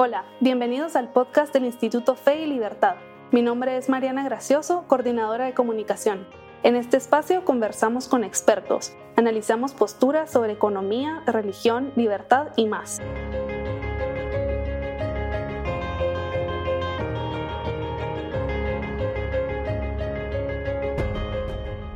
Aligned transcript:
Hola, 0.00 0.22
bienvenidos 0.38 0.94
al 0.94 1.08
podcast 1.08 1.52
del 1.52 1.64
Instituto 1.64 2.14
Fe 2.14 2.42
y 2.42 2.46
Libertad. 2.46 2.94
Mi 3.32 3.42
nombre 3.42 3.76
es 3.76 3.88
Mariana 3.88 4.22
Gracioso, 4.22 4.84
coordinadora 4.86 5.46
de 5.46 5.54
comunicación. 5.54 6.24
En 6.62 6.76
este 6.76 6.96
espacio 6.96 7.44
conversamos 7.44 8.06
con 8.06 8.22
expertos, 8.22 8.96
analizamos 9.16 9.74
posturas 9.74 10.30
sobre 10.30 10.52
economía, 10.52 11.24
religión, 11.26 11.90
libertad 11.96 12.50
y 12.54 12.66
más. 12.66 13.00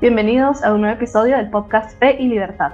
Bienvenidos 0.00 0.64
a 0.64 0.74
un 0.74 0.80
nuevo 0.80 0.96
episodio 0.96 1.36
del 1.36 1.50
podcast 1.50 1.96
Fe 2.00 2.16
y 2.18 2.26
Libertad. 2.26 2.72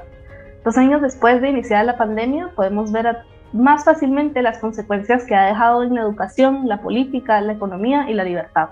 Dos 0.64 0.78
años 0.78 1.02
después 1.02 1.42
de 1.42 1.50
iniciar 1.50 1.84
la 1.84 1.98
pandemia, 1.98 2.52
podemos 2.56 2.92
ver 2.92 3.08
a 3.08 3.24
más 3.52 3.84
fácilmente 3.84 4.42
las 4.42 4.58
consecuencias 4.58 5.24
que 5.24 5.34
ha 5.34 5.46
dejado 5.46 5.82
en 5.82 5.94
la 5.94 6.02
educación, 6.02 6.68
la 6.68 6.80
política, 6.80 7.40
la 7.40 7.54
economía 7.54 8.10
y 8.10 8.14
la 8.14 8.24
libertad. 8.24 8.70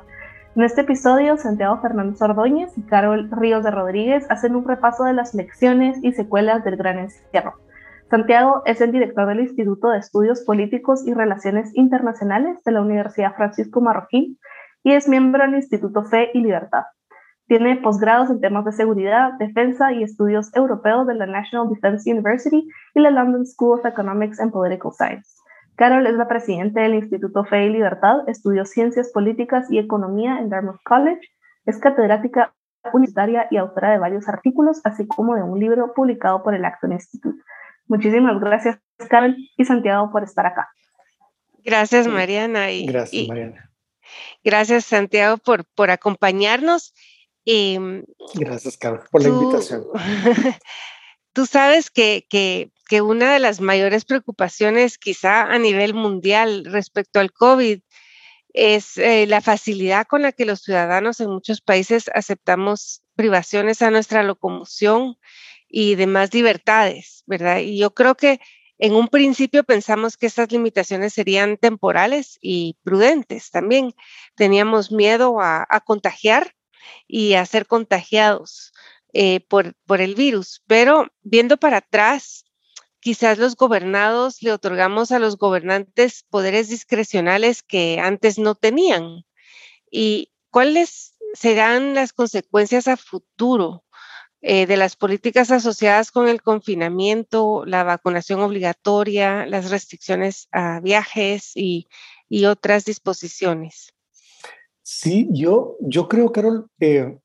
En 0.55 0.63
este 0.63 0.83
episodio, 0.83 1.37
Santiago 1.37 1.81
Fernández 1.81 2.21
Ordóñez 2.23 2.77
y 2.79 2.83
Carol 2.83 3.29
Ríos 3.31 3.63
de 3.63 3.71
Rodríguez 3.71 4.27
hacen 4.31 4.57
un 4.57 4.67
repaso 4.67 5.05
de 5.05 5.13
las 5.13 5.35
lecciones 5.35 5.99
y 6.03 6.13
secuelas 6.13 6.65
del 6.65 6.77
gran 6.77 6.99
encierro. 6.99 7.55
Santiago 8.11 8.63
es 8.65 8.81
el 8.81 8.93
director 8.93 9.27
del 9.27 9.41
Instituto 9.41 9.91
de 9.91 9.99
Estudios 9.99 10.43
Políticos 10.43 11.07
y 11.07 11.13
Relaciones 11.13 11.75
Internacionales 11.75 12.63
de 12.65 12.73
la 12.73 12.81
Universidad 12.81 13.35
Francisco 13.35 13.81
Marroquín 13.81 14.39
y 14.85 14.93
es 14.93 15.09
miembro 15.09 15.43
del 15.43 15.57
Instituto 15.57 16.05
Fe 16.05 16.31
y 16.33 16.41
Libertad. 16.41 16.85
Tiene 17.47 17.77
posgrados 17.77 18.31
en 18.31 18.41
temas 18.41 18.65
de 18.65 18.73
seguridad, 18.73 19.33
defensa 19.39 19.93
y 19.93 20.03
estudios 20.03 20.55
europeos 20.55 21.07
de 21.07 21.15
la 21.15 21.27
National 21.27 21.69
Defense 21.69 22.11
University 22.11 22.69
y 22.95 23.01
la 23.01 23.11
London 23.11 23.47
School 23.47 23.79
of 23.79 23.87
Economics 23.87 24.41
and 24.41 24.53
Political 24.53 24.93
Science. 24.93 25.31
Carol 25.77 26.07
es 26.07 26.15
la 26.15 26.27
presidenta 26.27 26.81
del 26.81 26.95
Instituto 26.95 27.45
Fe 27.45 27.67
y 27.67 27.71
Libertad, 27.71 28.29
estudió 28.29 28.65
ciencias 28.65 29.11
políticas 29.13 29.71
y 29.71 29.79
economía 29.79 30.39
en 30.39 30.49
Dartmouth 30.49 30.81
College, 30.85 31.21
es 31.67 31.79
catedrática 31.79 32.53
universitaria 32.93 33.47
y 33.51 33.59
autora 33.59 33.93
de 33.93 33.99
varios 33.99 34.29
artículos, 34.29 34.81
así 34.85 35.07
como 35.07 35.35
de 35.35 35.43
un 35.43 35.61
libro 35.61 35.93
publicado 35.95 36.43
por 36.43 36.55
el 36.55 36.65
Acton 36.65 36.93
Institute. 36.93 37.39
Muchísimas 37.89 38.41
gracias, 38.41 38.79
Carol 39.09 39.37
y 39.57 39.65
Santiago, 39.65 40.11
por 40.11 40.23
estar 40.23 40.47
acá. 40.47 40.69
Gracias, 41.65 42.07
Mariana. 42.07 42.71
Y, 42.71 42.87
gracias, 42.87 43.29
Mariana. 43.29 43.71
Gracias, 44.45 44.85
Santiago, 44.85 45.37
por, 45.37 45.65
por 45.75 45.91
acompañarnos. 45.91 46.95
Em, 47.47 48.05
Gracias, 48.35 48.77
Carlos, 48.77 49.05
por 49.11 49.23
la 49.23 49.29
invitación. 49.29 49.87
Tú 51.33 51.47
sabes 51.47 51.91
que, 51.91 52.27
que, 52.29 52.73
que, 52.89 53.03
una 53.03 53.33
de 53.33 53.39
las 53.39 53.61
mayores 53.61 54.05
preocupaciones 54.05 54.99
quizá 54.99 55.43
a 55.43 55.59
nivel 55.59 55.95
mundial 55.95 56.65
respecto 56.65 57.21
al 57.21 57.33
COVID 57.33 57.81
es 58.53 58.97
eh, 58.97 59.27
la 59.27 59.41
facilidad 59.41 60.07
con 60.07 60.23
la 60.23 60.33
que 60.33 60.47
los 60.47 60.63
ciudadanos 60.63 61.21
en 61.21 61.31
muchos 61.31 61.61
países 61.61 62.11
aceptamos 62.15 63.03
privaciones 63.15 63.81
a 63.83 63.91
nuestra 63.91 64.23
locomoción 64.23 65.19
y 65.69 65.95
demás 65.95 66.35
libertades, 66.35 67.23
¿verdad? 67.27 67.59
Y 67.59 67.79
yo 67.79 67.95
creo 67.95 68.17
que 68.17 68.41
en 68.79 68.95
un 68.95 69.09
principio 69.09 69.63
pensamos 69.63 70.17
que 70.17 70.27
estas 70.27 70.51
limitaciones 70.51 71.13
serían 71.13 71.59
temporales 71.59 72.39
y 72.41 72.77
prudentes 72.83 73.51
también. 73.51 73.95
Teníamos 74.37 74.91
miedo 74.91 75.41
a, 75.41 75.67
a 75.69 75.81
contagiar 75.81 76.56
y 77.07 77.35
a 77.35 77.47
ser 77.47 77.67
contagiados 77.67 78.73
eh, 79.13 79.41
por, 79.41 79.75
por 79.87 80.01
el 80.01 80.15
virus. 80.15 80.63
Pero 80.67 81.09
viendo 81.23 81.57
para 81.57 81.79
atrás, 81.79 82.45
quizás 83.01 83.39
los 83.39 83.57
gobernados 83.57 84.43
le 84.43 84.53
otorgamos 84.53 85.13
a 85.13 85.19
los 85.19 85.39
gobernantes 85.39 86.25
poderes 86.29 86.69
discrecionales 86.69 87.63
que 87.63 88.01
antes 88.01 88.39
no 88.39 88.55
tenían. 88.55 89.25
¿Y 89.91 90.33
cuáles 90.51 91.15
serán 91.35 91.95
las 91.95 92.13
consecuencias 92.13 92.89
a 92.89 92.97
futuro 92.97 93.85
eh, 94.41 94.67
de 94.67 94.77
las 94.77 94.97
políticas 94.97 95.51
asociadas 95.51 96.11
con 96.11 96.29
el 96.29 96.43
confinamiento, 96.43 97.65
la 97.65 97.85
vacunación 97.85 98.41
obligatoria, 98.41 99.47
las 99.47 99.71
restricciones 99.71 100.49
a 100.53 100.81
viajes 100.81 101.53
y, 101.55 101.89
y 102.29 102.47
otras 102.47 102.85
disposiciones? 102.85 103.96
Sí, 104.89 105.29
yo, 105.33 105.77
yo 105.81 106.07
creo, 106.07 106.31
Carol, 106.31 106.69
eh, 106.79 107.19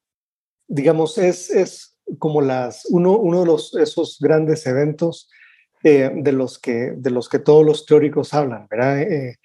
digamos, 0.68 1.20
es, 1.20 1.52
es 1.52 1.96
como 2.18 2.42
las, 2.42 2.88
uno, 2.90 3.16
uno 3.20 3.42
de 3.42 3.46
los, 3.46 3.76
esos 3.76 4.18
grandes 4.20 4.66
eventos 4.66 5.30
eh, 5.84 6.10
de, 6.12 6.32
los 6.32 6.58
que, 6.58 6.94
de 6.98 7.12
los 7.12 7.30
que 7.30 7.38
todos 7.38 7.64
los 7.64 7.86
teóricos 7.86 8.34
hablan, 8.34 8.66
¿verdad? 8.68 9.04
Eh, 9.04 9.36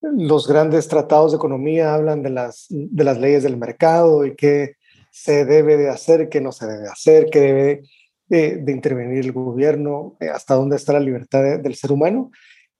los 0.00 0.48
grandes 0.48 0.88
tratados 0.88 1.30
de 1.30 1.36
economía 1.36 1.94
hablan 1.94 2.24
de 2.24 2.30
las, 2.30 2.66
de 2.70 3.04
las 3.04 3.20
leyes 3.20 3.44
del 3.44 3.56
mercado 3.56 4.26
y 4.26 4.34
qué 4.34 4.74
se 5.12 5.44
debe 5.44 5.76
de 5.76 5.90
hacer, 5.90 6.28
qué 6.28 6.40
no 6.40 6.50
se 6.50 6.66
debe 6.66 6.88
hacer, 6.88 7.26
qué 7.30 7.38
debe 7.38 7.82
de 8.28 8.72
intervenir 8.72 9.24
el 9.24 9.32
gobierno, 9.32 10.16
hasta 10.34 10.54
dónde 10.54 10.74
está 10.74 10.92
la 10.94 11.00
libertad 11.00 11.60
del 11.60 11.74
ser 11.76 11.92
humano. 11.92 12.32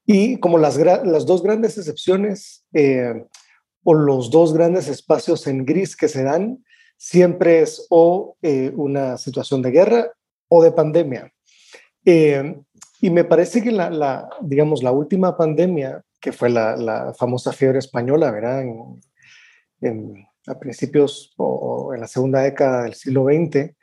Y 0.05 0.39
como 0.39 0.59
las, 0.59 0.77
las 0.77 1.27
dos 1.27 1.45
grandes 1.45 1.79
excepciones 1.79 2.65
o 3.85 3.95
los 3.95 4.31
dos 4.31 4.53
grandes 4.53 4.89
espacios 4.89 5.47
en 5.47 5.65
gris 5.65 5.97
que 5.97 6.09
se 6.09 6.23
dan 6.23 6.65
siempre 6.97 7.63
es 7.63 7.87
o 7.89 8.37
eh, 8.43 8.73
una 8.77 9.17
situación 9.17 9.63
de 9.63 9.71
guerra 9.71 10.13
o 10.49 10.63
de 10.63 10.73
pandemia. 10.73 11.33
Eh, 12.05 12.61
y 13.01 13.11
me 13.11 13.25
parece 13.25 13.63
que 13.63 13.73
la, 13.73 13.89
la, 13.89 14.29
digamos, 14.43 14.83
la 14.83 14.93
última 14.93 15.37
pandemia, 15.37 16.03
que 16.21 16.33
fue 16.33 16.51
la, 16.51 16.77
la 16.77 17.15
famosa 17.15 17.53
fiebre 17.53 17.79
española, 17.79 18.31
¿verdad? 18.31 18.63
En, 19.81 20.27
a 20.47 20.59
principios 20.59 21.33
o, 21.39 21.93
en 21.95 22.01
la 22.01 22.07
segunda 22.07 22.41
década 22.41 22.85
del 22.85 22.95
siglo 22.95 23.25
XX, 23.25 23.75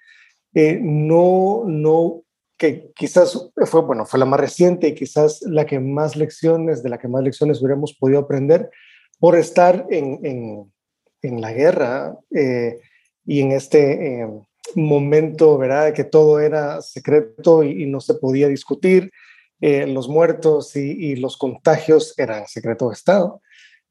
eh, 0.54 0.80
no, 0.82 1.64
no, 1.66 2.22
que 2.58 2.92
quizás 2.96 3.52
fue, 3.66 3.82
bueno, 3.82 4.06
fue 4.06 4.20
la 4.20 4.26
más 4.26 4.40
reciente 4.40 4.88
y 4.88 4.96
quizás 4.96 5.42
la 5.42 5.66
que 5.66 5.80
más 5.80 6.16
lecciones, 6.16 6.84
de 6.84 6.90
la 6.90 7.00
que 7.00 7.08
más 7.08 7.24
lecciones 7.24 7.62
hubiéramos 7.62 7.94
podido 7.94 8.20
aprender, 8.20 8.70
por 9.20 9.38
estar 9.38 9.86
en, 9.90 10.72
en, 11.22 11.42
la 11.42 11.52
guerra 11.52 12.16
eh, 12.34 12.80
y 13.26 13.42
en 13.42 13.52
este 13.52 14.22
eh, 14.22 14.28
momento, 14.76 15.58
¿verdad? 15.58 15.94
Que 15.94 16.04
todo 16.06 16.40
era 16.40 16.82
secreto 16.82 17.64
y, 17.64 17.86
no 17.86 18.00
se 18.00 18.14
podía 18.14 18.48
discutir. 18.48 19.12
Eh, 19.60 19.88
los 19.88 20.08
muertos 20.08 20.76
y, 20.76 21.16
los 21.16 21.36
contagios 21.36 22.14
eran 22.18 22.48
secreto 22.48 22.90
de 22.90 22.94
Estado. 22.94 23.42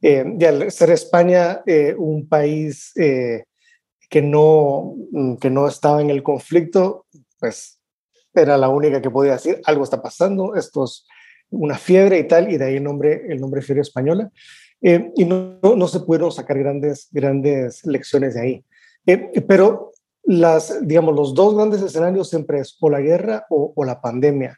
y 0.00 0.44
al 0.44 0.70
ser 0.70 0.91
España 0.91 1.62
un 1.98 2.28
país 2.28 2.93
que, 2.94 4.22
no, 4.22 4.94
que 5.41 5.50
no 5.50 5.66
estaba 5.66 6.00
en 6.00 6.10
el 6.10 6.22
conflicto, 6.22 7.06
pues 7.41 7.81
era 8.32 8.56
la 8.56 8.69
única 8.69 9.03
que 9.03 9.10
podía 9.10 9.32
decir 9.32 9.60
algo 9.64 9.84
está 9.84 10.00
pasando, 10.00 10.54
esto 10.54 10.84
es 10.84 11.06
una 11.50 11.76
fiebre 11.76 12.19
y 12.19 12.25
tal, 12.25 12.50
y 12.50 12.58
de 12.58 12.64
ahí 12.66 12.76
el 12.76 12.84
nombre, 12.84 13.22
el 13.28 13.41
nombre 13.41 13.62
fiebre 13.62 13.82
española. 13.82 14.31
Eh, 14.88 15.10
y 15.16 15.24
no, 15.24 15.58
no, 15.60 15.88
se 15.88 15.98
pudieron 15.98 16.30
sacar 16.30 16.56
grandes, 16.60 17.08
grandes 17.10 17.84
lecciones 17.84 18.34
de 18.34 18.41
ahí. 18.41 18.64
Eh, 19.04 19.42
pero 19.48 19.91
las, 20.22 20.86
digamos, 20.86 21.16
los 21.16 21.34
dos 21.34 21.56
grandes 21.56 21.82
escenarios 21.82 22.30
siempre 22.30 22.60
es 22.60 22.76
o 22.80 22.88
la 22.88 23.00
guerra 23.00 23.46
o, 23.50 23.72
o 23.75 23.84
la 23.84 24.00
pandemia. 24.00 24.56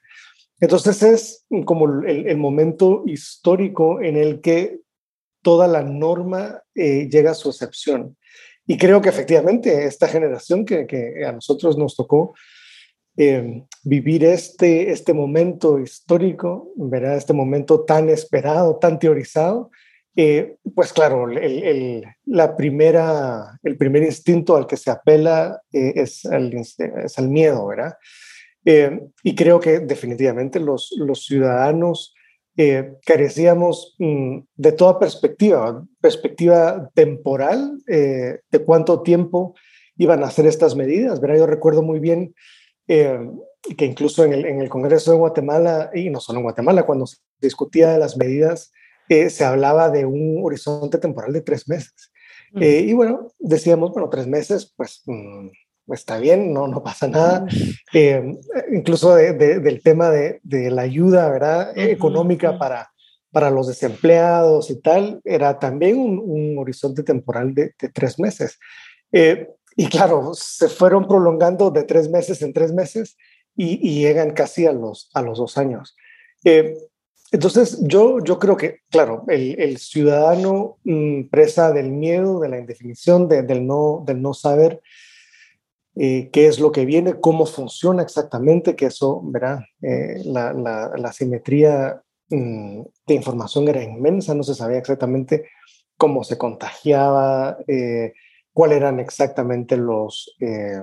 Entonces 0.60 1.02
es 1.02 1.46
como 1.64 2.02
el, 2.02 2.26
el, 2.26 2.36
momento 2.36 3.04
histórico 3.06 4.02
en 4.02 4.18
el 4.18 4.42
que 4.42 4.80
toda 5.40 5.66
la 5.66 5.82
norma 5.82 6.62
eh, 6.74 7.08
llega 7.10 7.30
a 7.30 7.34
su 7.34 7.48
excepción. 7.48 8.14
Y 8.66 8.76
creo 8.76 9.00
que 9.00 9.08
efectivamente 9.08 9.86
esta 9.86 10.08
generación 10.08 10.66
que, 10.66 10.86
que 10.86 11.24
a 11.24 11.32
nosotros 11.32 11.78
nos 11.78 11.96
tocó 11.96 12.34
vivir 13.82 14.24
este, 14.24 14.92
este 14.92 15.12
momento 15.12 15.80
histórico, 15.80 16.70
¿verdad? 16.76 17.16
este 17.16 17.32
momento 17.32 17.80
tan 17.80 18.10
esperado, 18.10 18.76
tan 18.76 19.00
teorizado, 19.00 19.70
eh, 20.20 20.56
pues 20.74 20.92
claro, 20.92 21.30
el, 21.30 22.04
la 22.26 22.56
primera, 22.56 23.56
el 23.62 23.76
primer 23.76 24.02
instinto 24.02 24.56
al 24.56 24.66
que 24.66 24.76
se 24.76 24.90
apela 24.90 25.62
eh, 25.72 25.92
es, 25.94 26.26
al, 26.26 27.28
miedo, 27.28 27.68
¿verdad? 27.68 27.94
Eh, 28.64 28.98
y 29.22 29.36
creo 29.36 29.60
que 29.60 29.78
definitivamente 29.78 30.58
los, 30.58 30.92
los 30.98 31.24
ciudadanos 31.24 32.16
carecíamos 33.06 33.94
mm, 34.00 34.40
de 34.56 34.72
toda 34.72 34.98
perspectiva, 34.98 35.86
perspectiva 36.00 36.90
temporal, 36.92 37.78
de 37.86 38.64
cuánto 38.66 39.02
tiempo 39.02 39.54
iban 39.96 40.24
a 40.24 40.26
hacer 40.26 40.48
estas 40.48 40.74
medidas, 40.74 41.20
¿verdad? 41.20 41.36
Yo 41.36 41.46
recuerdo 41.46 41.82
muy 41.82 42.00
bien 42.00 42.34
que 42.88 43.84
incluso 43.84 44.24
en 44.24 44.32
el, 44.32 44.46
en 44.46 44.60
el 44.60 44.68
Congreso 44.68 45.12
de 45.12 45.18
Guatemala, 45.18 45.92
y 45.94 46.10
no 46.10 46.18
solo 46.18 46.40
en 46.40 46.42
Guatemala, 46.42 46.82
cuando 46.82 47.06
se 47.06 47.18
discutía 47.40 47.92
de 47.92 48.00
las 48.00 48.16
medidas 48.16 48.72
se 49.08 49.44
hablaba 49.44 49.90
de 49.90 50.04
un 50.04 50.40
horizonte 50.42 50.98
temporal 50.98 51.32
de 51.32 51.40
tres 51.40 51.68
meses. 51.68 52.12
Eh, 52.60 52.84
y 52.86 52.92
bueno, 52.94 53.28
decíamos, 53.38 53.92
bueno, 53.92 54.08
tres 54.08 54.26
meses, 54.26 54.72
pues, 54.76 55.02
mm, 55.06 55.48
está 55.92 56.18
bien, 56.18 56.52
no, 56.52 56.66
no 56.66 56.82
pasa 56.82 57.08
nada. 57.08 57.46
Eh, 57.92 58.22
incluso 58.72 59.14
del 59.14 59.82
tema 59.82 60.10
de, 60.10 60.40
de, 60.42 60.70
la 60.70 60.82
ayuda, 60.82 61.30
¿verdad? 61.30 61.76
Económica 61.76 62.58
para, 62.58 62.90
para 63.30 63.50
los 63.50 63.66
desempleados 63.66 64.70
y 64.70 64.80
tal, 64.80 65.20
era 65.24 65.58
también 65.58 65.98
un, 65.98 66.56
horizonte 66.58 67.02
temporal 67.02 67.54
de, 67.54 67.74
tres 67.92 68.18
meses. 68.18 68.58
Eh, 69.12 69.48
y 69.76 69.86
claro, 69.88 70.32
se 70.34 70.68
fueron 70.68 71.06
prolongando 71.06 71.70
de 71.70 71.84
tres 71.84 72.10
meses 72.10 72.42
en 72.42 72.52
tres 72.52 72.72
meses 72.72 73.16
y, 73.54 74.00
llegan 74.00 74.32
casi 74.32 74.66
a 74.66 74.72
los, 74.72 75.10
a 75.14 75.22
los 75.22 75.38
dos 75.38 75.58
años. 75.58 75.96
Eh, 76.44 76.74
entonces, 77.30 77.78
yo, 77.82 78.18
yo 78.24 78.38
creo 78.38 78.56
que, 78.56 78.80
claro, 78.90 79.24
el, 79.28 79.78
ciudadano 79.78 80.78
mm, 80.84 81.28
presa 81.30 81.72
del 81.72 81.90
miedo, 81.90 82.40
de 82.40 82.48
la 82.48 82.58
indefinición, 82.58 83.28
del, 83.28 83.66
no, 83.66 84.02
del 84.06 84.22
no 84.22 84.34
saber 84.34 84.80
eh, 85.96 86.30
qué 86.32 86.46
es 86.46 86.58
lo 86.58 86.72
que 86.72 86.84
viene, 86.84 87.20
cómo 87.20 87.46
funciona 87.46 88.02
exactamente, 88.02 88.76
que 88.76 88.86
eso, 88.86 89.20
verá, 89.24 89.66
la, 89.80 90.52
la, 90.52 90.92
la, 90.96 91.12
simetría 91.12 92.02
Mm, 92.30 92.82
de 93.06 93.14
información 93.14 93.68
era 93.68 93.82
inmensa, 93.82 94.34
no 94.34 94.42
se 94.42 94.54
sabía 94.54 94.78
exactamente 94.78 95.48
cómo 95.96 96.24
se 96.24 96.36
contagiaba, 96.36 97.56
eh, 97.66 98.12
cuáles 98.52 98.78
eran 98.78 99.00
exactamente 99.00 99.76
los, 99.78 100.36
eh, 100.40 100.82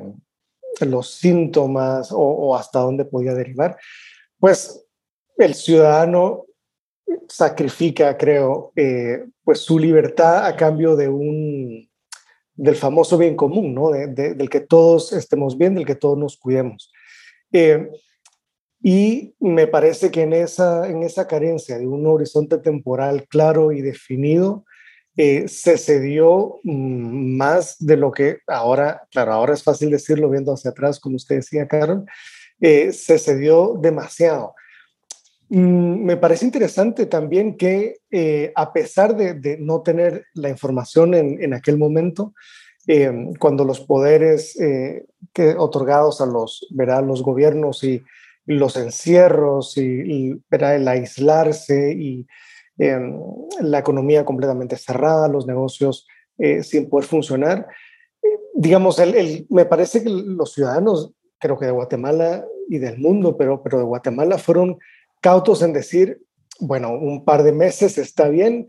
los 0.81 1.11
síntomas 1.11 2.09
o, 2.11 2.55
hasta 2.55 2.79
dónde 2.79 3.05
podía 3.05 3.33
derivar. 3.33 3.77
Pues 4.39 4.84
el 5.37 5.53
ciudadano 5.53 6.45
sacrifica, 7.27 8.17
creo, 8.17 8.71
eh, 8.75 9.25
pues 9.43 9.59
su 9.59 9.79
libertad 9.79 10.45
a 10.45 10.55
cambio 10.55 10.95
de 10.95 11.09
un 11.09 11.89
del 12.57 12.75
famoso 12.75 13.17
bien 13.17 13.35
común, 13.35 13.73
¿no? 13.73 13.91
del 13.91 14.49
que 14.49 14.61
todos 14.61 15.11
estemos 15.11 15.57
bien, 15.57 15.75
del 15.75 15.85
que 15.85 15.95
todos 15.95 16.17
nos 16.17 16.37
cuidemos. 16.37 16.89
Y 18.87 19.33
me 19.39 19.65
parece 19.65 20.11
que 20.11 20.21
en 20.21 20.33
esa, 20.33 20.87
en 20.87 21.01
esa 21.01 21.25
carencia 21.25 21.79
de 21.79 21.87
un 21.87 22.05
horizonte 22.05 22.59
temporal 22.59 23.27
claro 23.27 23.71
y 23.71 23.81
definido, 23.81 24.63
eh, 25.17 25.47
se 25.47 25.79
cedió 25.79 26.59
mm, 26.63 27.35
más 27.35 27.77
de 27.79 27.97
lo 27.97 28.11
que 28.11 28.41
ahora, 28.45 29.07
claro, 29.09 29.33
ahora 29.33 29.55
es 29.55 29.63
fácil 29.63 29.89
decirlo 29.89 30.29
viendo 30.29 30.53
hacia 30.53 30.69
atrás, 30.69 30.99
como 30.99 31.15
usted 31.15 31.37
decía, 31.37 31.67
Carol, 31.67 32.05
eh, 32.61 32.91
se 32.91 33.17
cedió 33.17 33.73
demasiado. 33.81 34.53
Mm, 35.49 36.03
me 36.03 36.17
parece 36.17 36.45
interesante 36.45 37.05
también 37.05 37.57
que 37.57 37.97
eh, 38.11 38.51
a 38.55 38.73
pesar 38.73 39.15
de, 39.15 39.57
no 39.59 39.81
tener 39.81 40.25
la 40.33 40.49
información 40.49 41.13
en, 41.13 41.53
aquel 41.53 41.77
momento, 41.77 42.33
cuando 43.39 43.65
los 43.65 43.79
poderes 43.79 44.55
que, 45.33 45.55
otorgados 45.57 46.21
a 46.21 46.27
los, 46.27 46.67
verá, 46.69 47.01
los 47.01 47.23
gobiernos 47.23 47.83
y 47.83 48.03
los 48.45 48.75
encierros 48.77 49.77
y, 49.77 50.39
el 50.51 50.87
aislarse 50.87 51.93
y 51.93 52.27
em, 52.77 53.19
la 53.61 53.79
economía 53.79 54.25
completamente 54.25 54.77
cerrada, 54.77 55.27
los 55.27 55.47
negocios 55.47 56.07
eh, 56.37 56.63
sin 56.63 56.89
poder 56.89 57.07
funcionar. 57.07 57.67
digamos, 58.53 58.99
el, 58.99 59.47
me 59.49 59.65
parece 59.65 60.03
que 60.03 60.09
los 60.09 60.53
ciudadanos, 60.53 61.13
creo 61.39 61.57
que 61.57 61.65
de 61.65 61.71
Guatemala 61.71 62.45
y 62.69 62.77
del 62.77 62.97
mundo, 62.97 63.35
pero, 63.37 63.61
pero 63.63 63.79
de 63.79 63.83
Guatemala 63.85 64.37
fueron 64.37 64.77
cautos 65.25 65.63
en 65.63 65.73
decir, 65.73 66.21
bueno, 66.59 66.91
un 66.91 67.25
par 67.25 67.41
de 67.41 67.51
meses 67.51 67.97
está 67.97 68.29
bien, 68.29 68.67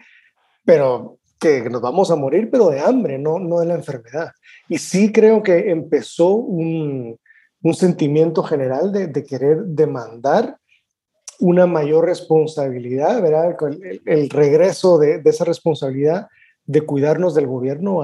pero 0.65 1.19
que 1.39 1.69
nos 1.69 1.83
vamos 1.83 2.11
a 2.11 2.17
morir, 2.17 2.49
pero 2.51 2.71
de 2.71 2.81
hambre, 2.81 3.19
no, 3.19 3.39
no 3.39 3.61
de 3.61 3.67
la 3.67 3.75
enfermedad. 3.75 4.31
Y 4.67 4.79
sí 4.79 5.13
creo 5.13 5.43
que 5.43 5.71
empezó 5.71 6.31
un, 6.31 7.19
un 7.61 7.75
sentimiento 7.75 8.43
general 8.43 8.91
de, 8.91 9.23
querer 9.23 9.65
demandar 9.67 10.57
una 11.41 11.67
mayor 11.67 12.07
responsabilidad, 12.07 13.21
¿verdad? 13.21 13.55
El, 14.07 14.31
regreso 14.31 14.97
de, 14.97 15.21
esa 15.27 15.45
responsabilidad 15.45 16.29
de 16.65 16.81
cuidarnos 16.81 17.35
del 17.35 17.49
gobierno 17.49 18.01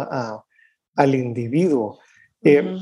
al 0.94 1.14
individuo. 1.14 2.00
Eh, 2.44 2.76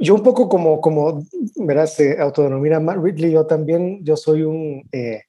yo 0.00 0.14
un 0.14 0.22
poco 0.22 0.48
como, 0.48 0.80
como 0.80 1.22
¿verdad? 1.56 1.86
Se 1.86 2.20
autodenomina 2.20 2.80
Matt 2.80 2.98
Ridley, 3.02 3.32
yo 3.32 3.46
también, 3.46 4.04
yo 4.04 4.16
soy 4.16 4.42
un 4.42 4.82
eh, 4.92 5.22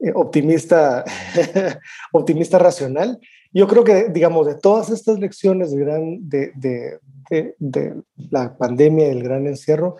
eh, 0.00 0.12
optimista, 0.14 1.04
optimista 2.12 2.58
racional. 2.58 3.20
Yo 3.52 3.68
creo 3.68 3.84
que, 3.84 4.08
digamos, 4.08 4.46
de 4.46 4.56
todas 4.56 4.90
estas 4.90 5.18
lecciones 5.20 5.70
de, 5.70 5.78
gran, 5.78 6.28
de, 6.28 6.52
de, 6.56 7.54
de 7.58 7.94
la 8.30 8.56
pandemia 8.56 9.06
y 9.06 9.10
el 9.10 9.22
gran 9.22 9.46
encierro, 9.46 9.96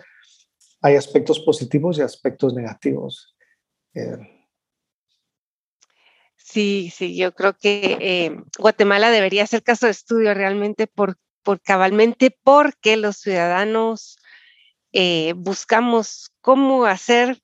hay 0.81 0.95
aspectos 0.95 1.39
positivos 1.39 1.97
y 1.97 2.01
aspectos 2.01 2.53
negativos. 2.53 3.35
Eh, 3.95 4.17
sí, 6.35 6.91
sí, 6.93 7.17
yo 7.17 7.33
creo 7.33 7.57
que 7.57 7.97
eh, 7.99 8.37
Guatemala 8.59 9.09
debería 9.09 9.43
hacer 9.43 9.63
caso 9.63 9.87
de 9.87 9.93
estudio 9.93 10.33
realmente 10.35 10.85
por, 10.85 11.17
por 11.45 11.61
cabalmente 11.61 12.37
porque 12.43 12.97
los 12.97 13.17
ciudadanos 13.17 14.17
eh, 14.91 15.33
buscamos 15.37 16.31
cómo 16.41 16.85
hacer 16.85 17.39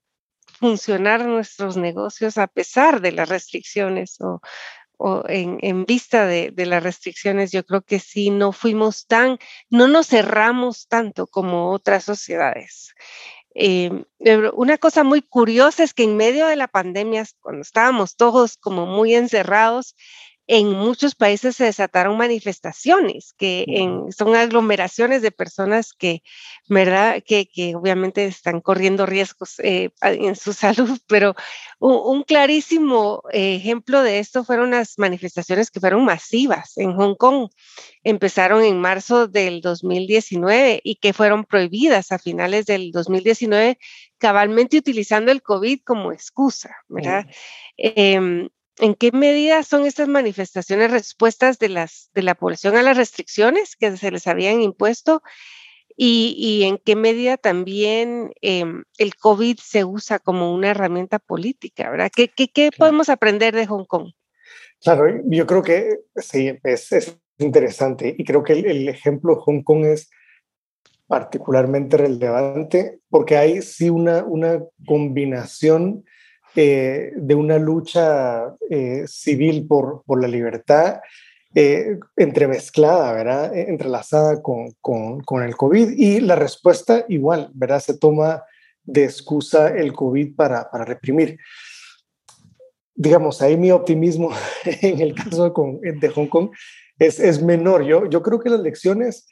funcionar 0.60 1.26
nuestros 1.26 1.78
negocios 1.78 2.38
a 2.38 2.48
pesar 2.48 3.00
de 3.00 3.14
las 3.14 3.30
restricciones 3.30 4.18
o, 4.20 4.42
en, 5.28 5.86
vista 5.86 6.28
de, 6.28 6.52
de, 6.52 6.66
las 6.68 6.84
restricciones, 6.84 7.52
yo 7.52 7.66
creo 7.66 7.82
que 7.82 7.98
sí, 8.00 8.30
no 8.30 8.52
fuimos 8.52 9.08
tan, 9.08 9.40
no 9.70 9.88
nos 9.88 10.08
cerramos 10.08 10.88
tanto 10.88 11.26
como 11.26 11.72
otras 11.72 12.04
sociedades. 12.04 12.94
Eh, 13.54 14.06
una 14.54 14.78
cosa 14.78 15.04
muy 15.04 15.22
curiosa 15.22 15.84
es 15.84 15.94
que 15.94 16.04
en 16.04 16.18
medio 16.18 16.48
de 16.48 16.56
la 16.56 16.68
pandemia, 16.68 17.26
cuando 17.42 17.62
estábamos 17.62 18.16
todos 18.16 18.58
como 18.58 18.86
muy 18.86 19.16
encerrados, 19.16 19.96
en 20.48 20.70
muchos 20.72 21.16
países 21.16 21.56
se 21.56 21.66
desataron 21.66 22.18
manifestaciones, 22.18 23.34
que 23.38 23.66
son 24.16 24.36
aglomeraciones 24.36 25.22
de 25.22 25.32
personas 25.32 25.94
que, 25.94 26.24
¿verdad? 26.68 27.24
Que, 27.26 27.48
obviamente 27.76 28.26
están 28.26 28.60
corriendo 28.60 29.06
riesgos 29.06 29.60
eh, 29.60 29.92
en 30.02 30.36
su 30.36 30.54
salud, 30.54 31.00
pero 31.08 31.36
un, 31.80 32.24
clarísimo 32.24 33.24
ejemplo 33.32 34.04
de 34.04 34.20
esto 34.20 34.44
fueron 34.44 34.72
las 34.72 34.98
manifestaciones 34.98 35.72
que 35.72 35.80
fueron 35.80 36.06
masivas 36.06 36.78
en 36.78 36.94
Hong 36.96 37.16
Kong. 37.16 37.50
Empezaron 38.04 38.64
en 38.64 38.80
marzo 38.80 39.28
del 39.28 39.62
2019 39.62 40.82
y 40.84 40.96
que 40.96 41.14
fueron 41.14 41.46
prohibidas 41.46 42.12
a 42.12 42.20
finales 42.20 42.66
del 42.66 42.92
2019 42.92 43.78
cabalmente 44.18 44.78
utilizando 44.78 45.32
el 45.32 45.42
COVID 45.42 45.82
como 45.84 46.12
excusa, 46.12 46.76
¿verdad? 46.88 47.26
¿En 48.78 48.96
qué 48.96 49.12
medida 49.12 49.64
son 49.64 49.86
estas 49.86 50.08
manifestaciones 50.08 50.92
respuestas 50.92 51.60
de, 51.60 51.70
las, 51.70 52.10
de 52.14 52.24
la 52.24 52.36
población 52.36 52.76
a 52.76 52.82
las 52.82 52.98
restricciones 52.98 53.76
que 53.76 53.96
se 53.98 54.12
les 54.12 54.28
habían 54.28 54.62
impuesto? 54.62 55.22
Y, 56.04 56.64
en 56.64 56.80
qué 56.80 56.96
medida 56.96 57.38
también 57.38 58.32
em, 58.42 58.86
el 58.98 59.16
COVID 59.16 59.60
se 59.62 59.84
usa 59.84 60.18
como 60.18 60.52
una 60.52 60.72
herramienta 60.72 61.20
política, 61.20 61.92
¿verdad? 61.92 62.10
¿Qué, 62.16 62.28
qué, 62.28 62.72
podemos 62.76 63.10
aprender 63.10 63.54
de 63.54 63.68
Hong 63.68 63.86
Kong? 63.86 64.12
Claro, 64.82 65.22
yo 65.26 65.46
creo 65.46 65.62
que 65.62 66.00
sí, 66.16 66.58
es, 66.64 66.92
es 66.92 67.18
interesante 67.38 68.16
y 68.18 68.24
creo 68.24 68.44
que 68.44 68.54
el, 68.54 68.66
el, 68.66 68.90
ejemplo 68.90 69.36
de 69.36 69.42
Hong 69.42 69.64
Kong 69.64 69.86
es 69.86 70.10
particularmente 71.06 71.98
relevante 71.98 73.00
porque 73.10 73.38
hay 73.38 73.62
sí 73.62 73.90
una, 73.90 74.24
una 74.24 74.64
combinación 74.88 76.06
eh, 76.56 77.14
de 77.16 77.36
una 77.36 77.58
lucha 77.58 78.54
eh, 78.70 79.06
civil 79.08 79.66
por, 79.68 80.04
por, 80.06 80.22
la 80.22 80.28
libertad 80.28 81.00
eh, 81.56 81.98
entremezclada, 82.18 83.14
¿verdad? 83.14 83.56
E, 83.56 83.70
entrelazada 83.70 84.42
con, 84.42 84.72
con, 84.82 85.22
con, 85.22 85.44
el 85.44 85.56
COVID 85.56 85.92
y 85.92 86.20
la 86.20 86.36
respuesta 86.36 87.06
igual, 87.08 87.52
¿verdad? 87.54 87.80
Se 87.80 87.98
toma 87.98 88.44
de 88.84 89.06
excusa 89.06 89.70
el 89.70 89.94
COVID 89.94 90.36
para, 90.36 90.70
para 90.70 90.84
reprimir. 90.84 91.38
Digamos, 92.96 93.42
ahí 93.42 93.56
mi 93.56 93.72
optimismo 93.72 94.32
en 94.66 95.00
el 95.00 95.16
caso 95.16 95.46
de, 95.46 96.10
Hong 96.10 96.28
Kong 96.28 96.50
es, 97.00 97.22
es, 97.22 97.42
menor. 97.42 97.86
Yo, 97.86 98.10
yo 98.10 98.22
creo 98.22 98.42
que 98.42 98.50
las 98.50 98.60
lecciones 98.60 99.26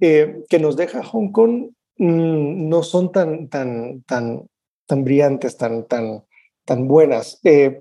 que 0.00 0.58
nos 0.60 0.76
deja 0.76 1.04
Hong 1.04 1.30
Kong 1.30 1.70
mm, 1.98 2.68
no 2.68 2.82
son 2.82 3.12
tan, 3.12 3.48
tan, 3.48 4.02
tan, 4.02 4.42
tan 4.86 5.04
brillantes, 5.04 5.56
tan, 5.56 5.86
tan, 5.86 6.24
tan 6.64 6.88
buenas. 6.88 7.40
Eh, 7.44 7.80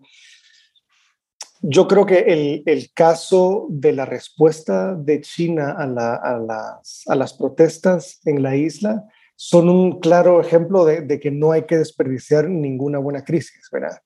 yo 1.62 1.88
creo 1.88 2.06
que 2.06 2.20
el, 2.20 2.64
el, 2.66 2.92
caso 2.94 3.68
de 3.70 3.94
la 3.94 4.06
respuesta 4.06 4.96
de 4.96 5.22
China 5.22 5.76
a, 5.78 5.84
a, 5.84 6.38
las, 6.38 7.04
a, 7.08 7.16
las, 7.16 7.34
protestas 7.34 8.20
en 8.26 8.44
la 8.44 8.58
isla 8.58 9.06
son 9.36 9.70
un 9.70 10.00
claro 10.02 10.42
ejemplo 10.42 10.84
de, 10.84 11.02
de 11.02 11.20
que 11.22 11.32
no 11.32 11.54
hay 11.54 11.64
que 11.64 11.78
desperdiciar 11.78 12.50
ninguna 12.50 13.00
buena 13.00 13.24
crisis, 13.24 13.70
¿verdad? 13.72 13.98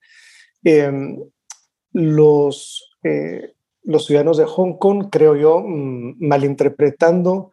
Em, 0.63 1.17
los, 1.93 2.98
eh, 3.03 3.53
los 3.84 4.05
ciudadanos 4.05 4.38
de 4.38 4.46
Hong 4.46 4.77
Kong, 4.77 5.07
creo 5.12 5.36
yo, 5.36 5.62
mm, 5.62 6.17
malinterpretando 6.19 7.51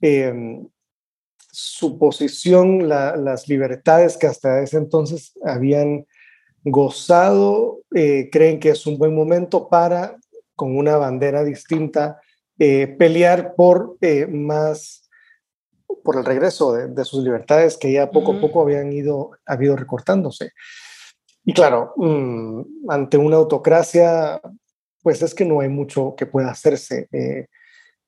em, 0.00 0.66
su 1.50 1.98
posición, 1.98 2.88
las 2.88 3.46
libertades 3.48 4.16
que 4.16 4.26
hasta 4.26 4.62
ese 4.62 4.78
entonces 4.78 5.32
habían 5.44 6.06
gozado, 6.64 7.80
eh, 7.94 8.28
creen 8.30 8.60
que 8.60 8.70
es 8.70 8.86
un 8.86 8.98
buen 8.98 9.14
momento 9.14 9.68
para, 9.68 10.16
con 10.54 10.76
una 10.76 10.96
bandera 10.96 11.44
distinta, 11.44 12.20
eh, 12.58 12.86
pelear 12.86 13.54
por 13.56 13.96
más, 14.28 15.08
por 16.04 16.16
el 16.16 16.24
regreso 16.24 16.72
de, 16.72 17.04
sus 17.04 17.24
libertades 17.24 17.76
que 17.76 17.92
ya 17.92 18.10
poco 18.10 18.34
a 18.34 18.40
poco 18.40 18.62
habían 18.62 18.92
ido, 18.92 19.32
habido 19.46 19.76
recortándose. 19.76 20.50
Y 21.44 21.52
claro, 21.54 21.92
mm, 21.96 22.62
ante 22.88 23.16
una 23.16 23.36
autocracia, 23.36 24.40
pues 25.02 25.22
es 25.22 25.34
que 25.34 25.44
no 25.44 25.60
hay 25.60 25.68
mucho 25.68 26.14
que 26.16 26.26
pueda 26.26 26.50
hacerse. 26.50 27.08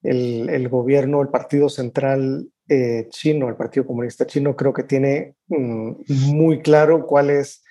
El, 0.02 0.49
el, 0.50 0.68
gobierno, 0.68 1.23
el 1.23 1.28
Partido 1.28 1.68
Central 1.68 2.46
eh, 2.68 3.08
chino, 3.11 3.49
el 3.49 3.56
Partido 3.56 3.87
Comunista 3.87 4.26
Chino, 4.26 4.54
creo 4.54 4.73
que 4.73 4.84
tiene 4.84 5.34
mm, 5.49 5.92
muy 6.34 6.61
claro 6.61 7.06
cuál 7.06 7.30
es 7.30 7.63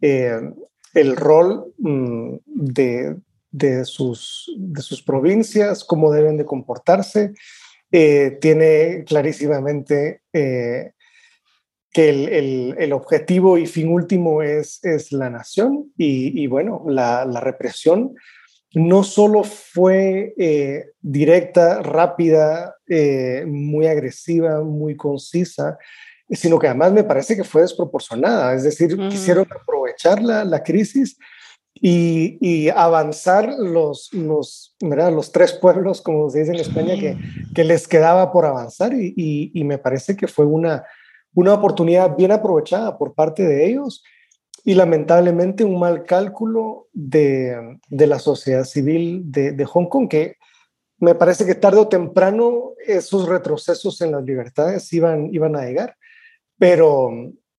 eh, 0.00 0.40
el 0.94 1.16
rol 1.16 1.72
mm, 1.78 2.36
de, 2.44 3.16
de, 3.50 3.84
sus, 3.84 4.52
de 4.56 4.82
sus 4.82 5.02
provincias, 5.02 5.84
cómo 5.84 6.12
deben 6.12 6.36
de 6.36 6.44
comportarse. 6.44 7.32
Eh, 7.92 8.38
tiene 8.40 9.04
clarísimamente 9.04 10.22
que 10.32 10.92
el, 11.94 12.74
el, 12.78 12.92
objetivo 12.92 13.56
y 13.56 13.66
fin 13.66 13.88
último 13.88 14.42
es, 14.42 14.84
es 14.84 15.12
la 15.12 15.30
nación 15.30 15.92
y, 15.96 16.42
y 16.42 16.46
bueno, 16.46 16.84
la, 16.86 17.24
la 17.24 17.40
represión 17.40 18.14
no 18.76 19.04
solo 19.04 19.42
fue 19.42 20.34
eh, 20.36 20.90
directa, 21.00 21.82
rápida, 21.82 22.74
eh, 22.86 23.44
muy 23.46 23.86
agresiva, 23.86 24.62
muy 24.62 24.96
concisa, 24.96 25.78
sino 26.30 26.58
que 26.58 26.66
además 26.66 26.92
me 26.92 27.04
parece 27.04 27.36
que 27.36 27.44
fue 27.44 27.62
desproporcionada. 27.62 28.54
Es 28.54 28.64
decir, 28.64 28.96
quisieron 29.08 29.46
aprovechar 29.50 30.22
la, 30.22 30.62
crisis 30.62 31.18
y, 31.74 32.68
avanzar 32.70 33.54
los, 33.58 34.12
los, 34.12 34.74
los 34.80 35.32
tres 35.32 35.52
pueblos, 35.52 36.02
como 36.02 36.28
se 36.30 36.40
dice 36.40 36.52
en 36.52 36.60
España, 36.60 36.94
que, 36.94 37.16
que 37.54 37.64
les 37.64 37.86
quedaba 37.86 38.32
por 38.32 38.46
avanzar 38.46 38.92
y, 38.94 39.52
y, 39.54 39.64
me 39.64 39.78
parece 39.78 40.16
que 40.16 40.26
fue 40.26 40.46
una, 40.46 40.84
una 41.34 41.54
oportunidad 41.54 42.16
bien 42.16 42.32
aprovechada 42.32 42.98
por 42.98 43.14
parte 43.14 43.46
de 43.46 43.66
ellos 43.66 44.02
y 44.64 44.74
lamentablemente 44.74 45.64
un 45.64 45.78
mal 45.78 46.04
cálculo 46.04 46.88
de, 46.92 47.78
de 47.88 48.06
la 48.08 48.18
sociedad 48.18 48.64
civil 48.64 49.22
de, 49.26 49.52
de, 49.52 49.64
Hong 49.64 49.86
Kong, 49.86 50.08
que 50.08 50.38
me 50.98 51.14
parece 51.14 51.46
que 51.46 51.54
tarde 51.54 51.78
o 51.78 51.88
temprano 51.88 52.72
esos 52.84 53.28
retrocesos 53.28 54.00
en 54.00 54.12
las 54.12 54.24
libertades 54.24 54.92
iban, 54.92 55.32
iban 55.32 55.54
a 55.54 55.64
llegar, 55.64 55.96
pero 56.58 57.10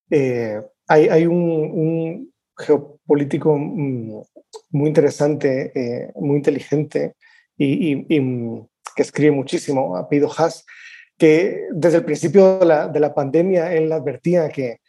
eh, 0.09 0.61
hay, 0.87 1.07
hay 1.09 1.25
un, 1.25 2.31
geopolítico 2.57 3.57
mm, 3.57 4.21
muy 4.71 4.87
interesante, 4.87 5.71
eh, 5.75 6.11
muy 6.15 6.37
inteligente 6.37 7.15
y, 7.57 8.15
y, 8.15 8.65
que 8.95 9.03
escribe 9.03 9.31
muchísimo, 9.31 9.95
apellido 9.95 10.31
Haas, 10.35 10.65
que 11.17 11.67
desde 11.71 11.97
el 11.97 12.05
principio 12.05 12.59
de 12.59 12.65
la, 12.65 12.87
de 12.87 12.99
la 12.99 13.13
pandemia 13.13 13.73
él 13.73 13.91
advertía 13.91 14.49
que 14.49 14.79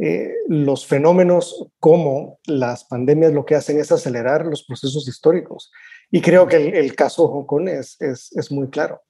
eh, 0.00 0.32
los 0.46 0.86
fenómenos 0.86 1.66
como 1.80 2.38
las 2.46 2.84
pandemias 2.84 3.32
lo 3.32 3.44
que 3.44 3.56
hacen 3.56 3.80
es 3.80 3.90
acelerar 3.90 4.46
los 4.46 4.64
procesos 4.64 5.08
históricos. 5.08 5.72
Y 6.10 6.20
creo 6.20 6.46
que 6.46 6.56
el, 6.56 6.94
caso 6.94 7.22
de 7.22 7.32
Hong 7.32 7.46
Kong 7.46 7.68
es, 7.68 7.96
es, 8.00 8.52
muy 8.52 8.68
claro. 8.68 9.02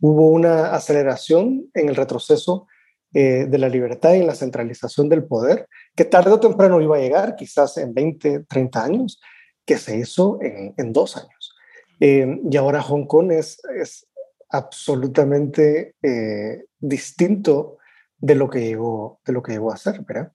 Hubo 0.00 0.28
una 0.28 0.72
aceleración 0.74 1.68
en 1.74 1.88
el 1.88 1.96
retroceso 1.96 2.68
eh, 3.18 3.46
de 3.48 3.58
la 3.58 3.70
libertad 3.70 4.12
y 4.12 4.18
en 4.18 4.26
la 4.26 4.34
centralización 4.34 5.08
del 5.08 5.24
poder, 5.24 5.68
que 5.94 6.04
tarde 6.04 6.32
o 6.32 6.38
temprano 6.38 6.82
iba 6.82 6.96
a 6.96 7.00
llegar, 7.00 7.34
quizás 7.34 7.78
en 7.78 7.94
20, 7.94 8.40
30 8.40 8.84
años, 8.84 9.20
que 9.64 9.78
se 9.78 9.96
hizo 9.96 10.38
en, 10.42 10.74
en 10.76 10.92
dos 10.92 11.16
años. 11.16 11.56
Eh, 12.00 12.26
y 12.50 12.56
ahora 12.58 12.82
Hong 12.82 13.06
Kong 13.06 13.32
es, 13.32 13.62
es 13.80 14.06
absolutamente 14.50 15.94
distinto 16.78 17.78
de 18.18 18.34
lo 18.34 18.50
que 18.50 18.60
llegó, 18.60 19.20
de 19.24 19.32
lo 19.32 19.42
que 19.42 19.52
llegó 19.52 19.72
a 19.72 19.78
ser, 19.78 20.02
¿verdad? 20.02 20.32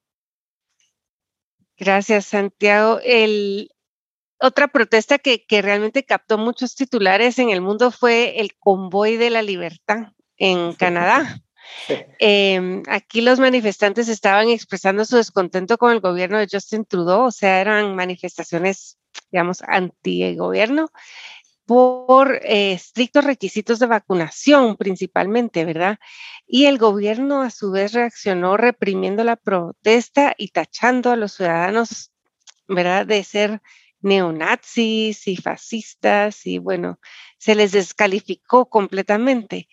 Gracias, 1.78 2.26
Santiago. 2.26 3.00
El, 3.04 3.70
otra 4.40 4.68
protesta 4.70 5.20
que, 5.20 5.46
que, 5.46 5.62
realmente 5.62 6.04
captó 6.04 6.40
muchos 6.40 6.76
titulares 6.76 7.38
en 7.38 7.52
el 7.52 7.62
mundo 7.62 7.92
fue 7.92 8.40
el 8.40 8.58
convoy 8.58 9.18
de 9.18 9.30
la 9.30 9.44
libertad 9.44 10.14
en 10.38 10.74
Canadá. 10.80 11.42
Em, 12.20 12.84
aquí 12.88 13.22
los 13.22 13.40
manifestantes 13.40 14.08
estaban 14.08 14.50
expresando 14.50 15.06
su 15.06 15.18
descontento 15.18 15.78
con 15.78 15.92
el 15.92 16.00
gobierno 16.00 16.38
de 16.38 16.48
Justin 16.51 16.86
Trudeau, 16.86 17.25
o 17.25 17.32
sea, 17.32 17.62
eran 17.62 17.96
manifestaciones, 17.96 18.98
digamos, 19.32 19.62
anti-gobierno 19.62 20.90
por 21.66 22.42
eh, 22.44 22.74
estrictos 22.74 23.24
requisitos 23.24 23.80
de 23.80 23.86
vacunación 23.86 24.75
principalmente, 24.75 25.63
¿verdad? 25.63 26.00
Y 26.46 26.66
el 26.66 26.78
gobierno 26.78 27.42
a 27.44 27.50
su 27.50 27.72
vez 27.72 27.94
reaccionó 27.94 28.58
reprimiendo 28.58 29.24
la 29.24 29.38
protesta 29.38 30.34
y 30.38 30.50
tachando 30.50 31.12
a 31.12 31.16
los 31.16 31.34
ciudadanos, 31.34 32.12
¿verdad?, 32.68 33.06
de 33.06 33.24
ser 33.24 33.62
neonazis 34.01 35.28
y 35.28 35.38
fascistas 35.38 36.46
y 36.46 36.58
bueno, 36.58 37.00
se 37.38 37.56
les 37.56 37.72
descalificó 37.72 38.70
completamente. 38.70 39.68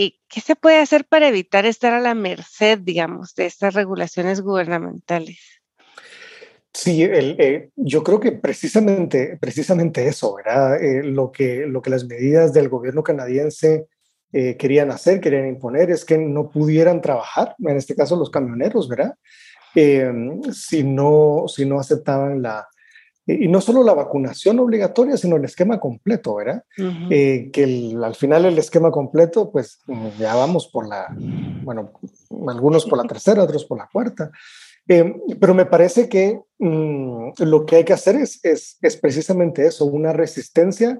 ¿Y 0.00 0.20
qué 0.28 0.40
se 0.40 0.54
puede 0.54 0.78
hacer 0.78 1.06
para 1.06 1.26
evitar 1.26 1.66
estar 1.66 1.92
a 1.92 1.98
la 1.98 2.14
merced, 2.14 2.78
digamos, 2.78 3.34
de 3.34 3.46
estas 3.46 3.74
regulaciones 3.74 4.40
gubernamentales? 4.42 5.40
Sí, 6.72 7.02
eh, 7.02 7.70
yo 7.74 8.04
creo 8.04 8.20
que 8.20 8.30
precisamente, 8.30 9.36
precisamente 9.40 10.06
eso, 10.06 10.36
¿verdad? 10.36 10.80
Eh, 10.80 11.02
lo, 11.02 11.32
que, 11.32 11.66
lo 11.66 11.82
que 11.82 11.90
las 11.90 12.04
medidas 12.04 12.52
del 12.52 12.68
gobierno 12.68 13.02
canadiense 13.02 13.88
eh, 14.32 14.56
querían 14.56 14.92
hacer, 14.92 15.20
querían 15.20 15.48
imponer, 15.48 15.90
es 15.90 16.04
que 16.04 16.16
no 16.16 16.48
pudieran 16.48 17.00
trabajar, 17.00 17.56
en 17.58 17.76
este 17.76 17.96
caso 17.96 18.14
los 18.14 18.30
camioneros, 18.30 18.88
¿verdad? 18.88 19.16
si, 19.74 20.84
no, 20.84 21.46
si 21.48 21.66
no 21.66 21.80
aceptaban 21.80 22.40
la, 22.40 22.68
y 23.28 23.46
no 23.46 23.60
solo 23.60 23.82
la 23.84 23.92
vacunación 23.92 24.58
obligatoria, 24.58 25.18
sino 25.18 25.36
el 25.36 25.44
esquema 25.44 25.78
completo, 25.78 26.36
¿verdad? 26.36 26.64
que 26.74 27.94
al 28.02 28.14
final 28.14 28.46
el 28.46 28.58
esquema 28.58 28.90
completo, 28.90 29.50
pues 29.50 29.80
ya 30.18 30.34
vamos 30.34 30.68
por 30.68 30.88
la, 30.88 31.14
bueno, 31.62 31.92
algunos 32.48 32.86
por 32.86 32.96
la 32.96 33.04
tercera, 33.04 33.42
otros 33.42 33.66
por 33.66 33.76
la 33.76 33.88
cuarta. 33.92 34.30
Eh, 34.88 35.14
pero 35.38 35.52
me 35.52 35.66
parece 35.66 36.08
que 36.08 36.40
mm, 36.58 37.32
lo 37.40 37.66
que 37.66 37.76
hay 37.76 37.84
que 37.84 37.92
hacer 37.92 38.16
es, 38.16 38.42
es, 38.42 38.78
es 38.80 38.96
precisamente 38.96 39.66
eso, 39.66 39.84
una 39.84 40.14
resistencia, 40.14 40.98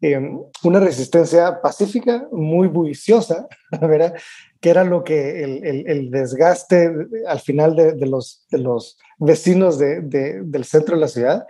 eh, 0.00 0.20
una 0.64 0.80
resistencia 0.80 1.60
pacífica, 1.60 2.26
muy 2.30 2.68
bulliciosa, 2.68 3.48
¿verdad? 3.80 4.14
que 4.60 4.70
era 4.70 4.84
lo 4.84 5.04
que 5.04 5.44
el, 5.44 5.64
el, 5.64 5.88
el 5.88 6.10
desgaste 6.10 6.92
al 7.26 7.40
final 7.40 7.76
de, 7.76 7.92
de, 7.92 8.06
los, 8.06 8.46
de 8.50 8.58
los 8.58 8.98
vecinos 9.18 9.78
de, 9.78 10.00
del 10.00 10.64
centro 10.64 10.96
de 10.96 11.00
la 11.00 11.08
ciudad, 11.08 11.46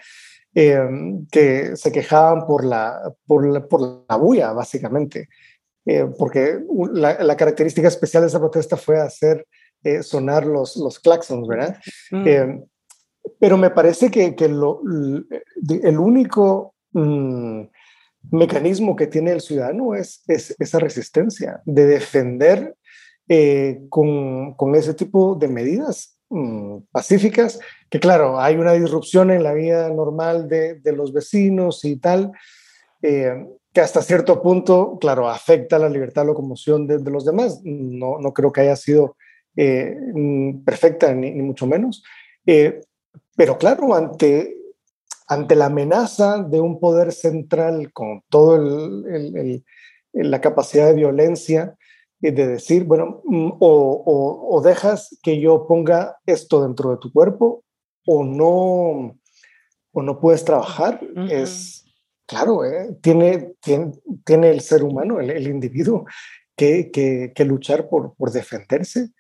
eh, 0.55 0.81
que 1.31 1.77
se 1.77 1.93
quejaban 1.93 2.47
por 2.47 2.65
la, 2.65 3.15
por 3.27 3.47
la, 3.47 3.67
por 3.67 4.05
la 4.09 4.17
bulla, 4.17 4.53
básicamente, 4.53 5.29
porque 6.19 6.59
la, 6.93 7.23
la 7.23 7.37
característica 7.37 7.89
especial 7.89 8.23
de 8.23 8.27
esa 8.27 8.41
protesta 8.41 8.77
fue 8.77 9.01
hacer 9.01 9.47
eh, 9.85 10.03
sonar 10.03 10.45
los, 10.45 10.77
los 10.77 10.99
claxons, 10.99 11.47
¿verdad? 11.47 11.79
Mm. 12.11 12.27
Eh, 12.27 12.65
pero 13.39 13.57
me 13.57 13.71
parece 13.71 14.11
que, 14.11 14.35
que 14.35 14.49
lo, 14.49 14.81
el 15.83 15.99
único 15.99 16.75
mm, 16.93 17.63
mecanismo 18.31 18.97
que 18.97 19.07
tiene 19.07 19.33
el 19.33 19.41
ciudadano 19.41 19.95
es, 19.95 20.23
es 20.27 20.55
esa 20.59 20.79
resistencia 20.79 21.61
de 21.65 21.87
defender 21.87 22.75
eh, 23.29 23.81
con, 23.89 24.55
con, 24.55 24.75
ese 24.75 24.95
tipo 24.95 25.35
de 25.35 25.49
medidas 25.49 26.19
mm, 26.31 26.79
pacíficas, 26.91 27.59
que 27.91 28.01
claro, 28.01 28.41
hay 28.41 28.57
una 28.57 28.73
disrupción 28.73 29.31
en 29.31 29.43
la 29.43 29.53
vida 29.53 29.89
normal 29.91 30.49
de, 30.49 30.75
de 30.77 30.93
los 30.93 31.13
vecinos 31.13 31.85
y 31.85 31.97
tal, 31.97 32.33
que 33.01 33.81
hasta 33.81 34.03
cierto 34.03 34.43
punto, 34.43 34.99
claro, 35.01 35.29
afecta 35.29 35.79
la 35.79 35.89
libertad 35.89 36.23
de 36.23 36.29
locomoción 36.29 36.87
de, 36.87 36.99
los 37.11 37.25
demás. 37.25 37.61
No, 37.63 38.19
no 38.19 38.33
creo 38.33 38.53
que 38.53 38.63
haya 38.63 38.77
sido 38.77 39.17
eh, 39.57 39.97
mm, 40.15 40.65
perfecta, 40.65 41.13
ni, 41.15 41.31
mucho 41.43 41.67
menos. 41.67 42.03
Eh, 42.47 42.81
pero 43.37 43.59
claro, 43.59 43.95
ante, 43.95 44.57
ante 45.29 45.55
la 45.55 45.67
amenaza 45.67 46.43
de 46.43 46.61
un 46.61 46.81
poder 46.81 47.13
central 47.13 47.93
con 47.93 48.23
toda 48.29 48.57
el, 48.57 49.65
la 50.13 50.41
capacidad 50.41 50.87
de 50.87 50.95
violencia, 50.95 51.77
y 52.21 52.31
de 52.33 52.49
decir, 52.49 52.85
bueno, 52.85 53.23
mm, 53.25 53.53
o, 53.61 54.49
o, 54.51 54.61
dejas 54.61 55.17
que 55.23 55.41
yo 55.41 55.67
ponga 55.69 56.19
esto 56.27 56.63
dentro 56.63 56.91
de 56.91 56.97
tu 56.97 57.13
cuerpo 57.13 57.63
o 58.07 58.25
no, 58.25 59.17
o 59.93 60.03
no 60.03 60.21
puedes 60.21 60.45
trabajar, 60.45 61.01
es, 61.31 61.85
claro, 62.27 62.65
eh, 62.65 62.97
tiene, 63.01 63.55
tiene, 63.61 63.93
tiene, 64.25 64.51
el 64.51 64.63
ser 64.63 64.83
humano, 64.83 65.21
el, 65.21 65.47
individuo, 65.47 66.07
que, 66.57 66.91
que, 66.91 67.33
que, 67.35 67.45
luchar 67.45 67.89
por, 67.89 68.15
por 68.17 68.33
defenderse 68.33 69.11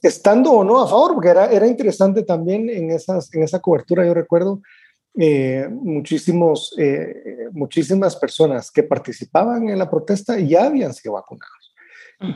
estando 0.00 0.52
o 0.52 0.62
no 0.62 0.80
a 0.80 0.86
favor, 0.86 1.14
porque 1.14 1.28
era, 1.28 1.50
era 1.50 1.66
interesante 1.66 2.22
también 2.22 2.70
en, 2.70 2.90
esas, 2.92 3.34
en 3.34 3.42
esa 3.42 3.58
cobertura, 3.58 4.06
yo 4.06 4.14
recuerdo, 4.14 4.62
muchísimos, 5.14 6.74
muchísimas 7.52 8.16
personas 8.16 8.70
que 8.70 8.82
participaban 8.82 9.68
en 9.68 9.78
la 9.78 9.90
protesta 9.90 10.38
ya 10.38 10.66
habían 10.66 10.94
sido 10.94 11.14
vacunados. 11.14 11.74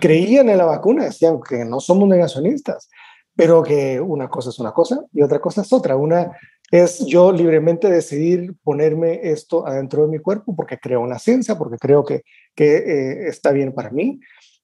Creían 0.00 0.49
en 0.49 0.59
la 0.59 0.64
vacuna, 0.64 1.04
decían 1.04 1.40
que 1.47 1.64
no 1.64 1.78
somos 1.78 2.09
negacionistas, 2.09 2.88
pero 3.37 3.62
que 3.62 4.00
una 4.00 4.28
cosa 4.28 4.50
es 4.50 4.59
una 4.59 4.73
cosa 4.73 5.04
y 5.12 5.23
otra 5.23 5.40
cosa 5.40 5.62
es 5.62 5.73
otra. 5.73 5.97
Una 5.97 6.33
es 6.71 7.04
yo 7.07 7.33
libremente 7.33 7.90
decidir 7.90 8.54
ponerme 8.62 9.21
esto 9.31 9.66
adentro 9.66 10.02
de 10.02 10.09
mi 10.09 10.19
cuerpo 10.19 10.57
porque 10.57 10.78
creo 10.78 11.04
en 11.04 11.11
la 11.11 11.19
ciencia, 11.19 11.57
porque 11.57 11.76
creo 11.78 12.04
que, 12.04 12.23
que 12.54 12.76
eh, 12.76 13.28
está 13.28 13.52
bien 13.52 13.73
para 13.73 13.90
mí. 13.90 14.21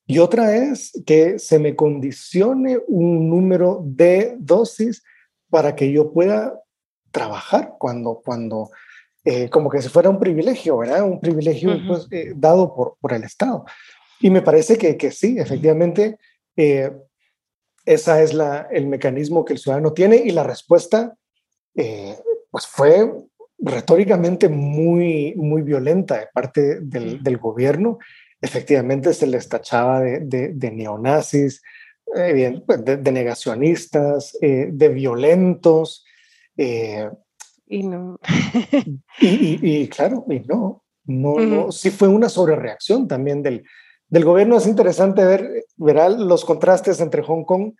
Y 0.07 0.19
otra 0.19 0.57
es 0.57 0.93
que 1.07 1.39
se 1.39 1.59
me 1.59 1.77
condicione 1.77 2.79
un 2.89 3.29
número 3.29 3.83
de 3.85 4.35
dosis 4.39 5.05
para 5.51 5.77
que 5.77 5.93
yo 5.93 6.13
pueda 6.13 6.59
trabajar 7.11 7.75
cuando, 7.79 8.21
cuando 8.25 8.71
eh, 9.25 9.49
como 9.51 9.71
que 9.71 9.83
si 9.83 9.89
fuera 9.89 10.11
un 10.11 10.19
privilegio, 10.19 10.79
¿verdad? 10.79 11.05
Un 11.05 11.21
privilegio 11.21 11.77
pues, 11.87 12.07
eh, 12.11 12.33
dado 12.35 12.75
por, 12.75 12.97
por 13.01 13.13
el 13.13 13.25
Estado. 13.25 13.65
Y 14.21 14.31
me 14.31 14.43
parece 14.43 14.77
que, 14.77 14.97
que 14.97 15.11
sí, 15.11 15.39
efectivamente, 15.39 16.19
esa 17.87 18.23
es 18.23 18.35
la, 18.35 18.69
el 18.71 18.87
mecanismo 18.87 19.45
que 19.45 19.55
el 19.55 19.59
ciudadano 19.59 19.93
tiene 19.93 20.17
y 20.17 20.31
la 20.31 20.43
respuesta 20.43 21.17
eh, 21.75 22.17
pues 22.51 22.67
fue 22.67 23.11
retóricamente 23.59 24.49
muy, 24.49 25.35
muy 25.37 25.63
violenta 25.63 26.19
de 26.19 26.29
parte 26.33 26.81
del, 26.81 27.23
del 27.23 27.37
gobierno. 27.39 27.99
Efectivamente 28.41 29.13
se 29.13 29.27
les 29.27 29.49
tachaba 29.49 30.01
de, 30.01 30.53
de, 30.55 30.71
neonazis, 30.71 31.63
eh, 32.17 32.61
pues, 32.67 32.85
de, 32.85 33.13
negacionistas, 33.13 34.37
eh, 34.41 34.69
de 34.73 34.89
violentos. 34.89 36.05
Y 37.67 37.83
no. 37.83 38.19
y, 39.21 39.89
claro, 39.89 40.25
y 40.29 40.41
no, 40.41 40.85
no, 41.05 41.39
no, 41.41 41.73
sí 41.73 41.91
fue 41.91 42.09
una 42.09 42.29
sobrereacción 42.29 43.09
también 43.09 43.43
del, 43.43 43.65
del 44.09 44.25
gobierno. 44.25 44.57
Es 44.57 44.67
interesante 44.67 45.25
ver, 45.25 45.65
verá 45.77 46.09
los 46.09 46.45
contrastes 46.45 47.01
entre 47.01 47.23
Hong 47.23 47.45
Kong 47.45 47.73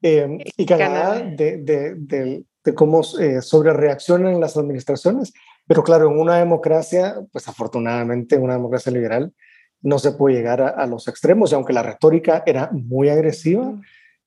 y 0.00 0.66
Canadá, 0.66 1.20
De, 1.20 1.58
de, 1.58 2.44
de 2.64 2.74
cómo 2.74 3.02
eh, 3.20 3.42
sobre 3.42 3.72
reaccionan 3.72 4.40
las 4.40 4.56
administraciones, 4.56 5.32
pero 5.66 5.82
claro, 5.82 6.10
en 6.10 6.18
una 6.18 6.36
democracia, 6.36 7.16
pues 7.32 7.48
afortunadamente 7.48 8.36
una 8.36 8.54
democracia 8.54 8.92
liberal, 8.92 9.32
no 9.80 9.98
se 9.98 10.12
puede 10.12 10.36
llegar 10.36 10.60
a, 10.60 10.86
los 10.86 11.06
extremos 11.06 11.52
y 11.52 11.54
aunque 11.54 11.72
la 11.72 11.84
retórica 11.84 12.42
era 12.46 12.68
muy 12.72 13.08
agresiva, 13.10 13.80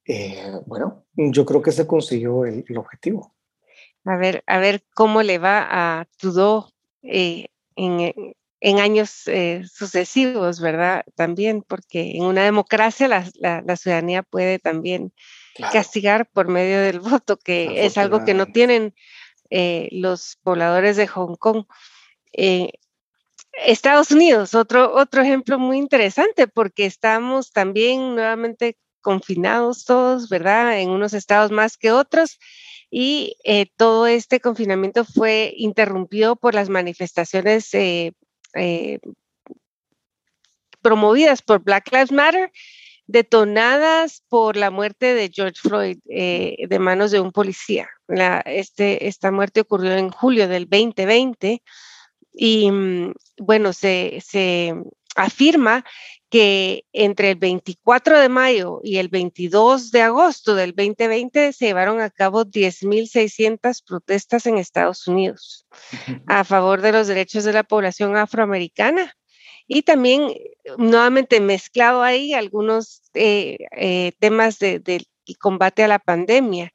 eh, 0.05 0.51
bueno, 0.65 1.03
yo 1.13 1.45
creo 1.45 1.61
que 1.61 1.73
se 1.73 1.85
consiguió 1.85 2.45
el, 2.45 2.65
objetivo. 2.77 3.33
A 4.05 4.17
ver, 4.17 4.43
a 4.47 4.57
ver 4.59 4.83
cómo 4.93 5.21
le 5.23 5.37
va 5.37 5.67
a 5.69 6.05
Trudeau 6.17 6.71
eh, 7.03 7.47
en, 7.75 8.13
en, 8.59 8.79
años 8.79 9.27
eh, 9.27 9.63
sucesivos, 9.71 10.59
¿verdad? 10.59 11.03
También, 11.15 11.61
porque 11.61 12.11
en 12.15 12.23
una 12.23 12.43
democracia 12.43 13.07
la, 13.07 13.29
la 13.39 13.75
ciudadanía 13.75 14.23
puede 14.23 14.59
también 14.59 15.13
castigar 15.71 16.27
por 16.29 16.47
medio 16.47 16.81
del 16.81 16.99
voto, 16.99 17.37
que 17.37 17.85
es 17.85 17.97
algo 17.97 18.23
que 18.25 18.33
no 18.33 18.47
tienen 18.47 18.93
eh, 19.49 19.89
los 19.91 20.37
pobladores 20.43 20.97
de 20.97 21.07
Hong 21.07 21.35
Kong. 21.35 21.65
Eh, 22.33 22.71
Estados 23.53 24.11
Unidos, 24.11 24.55
otro, 24.55 24.93
otro 24.93 25.21
ejemplo 25.21 25.59
muy 25.59 25.77
interesante, 25.77 26.47
porque 26.47 26.85
estamos 26.85 27.51
también 27.51 28.15
nuevamente 28.15 28.77
confinados 29.01 29.83
todos, 29.83 30.29
¿verdad? 30.29 30.79
En 30.79 30.89
unos 30.89 31.13
estados 31.13 31.51
más 31.51 31.77
que 31.77 31.91
otros. 31.91 32.39
Y 32.91 33.37
eh, 33.43 33.67
todo 33.77 34.05
este 34.05 34.39
confinamiento 34.39 35.05
fue 35.05 35.53
interrumpido 35.57 36.35
por 36.35 36.53
las 36.53 36.69
manifestaciones 36.69 37.71
promovidas 40.81 41.41
por 41.41 41.63
Black 41.63 41.91
Lives 41.91 42.11
Matter 42.11 42.51
detonadas 43.11 44.23
por 44.29 44.55
la 44.55 44.71
muerte 44.71 45.13
de 45.13 45.29
George 45.33 45.59
Floyd 45.61 45.97
eh, 46.09 46.55
de 46.67 46.79
manos 46.79 47.11
de 47.11 47.19
un 47.19 47.31
policía. 47.31 47.89
este, 48.45 49.07
esta 49.07 49.31
muerte 49.31 49.61
ocurrió 49.61 49.93
en 49.93 50.09
julio 50.11 50.47
del 50.47 50.67
2020 50.69 51.61
y 52.33 52.71
mm, 52.71 53.13
bueno, 53.39 53.73
se, 53.73 54.19
se 54.25 54.73
afirma 55.15 55.83
que 56.29 56.85
entre 56.93 57.31
el 57.31 57.35
24 57.35 58.19
de 58.19 58.29
mayo 58.29 58.79
y 58.83 58.97
el 58.97 59.09
22 59.09 59.91
de 59.91 60.01
agosto 60.01 60.55
del 60.55 60.73
2020 60.73 61.51
se 61.51 61.65
llevaron 61.65 61.99
a 61.99 62.09
cabo 62.09 62.45
10.600 62.45 63.83
protestas 63.85 64.45
en 64.45 64.57
Estados 64.57 65.07
Unidos 65.07 65.67
a 66.27 66.45
favor 66.45 66.81
de 66.81 66.93
los 66.93 67.07
derechos 67.07 67.43
de 67.43 67.53
la 67.53 67.63
población 67.63 68.15
afroamericana 68.15 69.13
y 69.67 69.83
también 69.83 70.33
nuevamente 70.77 71.39
mezclado 71.39 72.01
ahí 72.01 72.33
algunos 72.33 73.03
eh, 73.13 73.57
eh, 73.75 74.11
temas 74.19 74.59
de, 74.59 75.05
combate 75.39 75.83
a 75.83 75.87
la 75.87 75.99
pandemia. 75.99 76.73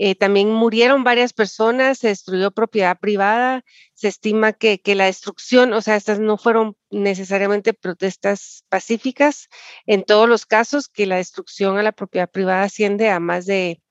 Eh, 0.00 0.14
también 0.14 0.52
murieron 0.52 1.02
varias 1.02 1.32
personas, 1.32 1.98
se 1.98 2.08
destruyó 2.08 2.52
propiedad 2.52 2.96
privada, 3.00 3.64
se 3.94 4.06
estima 4.06 4.52
que, 4.52 4.80
la 4.94 5.06
destrucción, 5.06 5.72
o 5.72 5.82
sea, 5.82 5.96
estas 5.96 6.20
no 6.20 6.38
fueron 6.38 6.76
necesariamente 6.90 7.74
protestas 7.74 8.64
pacíficas, 8.68 9.48
en 9.86 10.04
todos 10.04 10.28
los 10.28 10.46
casos 10.46 10.88
que 10.88 11.06
la 11.06 11.16
destrucción 11.16 11.78
a 11.78 11.82
la 11.82 11.90
propiedad 11.90 12.30
privada 12.30 12.62
asciende 12.62 13.10
a 13.10 13.18
más 13.18 13.44
de 13.46 13.82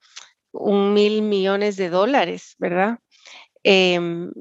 un 0.53 0.93
mil 0.93 1.23
millones 1.23 1.75
de 1.75 1.89
dólares, 1.89 2.55
¿verdad? 2.57 2.99
Em, 3.63 4.31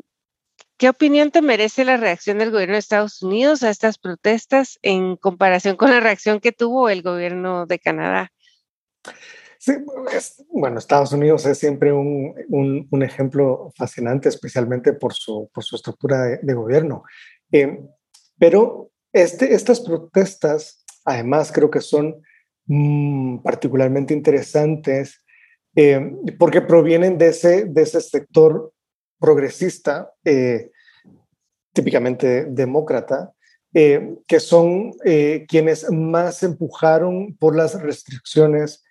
¿Qué 0.78 0.88
opinión 0.88 1.32
te 1.32 1.42
merece 1.42 1.84
la 1.84 1.96
reacción 1.96 2.38
del 2.38 2.52
gobierno 2.52 2.74
de 2.74 2.80
Estados 2.80 3.22
Unidos 3.22 3.64
a 3.64 3.70
estas 3.70 3.98
protestas 3.98 4.78
en 4.82 5.16
comparación 5.16 5.76
con 5.76 5.90
la 5.90 6.00
reacción 6.00 6.38
que 6.38 6.52
tuvo 6.52 6.90
el 6.90 7.02
gobierno 7.02 7.66
de 7.66 7.78
Canadá? 7.80 8.32
Bueno, 10.48 10.78
Estados 10.78 11.12
Unidos 11.12 11.44
es 11.46 11.58
siempre 11.58 11.92
un, 11.92 12.34
un, 12.90 13.02
ejemplo 13.02 13.72
fascinante, 13.76 14.28
especialmente 14.28 14.92
por 14.92 15.12
su, 15.12 15.50
por 15.52 15.64
su 15.64 15.76
estructura 15.76 16.38
de, 16.40 16.54
gobierno. 16.54 17.02
Eh, 17.50 17.80
pero 18.38 18.90
este, 19.12 19.54
estas 19.54 19.80
protestas, 19.80 20.84
además, 21.04 21.50
creo 21.52 21.70
que 21.70 21.80
son 21.80 22.22
mm, 22.66 23.38
particularmente 23.38 24.14
interesantes 24.14 25.22
eh, 25.74 26.12
porque 26.38 26.62
provienen 26.62 27.18
de 27.18 27.28
ese, 27.28 27.64
de 27.64 27.82
ese 27.82 28.00
sector 28.00 28.72
progresista, 29.18 30.12
eh, 30.24 30.70
típicamente 31.72 32.46
demócrata, 32.46 33.32
que 33.72 34.40
son 34.40 34.92
quienes 35.48 35.90
más 35.90 36.42
empujaron 36.42 37.36
por 37.36 37.54
las 37.54 37.78
restricciones 37.82 38.85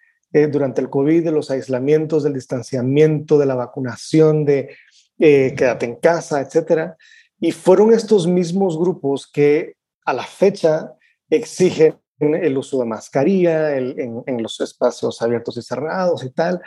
durante 0.51 0.81
el 0.81 0.89
COVID, 0.89 1.23
de 1.23 1.31
los 1.31 1.49
aislamientos, 1.49 2.23
del 2.23 2.33
distanciamiento, 2.33 3.37
de 3.37 3.45
la 3.45 3.55
vacunación, 3.55 4.43
de 4.43 4.75
quédate 5.17 5.85
en 5.85 5.95
casa, 5.95 6.41
etcétera. 6.41 6.97
Y 7.39 7.51
fueron 7.51 7.93
estos 7.93 8.27
mismos 8.27 8.77
grupos 8.77 9.29
que 9.31 9.75
a 10.05 10.13
la 10.13 10.23
fecha 10.23 10.93
exigen 11.29 11.95
el 12.19 12.57
uso 12.57 12.79
de 12.79 12.85
mascarilla 12.85 13.77
en, 13.77 14.23
en, 14.25 14.41
los 14.41 14.59
espacios 14.61 15.21
abiertos 15.21 15.57
y 15.57 15.61
cerrados 15.61 16.23
y 16.23 16.29
tal. 16.29 16.61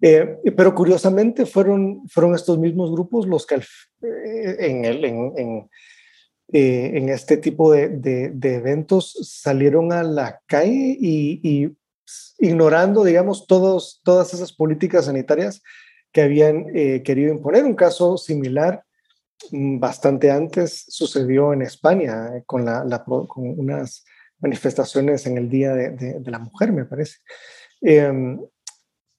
Eh, 0.00 0.38
pero 0.56 0.74
curiosamente 0.74 1.46
fueron, 1.46 2.08
fueron 2.08 2.34
estos 2.34 2.58
mismos 2.58 2.90
grupos 2.90 3.26
los 3.26 3.46
que 3.46 3.56
eh, 3.56 4.56
en, 4.58 4.84
el, 4.84 5.04
en, 5.04 5.68
eh, 6.52 6.92
en, 6.94 7.08
este 7.10 7.36
tipo 7.36 7.70
de, 7.72 7.88
de, 7.88 8.54
eventos 8.54 9.16
salieron 9.22 9.92
a 9.92 10.02
la 10.02 10.40
calle 10.46 10.96
y, 10.98 11.76
ignorando, 12.38 13.04
digamos, 13.04 13.46
todos, 13.46 14.00
todas 14.04 14.32
esas 14.34 14.52
políticas 14.52 15.06
sanitarias 15.06 15.62
que 16.12 16.22
habían 16.22 16.66
querido 17.04 17.32
imponer. 17.32 17.64
Un 17.64 17.74
caso 17.74 18.16
similar 18.16 18.82
mm, 19.50 19.78
bastante 19.78 20.30
antes 20.30 20.84
sucedió 20.88 21.52
en 21.52 21.62
España 21.62 22.42
con, 22.46 22.64
la, 22.64 23.04
unas 23.36 24.04
manifestaciones 24.40 25.26
en 25.26 25.38
el 25.38 25.48
Día 25.48 25.74
de, 25.74 26.22
la 26.24 26.38
Mujer, 26.38 26.72
me 26.72 26.84
parece. 26.84 27.18
Em, 27.80 28.40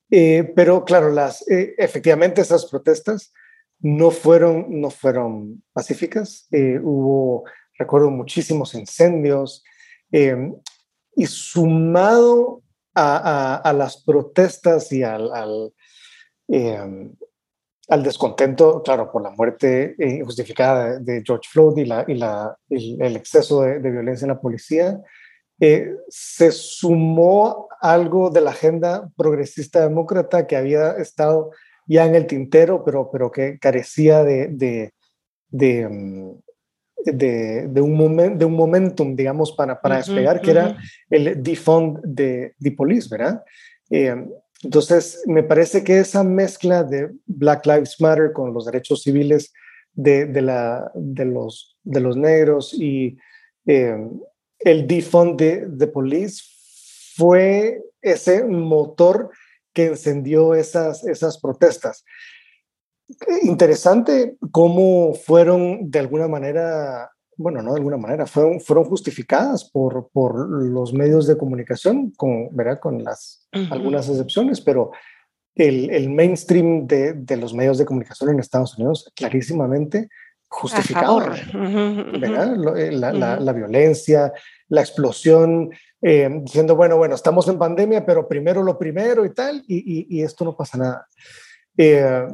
eh, 0.09 0.51
pero 0.55 0.83
claro, 0.83 1.09
las, 1.09 1.47
eh, 1.49 1.73
efectivamente 1.77 2.41
esas 2.41 2.65
protestas 2.65 3.33
no 3.79 4.11
fueron, 4.11 4.81
no 4.81 4.89
fueron 4.89 5.63
pacíficas. 5.73 6.47
Eh, 6.51 6.79
hubo, 6.81 7.45
recuerdo, 7.77 8.09
muchísimos 8.09 8.73
incendios. 8.75 9.63
y 11.15 11.25
sumado 11.25 12.61
a, 12.93 13.55
a, 13.55 13.73
las 13.73 14.03
protestas 14.03 14.91
y 14.91 15.03
al, 15.03 15.31
al, 15.33 15.73
al, 17.87 18.03
descontento, 18.03 18.81
claro, 18.83 19.11
por 19.11 19.21
la 19.21 19.31
muerte 19.31 19.95
injustificada 19.97 20.99
de 20.99 21.23
George 21.25 21.49
Floyd 21.49 21.77
y, 21.77 21.85
la, 21.85 22.05
y, 22.07 22.15
la, 22.15 22.57
el 22.69 23.15
exceso 23.15 23.61
de, 23.61 23.79
de, 23.79 23.91
violencia 23.91 24.25
en 24.25 24.33
la 24.33 24.41
policía, 24.41 25.01
eh, 25.59 25.95
se 26.09 26.51
sumó 26.51 27.67
algo 27.79 28.31
de 28.31 28.41
la 28.41 28.49
agenda 28.49 29.09
progresista 29.15 29.81
demócrata 29.81 30.47
que 30.47 30.55
había 30.55 30.93
estado 30.93 31.51
ya 31.85 32.05
en 32.05 32.15
el 32.15 32.25
tintero, 32.25 32.83
pero, 32.83 33.09
pero 33.11 33.31
que 33.31 33.59
carecía 33.59 34.23
de, 34.23 34.47
de, 34.47 34.93
de, 35.49 36.35
de, 37.05 37.81
un, 37.81 38.37
de 38.37 38.45
un 38.45 38.53
momentum, 38.53 39.15
digamos, 39.15 39.51
para, 39.53 39.79
para 39.79 39.97
despegar, 39.97 40.41
que 40.41 40.51
era 40.51 40.77
el 41.09 41.41
defund 41.41 41.99
de, 42.03 42.53
de 42.57 42.71
Police, 42.71 43.07
¿verdad? 43.09 43.43
Eh, 43.89 44.15
entonces, 44.63 45.23
me 45.25 45.43
parece 45.43 45.83
que 45.83 45.99
esa 45.99 46.23
mezcla 46.23 46.83
de 46.83 47.11
Black 47.25 47.65
Lives 47.65 47.99
Matter 47.99 48.31
con 48.31 48.53
los 48.53 48.65
derechos 48.65 49.01
civiles 49.01 49.51
de, 49.93 50.25
de, 50.25 50.41
la, 50.41 50.91
de, 50.93 51.25
los, 51.25 51.77
de 51.83 51.99
los 51.99 52.15
negros 52.15 52.73
y 52.73 53.17
eh, 53.65 53.97
el 54.59 54.87
defund 54.87 55.39
de, 55.39 55.65
de 55.67 55.87
Police 55.87 56.43
fue 57.15 57.81
ese 58.01 58.43
motor 58.43 59.31
que 59.73 59.87
encendió 59.87 60.53
esas, 60.53 61.03
esas 61.03 61.39
protestas. 61.39 62.03
Interesante 63.43 64.37
cómo 64.51 65.13
fueron 65.13 65.89
de 65.89 65.99
alguna 65.99 66.27
manera, 66.27 67.11
bueno, 67.37 67.61
no 67.61 67.73
de 67.73 67.77
alguna 67.77 67.97
manera, 67.97 68.25
fueron, 68.25 68.59
fueron 68.59 68.85
justificadas 68.85 69.65
por, 69.65 70.09
por 70.11 70.49
los 70.63 70.93
medios 70.93 71.27
de 71.27 71.37
comunicación, 71.37 72.11
con, 72.11 72.55
¿verdad? 72.55 72.79
con 72.79 73.03
las, 73.03 73.47
algunas 73.69 74.09
excepciones, 74.09 74.61
pero 74.61 74.91
el, 75.55 75.89
el 75.89 76.09
mainstream 76.09 76.87
de, 76.87 77.13
de, 77.13 77.37
los 77.37 77.53
medios 77.53 77.77
de 77.77 77.85
comunicación 77.85 78.29
en 78.29 78.39
Estados 78.39 78.77
Unidos 78.77 79.11
clarísimamente 79.15 80.09
justificaba 80.51 81.35
eh, 81.53 82.91
La, 82.91 83.13
la, 83.13 83.39
la, 83.39 83.53
violencia, 83.53 84.33
la 84.67 84.81
explosión, 84.81 85.71
eh, 86.01 86.29
diciendo, 86.43 86.75
bueno, 86.75 86.97
bueno, 86.97 87.15
estamos 87.15 87.47
en 87.47 87.57
pandemia, 87.57 88.05
pero 88.05 88.27
primero 88.27 88.61
lo 88.61 88.77
primero 88.77 89.25
y 89.25 89.33
tal, 89.33 89.63
y, 89.67 90.07
y, 90.09 90.21
esto 90.21 90.43
no 90.43 90.55
pasa 90.55 90.77
nada. 90.77 91.07
Eh, 91.77 92.27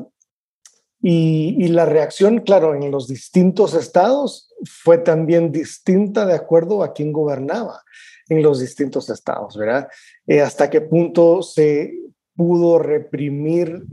y, 1.01 1.67
la 1.67 1.85
reacción, 1.85 2.39
claro, 2.39 2.73
en 2.75 2.89
los 2.91 3.07
distintos 3.07 3.73
estados 3.73 4.53
fue 4.65 4.97
también 4.97 5.51
distinta 5.51 6.25
de 6.25 6.33
acuerdo 6.33 6.83
a 6.83 6.93
quién 6.93 7.11
gobernaba 7.11 7.83
en 8.29 8.41
los 8.41 8.59
distintos 8.59 9.09
estados, 9.09 9.55
¿verdad? 9.55 9.87
Eh, 10.25 10.41
hasta 10.41 10.69
qué 10.69 10.81
punto 10.81 11.41
se 11.43 11.93
pudo 12.35 12.79
reprimir 12.79 13.83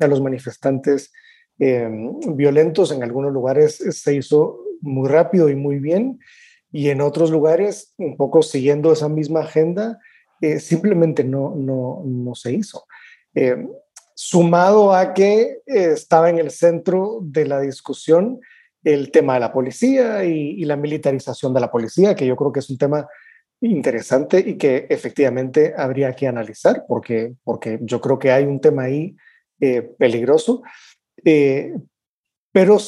a 0.00 0.06
los 0.06 0.20
manifestantes 0.22 1.12
violentos 1.58 2.90
en 2.90 3.02
algunos 3.02 3.32
lugares 3.32 3.76
se 3.76 4.14
hizo 4.14 4.64
muy 4.80 5.08
rápido 5.08 5.48
y 5.50 5.54
muy 5.54 5.78
bien 5.78 6.18
y 6.74 6.90
en 6.90 7.00
otros 7.00 7.30
lugares, 7.30 7.94
un 7.98 8.16
poco 8.16 8.42
siguiendo 8.42 8.92
esa 8.92 9.08
misma 9.08 9.42
agenda, 9.42 10.00
eh, 10.40 10.58
simplemente 10.58 11.22
no, 11.22 11.54
no, 11.54 12.02
no, 12.04 12.34
se 12.34 12.52
hizo. 12.52 12.88
Eh, 13.32 13.64
sumado 14.14 14.94
a 14.94 15.12
que 15.12 15.58
eh, 15.66 15.92
estaba 15.92 16.30
en 16.30 16.38
el 16.38 16.50
centro 16.50 17.18
de 17.22 17.46
la 17.46 17.60
discusión 17.60 18.40
el 18.82 19.10
tema 19.10 19.34
de 19.34 19.40
la 19.40 19.52
policía 19.52 20.24
y, 20.24 20.62
la 20.64 20.76
militarización 20.76 21.54
de 21.54 21.60
la 21.60 21.70
policía, 21.70 22.14
que 22.14 22.26
yo 22.26 22.36
creo 22.36 22.52
que 22.52 22.60
es 22.60 22.68
un 22.68 22.76
tema 22.78 23.08
interesante 23.60 24.38
y 24.38 24.58
que 24.58 24.86
efectivamente 24.90 25.72
habría 25.74 26.12
que 26.12 26.28
analizar, 26.28 26.84
porque, 26.86 27.34
porque 27.44 27.78
yo 27.80 28.00
creo 28.00 28.18
que 28.18 28.30
hay 28.30 28.44
un 28.44 28.60
tema 28.60 28.82
ahí 28.82 29.16
peligroso. 29.98 30.62
pero 32.52 32.78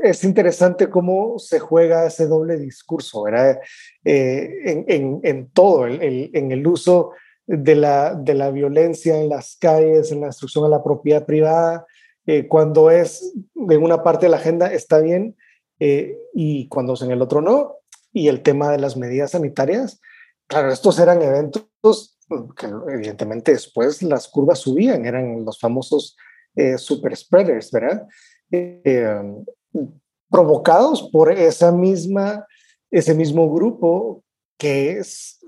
es 0.00 0.24
interesante 0.24 0.88
cómo 0.88 1.38
se 1.38 1.58
juega 1.58 2.06
ese 2.06 2.26
doble 2.26 2.56
discurso, 2.58 3.22
¿verdad? 3.22 3.58
Eh, 4.04 4.84
en, 4.86 5.50
todo, 5.50 5.86
en 5.86 6.52
el 6.52 6.66
uso 6.66 7.12
de 7.46 7.74
la, 7.74 8.14
de 8.14 8.34
la 8.34 8.50
violencia 8.50 9.20
en 9.20 9.28
las 9.28 9.56
calles, 9.56 10.12
en 10.12 10.20
la 10.20 10.26
destrucción 10.26 10.64
a 10.64 10.68
la 10.68 10.82
propiedad 10.82 11.26
privada, 11.26 11.86
eh, 12.26 12.46
cuando 12.46 12.90
es 12.90 13.32
de 13.54 13.76
una 13.76 14.02
parte 14.02 14.26
de 14.26 14.30
la 14.30 14.36
agenda 14.36 14.72
está 14.72 15.00
bien 15.00 15.36
eh, 15.80 16.16
y 16.34 16.68
cuando 16.68 16.94
es 16.94 17.02
en 17.02 17.10
el 17.10 17.22
otro 17.22 17.40
no. 17.40 17.76
Y 18.12 18.28
el 18.28 18.42
tema 18.42 18.70
de 18.70 18.78
las 18.78 18.96
medidas 18.96 19.32
sanitarias, 19.32 20.00
claro, 20.46 20.70
estos 20.70 20.98
eran 20.98 21.22
eventos 21.22 22.18
que 22.56 22.66
evidentemente 22.88 23.52
después 23.52 24.02
las 24.02 24.28
curvas 24.28 24.58
subían, 24.58 25.04
eran 25.06 25.44
los 25.44 25.58
famosos 25.58 26.16
super 26.76 27.16
spreaders, 27.16 27.70
¿verdad? 27.70 28.06
provocados 30.32 31.10
por 31.12 31.30
esa 31.30 31.70
misma, 31.70 32.46
ese 32.90 33.14
mismo 33.14 33.52
grupo 33.52 34.24
que 34.58 34.98
es, 34.98 35.38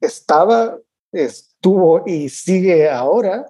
estaba, 0.00 0.78
estuvo 1.12 2.04
y 2.06 2.28
sigue 2.28 2.88
ahora 2.88 3.46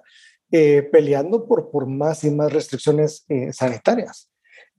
eh, 0.51 0.83
peleando 0.91 1.47
por, 1.47 1.71
por 1.71 1.87
más 1.87 2.23
y 2.23 2.31
más 2.31 2.51
restricciones 2.51 3.25
eh, 3.29 3.53
sanitarias. 3.53 4.29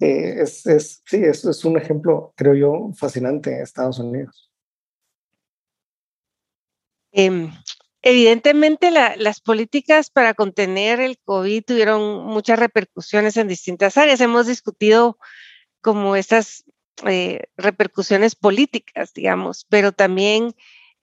Eh, 0.01 0.43
es, 0.43 0.67
es, 0.67 1.03
sí, 1.05 1.19
eso 1.23 1.51
es 1.51 1.65
un 1.65 1.77
ejemplo, 1.77 2.33
creo 2.37 2.55
yo, 2.55 2.91
fascinante 2.97 3.55
en 3.55 3.63
Estados 3.63 3.99
Unidos. 3.99 4.51
Em, 7.13 7.51
Evidentemente, 8.03 8.91
las 8.91 9.41
políticas 9.41 10.09
para 10.09 10.33
contener 10.33 11.01
el 11.01 11.19
COVID 11.19 11.65
tuvieron 11.65 12.25
muchas 12.25 12.59
repercusiones 12.59 13.37
en 13.37 13.47
distintas 13.47 13.99
áreas. 13.99 14.23
Hemos 14.23 14.47
discutido 14.47 15.19
como 15.83 16.17
estas 16.17 16.65
eh, 17.07 17.43
repercusiones 17.59 18.37
políticas, 18.37 19.13
digamos, 19.13 19.67
pero 19.69 19.93
también 19.93 20.55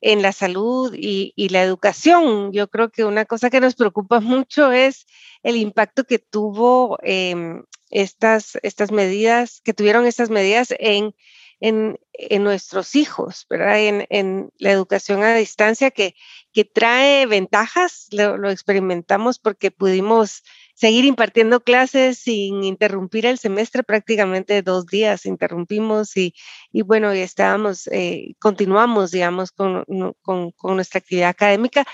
en 0.01 0.21
la 0.21 0.31
salud 0.31 0.93
y, 0.95 1.33
la 1.49 1.63
educación. 1.63 2.51
Yo 2.51 2.67
creo 2.67 2.89
que 2.89 3.05
una 3.05 3.25
cosa 3.25 3.49
que 3.49 3.61
nos 3.61 3.75
preocupa 3.75 4.19
mucho 4.19 4.71
es 4.71 5.05
el 5.43 5.55
impacto 5.55 6.03
que 6.03 6.19
tuvo 6.19 6.97
em, 7.03 7.63
estas, 7.89 8.57
estas 8.63 8.91
medidas, 8.91 9.61
que 9.63 9.73
tuvieron 9.73 10.05
estas 10.05 10.29
medidas 10.29 10.73
en 10.79 11.15
en, 11.59 11.97
nuestros 12.39 12.95
hijos, 12.95 13.45
¿verdad? 13.49 14.05
En, 14.09 14.49
la 14.57 14.71
educación 14.71 15.23
a 15.23 15.35
distancia 15.35 15.91
que, 15.91 16.15
que 16.53 16.65
trae 16.65 17.25
ventajas, 17.25 18.07
lo, 18.11 18.49
experimentamos 18.49 19.39
porque 19.39 19.71
pudimos 19.71 20.43
seguir 20.75 21.05
impartiendo 21.05 21.61
clases 21.61 22.19
sin 22.19 22.63
interrumpir 22.63 23.25
el 23.25 23.37
semestre, 23.37 23.83
prácticamente 23.83 24.61
dos 24.61 24.85
días 24.85 25.25
interrumpimos 25.25 26.15
y, 26.17 26.33
y 26.71 26.83
bueno, 26.83 27.13
y 27.15 27.19
estábamos, 27.19 27.87
eh, 27.87 28.35
continuamos, 28.39 29.11
digamos, 29.11 29.51
con, 29.51 29.83
con, 30.21 30.51
con 30.51 30.75
nuestra 30.75 30.99
actividad 30.99 31.29
académica, 31.29 31.85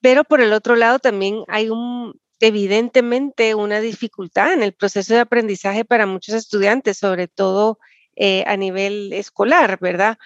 pero 0.00 0.24
por 0.24 0.40
el 0.40 0.52
otro 0.52 0.76
lado 0.76 0.98
también 0.98 1.42
hay 1.48 1.70
un, 1.70 2.14
evidentemente 2.40 3.54
una 3.54 3.80
dificultad 3.80 4.52
en 4.52 4.62
el 4.62 4.74
proceso 4.74 5.14
de 5.14 5.20
aprendizaje 5.20 5.84
para 5.84 6.06
muchos 6.06 6.34
estudiantes, 6.34 6.98
sobre 6.98 7.28
todo 7.28 7.78
eh, 8.20 8.42
a 8.48 8.56
nivel 8.56 9.12
escolar, 9.12 9.78
¿verdad? 9.80 10.18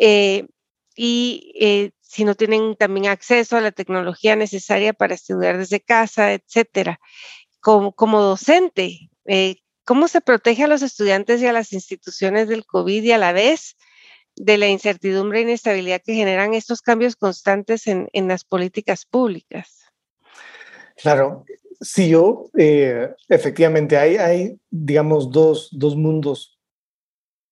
Eh, 0.00 0.48
y 0.96 1.52
eh, 1.60 1.92
si 2.00 2.24
no 2.24 2.34
tienen 2.34 2.74
también 2.74 3.06
acceso 3.06 3.56
a 3.56 3.60
la 3.60 3.70
tecnología 3.70 4.34
necesaria 4.34 4.92
para 4.92 5.14
estudiar 5.14 5.56
desde 5.56 5.78
casa, 5.78 6.32
etcétera. 6.32 6.98
Como, 7.60 8.20
docente, 8.20 9.10
¿cómo 9.84 10.08
se 10.08 10.20
protege 10.20 10.64
a 10.64 10.66
los 10.66 10.82
estudiantes 10.82 11.40
y 11.40 11.46
a 11.46 11.52
las 11.52 11.72
instituciones 11.72 12.48
del 12.48 12.66
COVID 12.66 13.04
y 13.04 13.12
a 13.12 13.18
la 13.18 13.32
vez 13.32 13.76
de 14.34 14.58
la 14.58 14.66
incertidumbre 14.66 15.38
e 15.38 15.42
inestabilidad 15.42 16.02
que 16.04 16.14
generan 16.14 16.52
estos 16.52 16.80
cambios 16.80 17.14
constantes 17.14 17.86
en, 17.86 18.08
en 18.12 18.26
las 18.26 18.44
políticas 18.44 19.04
públicas? 19.04 19.84
Claro, 20.96 21.44
sí, 21.80 22.08
yo, 22.08 22.50
efectivamente, 23.28 23.96
hay, 23.96 24.16
hay, 24.16 24.60
digamos, 24.70 25.30
dos, 25.30 25.68
dos 25.70 25.94
mundos 25.94 26.55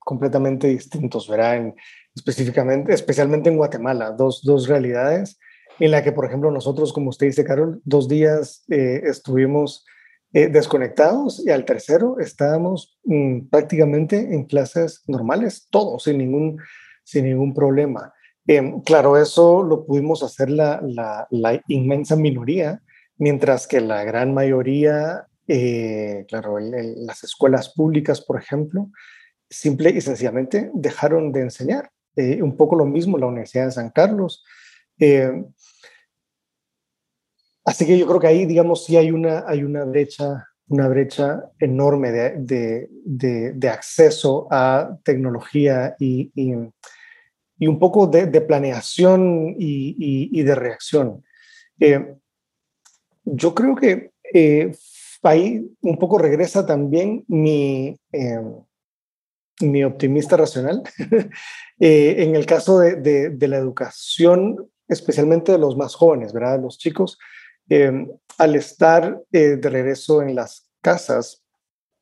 completamente 0.05 0.69
distintos, 0.69 1.29
¿verdad? 1.29 1.73
específicamente, 2.15 2.93
especialmente 2.93 3.51
en 3.51 3.57
Guatemala, 3.57 4.13
dos, 4.13 4.43
dos 4.43 4.69
realidades 4.69 5.39
en 5.81 5.91
la 5.91 6.03
que, 6.03 6.13
por 6.13 6.25
ejemplo, 6.27 6.51
nosotros, 6.51 6.93
como 6.93 7.11
usted 7.11 7.27
dice, 7.27 7.45
Carol, 7.45 7.81
dos 7.85 8.09
días 8.09 8.65
eh, 8.69 9.03
estuvimos 9.05 9.85
eh, 10.33 10.49
desconectados 10.49 11.45
y 11.45 11.51
al 11.51 11.65
tercero 11.65 12.19
estábamos 12.19 12.99
mm, 13.05 13.49
prácticamente 13.51 14.17
en 14.19 14.45
clases 14.45 15.03
normales, 15.07 15.67
todos, 15.71 16.05
sin 16.05 16.19
ningún, 16.19 16.59
sin 17.03 17.25
ningún 17.25 17.55
problema. 17.55 18.13
Em, 18.47 18.81
claro, 18.83 19.17
eso 19.17 19.63
lo 19.63 19.87
pudimos 19.87 20.23
hacer 20.23 20.51
la, 20.51 20.81
la, 20.83 21.27
la, 21.31 21.61
inmensa 21.69 22.15
minoría, 22.15 22.83
mientras 23.17 23.67
que 23.67 23.81
la 23.81 24.05
gran 24.05 24.35
mayoría, 24.35 25.27
eh, 25.49 26.25
claro, 26.29 26.59
las 26.59 27.25
escuelas 27.25 27.73
públicas, 27.73 28.21
por 28.21 28.39
ejemplo, 28.39 28.91
simple 29.51 29.91
y 29.91 30.01
sencillamente 30.01 30.71
dejaron 30.75 31.33
de 31.33 31.41
enseñar. 31.41 31.91
Eh, 32.17 32.43
un 32.43 32.57
poco 32.57 32.77
lo 32.77 32.85
mismo 32.85 33.19
la 33.19 33.27
Universidad 33.27 33.67
de 33.67 33.73
San 33.73 33.91
Carlos. 33.91 34.45
Eh, 34.99 35.45
así 37.65 37.87
que 37.87 37.99
yo 37.99 38.07
creo 38.07 38.21
que 38.21 38.27
ahí, 38.29 38.47
digamos, 38.47 38.85
sí 38.85 38.97
hay 38.97 39.11
una, 39.11 39.45
hay 39.47 39.65
una 39.65 39.85
brecha 39.85 40.49
una 40.67 40.89
brecha 40.89 41.51
enorme 41.59 42.11
de, 42.11 42.89
de, 43.05 43.53
de, 43.53 43.69
acceso 43.69 44.49
a 44.51 44.97
tecnología 45.05 45.95
y, 45.99 46.33
y 46.35 47.67
un 47.67 47.79
poco 47.79 48.07
de, 48.07 48.41
planeación 48.41 49.55
y, 49.59 50.43
de 50.43 50.55
reacción. 50.55 51.23
Eh, 51.81 52.15
yo 53.25 53.55
creo 53.55 53.77
que 53.77 54.11
ahí 55.23 55.67
un 55.83 55.99
poco 55.99 56.19
regresa 56.19 56.67
también 56.67 57.25
mi, 57.29 57.97
mi 59.61 59.85
optimista 59.85 60.37
racional. 60.37 60.83
en 61.79 62.35
el 62.37 62.47
caso 62.47 62.79
de, 62.81 63.31
de, 63.31 63.49
la 63.49 63.57
educación, 63.57 64.71
especialmente 64.89 65.53
de 65.53 65.59
los 65.59 65.77
más 65.77 65.95
jóvenes, 65.95 66.33
¿verdad? 66.33 66.61
Los 66.61 66.79
chicos, 66.79 67.19
al 68.39 68.55
estar 68.55 69.21
de 69.31 69.59
regreso 69.63 70.23
en 70.23 70.35
las 70.35 70.69
casas, 70.81 71.43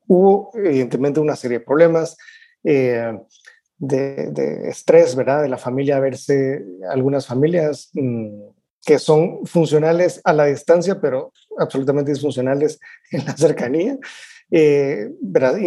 hubo 0.06 0.50
evidentemente 0.54 1.20
una 1.20 1.36
serie 1.36 1.58
de 1.58 1.64
problemas 1.64 2.16
de, 3.82 4.68
estrés, 4.68 5.16
¿verdad? 5.16 5.42
De 5.42 5.48
la 5.48 5.58
familia 5.58 5.98
verse, 5.98 6.64
algunas 6.88 7.26
familias 7.26 7.90
mm, 7.94 8.44
que 8.84 8.98
son 8.98 9.44
funcionales 9.44 10.20
a 10.24 10.32
la 10.32 10.46
distancia, 10.46 11.00
pero 11.00 11.32
absolutamente 11.58 12.12
disfuncionales 12.12 12.78
en 13.10 13.24
la 13.24 13.36
cercanía. 13.36 13.98
Eh, 14.54 15.10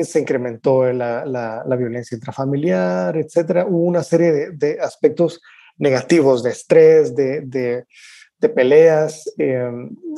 se 0.03 0.19
incrementó 0.19 0.93
la, 0.93 1.25
la, 1.25 1.75
violencia 1.75 2.13
intrafamiliar, 2.13 3.17
etcétera. 3.17 3.65
Hubo 3.65 3.79
una 3.79 4.03
serie 4.03 4.51
de, 4.51 4.79
aspectos 4.79 5.41
negativos, 5.77 6.43
de 6.43 6.51
estrés, 6.51 7.15
de, 7.15 7.41
de, 7.41 8.49
peleas, 8.49 9.33
eh, 9.39 9.71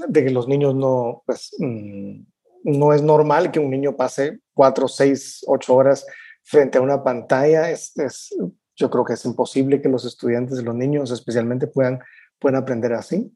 de 0.10 0.24
que 0.26 0.32
los 0.32 0.50
niños 0.50 0.76
no, 0.76 1.24
pues, 1.26 1.52
mm, 1.60 2.20
no 2.66 2.94
es 2.94 3.02
normal 3.02 3.52
que 3.52 3.60
un 3.60 3.70
niño 3.70 3.96
pase 3.96 4.40
cuatro, 4.54 4.90
seis, 4.90 5.46
ocho 5.48 5.74
horas 5.74 6.06
frente 6.44 6.78
a 6.78 6.82
una 6.82 7.02
pantalla, 7.02 7.72
es, 7.72 7.94
yo 8.76 8.90
creo 8.90 9.06
que 9.06 9.14
es 9.14 9.24
imposible 9.24 9.82
que 9.82 9.88
los 9.88 10.04
estudiantes, 10.04 10.62
los 10.62 10.76
niños 10.76 11.12
especialmente, 11.12 11.68
puedan, 11.68 12.00
puedan 12.38 12.62
aprender 12.62 12.92
así. 12.92 13.34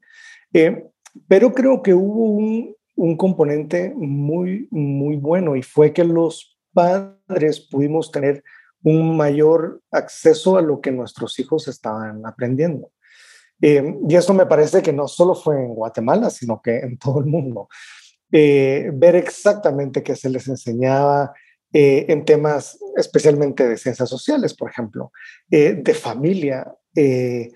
Eh, 0.52 0.84
pero 1.26 1.54
creo 1.54 1.82
que 1.82 1.94
hubo 1.94 2.26
un, 2.26 2.76
un 2.94 3.16
componente 3.16 3.92
muy, 3.96 4.68
muy 4.70 5.16
bueno 5.16 5.56
y 5.56 5.62
fue 5.62 5.92
que 5.92 6.04
los 6.04 6.58
padres 6.72 7.60
pudimos 7.60 8.10
tener 8.10 8.42
un 8.82 9.16
mayor 9.16 9.80
acceso 9.90 10.56
a 10.56 10.62
lo 10.62 10.80
que 10.80 10.90
nuestros 10.90 11.38
hijos 11.38 11.68
estaban 11.68 12.24
aprendiendo. 12.26 12.90
Eh, 13.60 13.96
y 14.08 14.16
eso 14.16 14.34
me 14.34 14.46
parece 14.46 14.82
que 14.82 14.92
no 14.92 15.06
solo 15.06 15.34
fue 15.34 15.64
en 15.64 15.74
Guatemala, 15.74 16.30
sino 16.30 16.60
que 16.60 16.78
en 16.78 16.98
todo 16.98 17.20
el 17.20 17.26
mundo. 17.26 17.68
Eh, 18.32 18.90
ver 18.94 19.14
exactamente 19.14 20.02
qué 20.02 20.16
se 20.16 20.30
les 20.30 20.48
enseñaba, 20.48 21.32
eh, 21.74 22.04
en 22.12 22.26
temas 22.26 22.78
especialmente 22.96 23.66
de 23.66 23.78
ciencias 23.78 24.10
sociales, 24.10 24.52
por 24.52 24.70
ejemplo, 24.70 25.10
eh, 25.50 25.72
de 25.72 25.94
familia, 25.94 26.70
eh, 26.94 27.48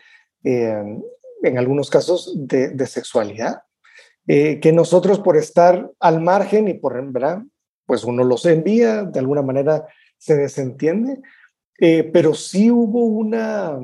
en 0.42 1.58
algunos 1.58 1.90
casos 1.90 2.32
de, 2.34 2.86
sexualidad, 2.86 3.62
que 4.26 4.72
nosotros 4.72 5.20
por 5.20 5.36
estar 5.36 5.90
al 6.00 6.20
margen 6.20 6.68
y 6.68 6.74
por, 6.74 7.12
¿verdad? 7.12 7.42
Pues 7.86 8.04
uno 8.04 8.24
los 8.24 8.44
envía, 8.46 9.04
de 9.04 9.20
alguna 9.20 9.42
manera 9.42 9.86
se 10.18 10.36
desentiende, 10.36 11.20
pero 11.78 12.34
sí 12.34 12.70
hubo 12.70 13.04
una, 13.04 13.78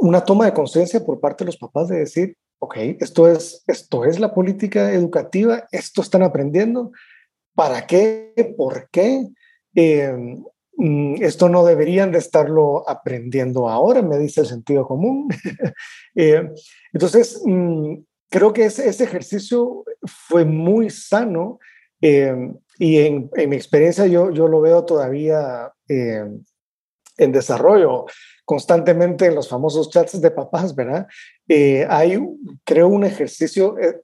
una 0.00 0.24
toma 0.24 0.46
de 0.46 0.52
conciencia 0.54 1.04
por 1.04 1.20
parte 1.20 1.44
de 1.44 1.46
los 1.46 1.56
papás 1.56 1.88
de 1.88 1.98
decir, 2.00 2.36
ok, 2.58 2.76
esto 2.98 3.28
es, 3.28 3.62
esto 3.68 4.04
es 4.04 4.18
la 4.18 4.34
política 4.34 4.92
educativa, 4.92 5.68
esto 5.70 6.02
están 6.02 6.24
aprendiendo, 6.24 6.90
¿Para 7.54 7.86
qué? 7.86 8.54
¿Por 8.56 8.88
qué? 8.90 9.28
Em, 9.74 10.42
mm, 10.76 11.22
esto 11.22 11.48
no 11.48 11.64
deberían 11.64 12.12
de 12.12 12.18
estarlo 12.18 12.88
aprendiendo 12.88 13.68
ahora, 13.68 14.02
me 14.02 14.18
dice 14.18 14.40
el 14.40 14.46
sentido 14.46 14.86
común. 14.86 15.28
Eh, 16.14 16.46
entonces, 16.92 17.40
mm, 17.42 17.94
creo 18.32 18.52
que 18.52 18.64
ese, 18.64 18.88
ejercicio 18.88 19.84
fue 20.04 20.44
muy 20.44 20.88
sano 20.90 21.60
em, 22.00 22.56
y 22.78 22.98
en, 22.98 23.30
mi 23.46 23.54
experiencia 23.56 24.06
yo, 24.06 24.30
yo 24.30 24.48
lo 24.48 24.60
veo 24.62 24.84
todavía 24.84 25.70
em, 25.86 26.42
en 27.18 27.32
desarrollo 27.32 28.06
constantemente 28.44 29.26
en 29.26 29.34
los 29.34 29.48
famosos 29.48 29.90
chats 29.90 30.20
de 30.20 30.30
papás, 30.30 30.74
¿verdad? 30.74 31.06
Eh, 31.46 31.86
hay, 31.88 32.18
creo, 32.64 32.88
un 32.88 33.04
ejercicio, 33.04 33.78
eh, 33.78 34.00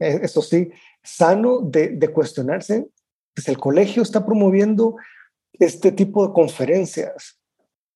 eso 0.00 0.42
sí, 0.42 0.70
sano 1.02 1.60
de, 1.60 2.10
cuestionarse, 2.12 2.86
pues 3.34 3.48
el 3.48 3.58
colegio 3.58 4.02
está 4.02 4.24
promoviendo 4.24 4.96
este 5.52 5.92
tipo 5.92 6.26
de 6.26 6.32
conferencias. 6.32 7.36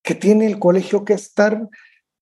que 0.03 0.15
tiene 0.15 0.47
el 0.47 0.59
colegio 0.59 1.03
que 1.03 1.15
estar 1.15 1.67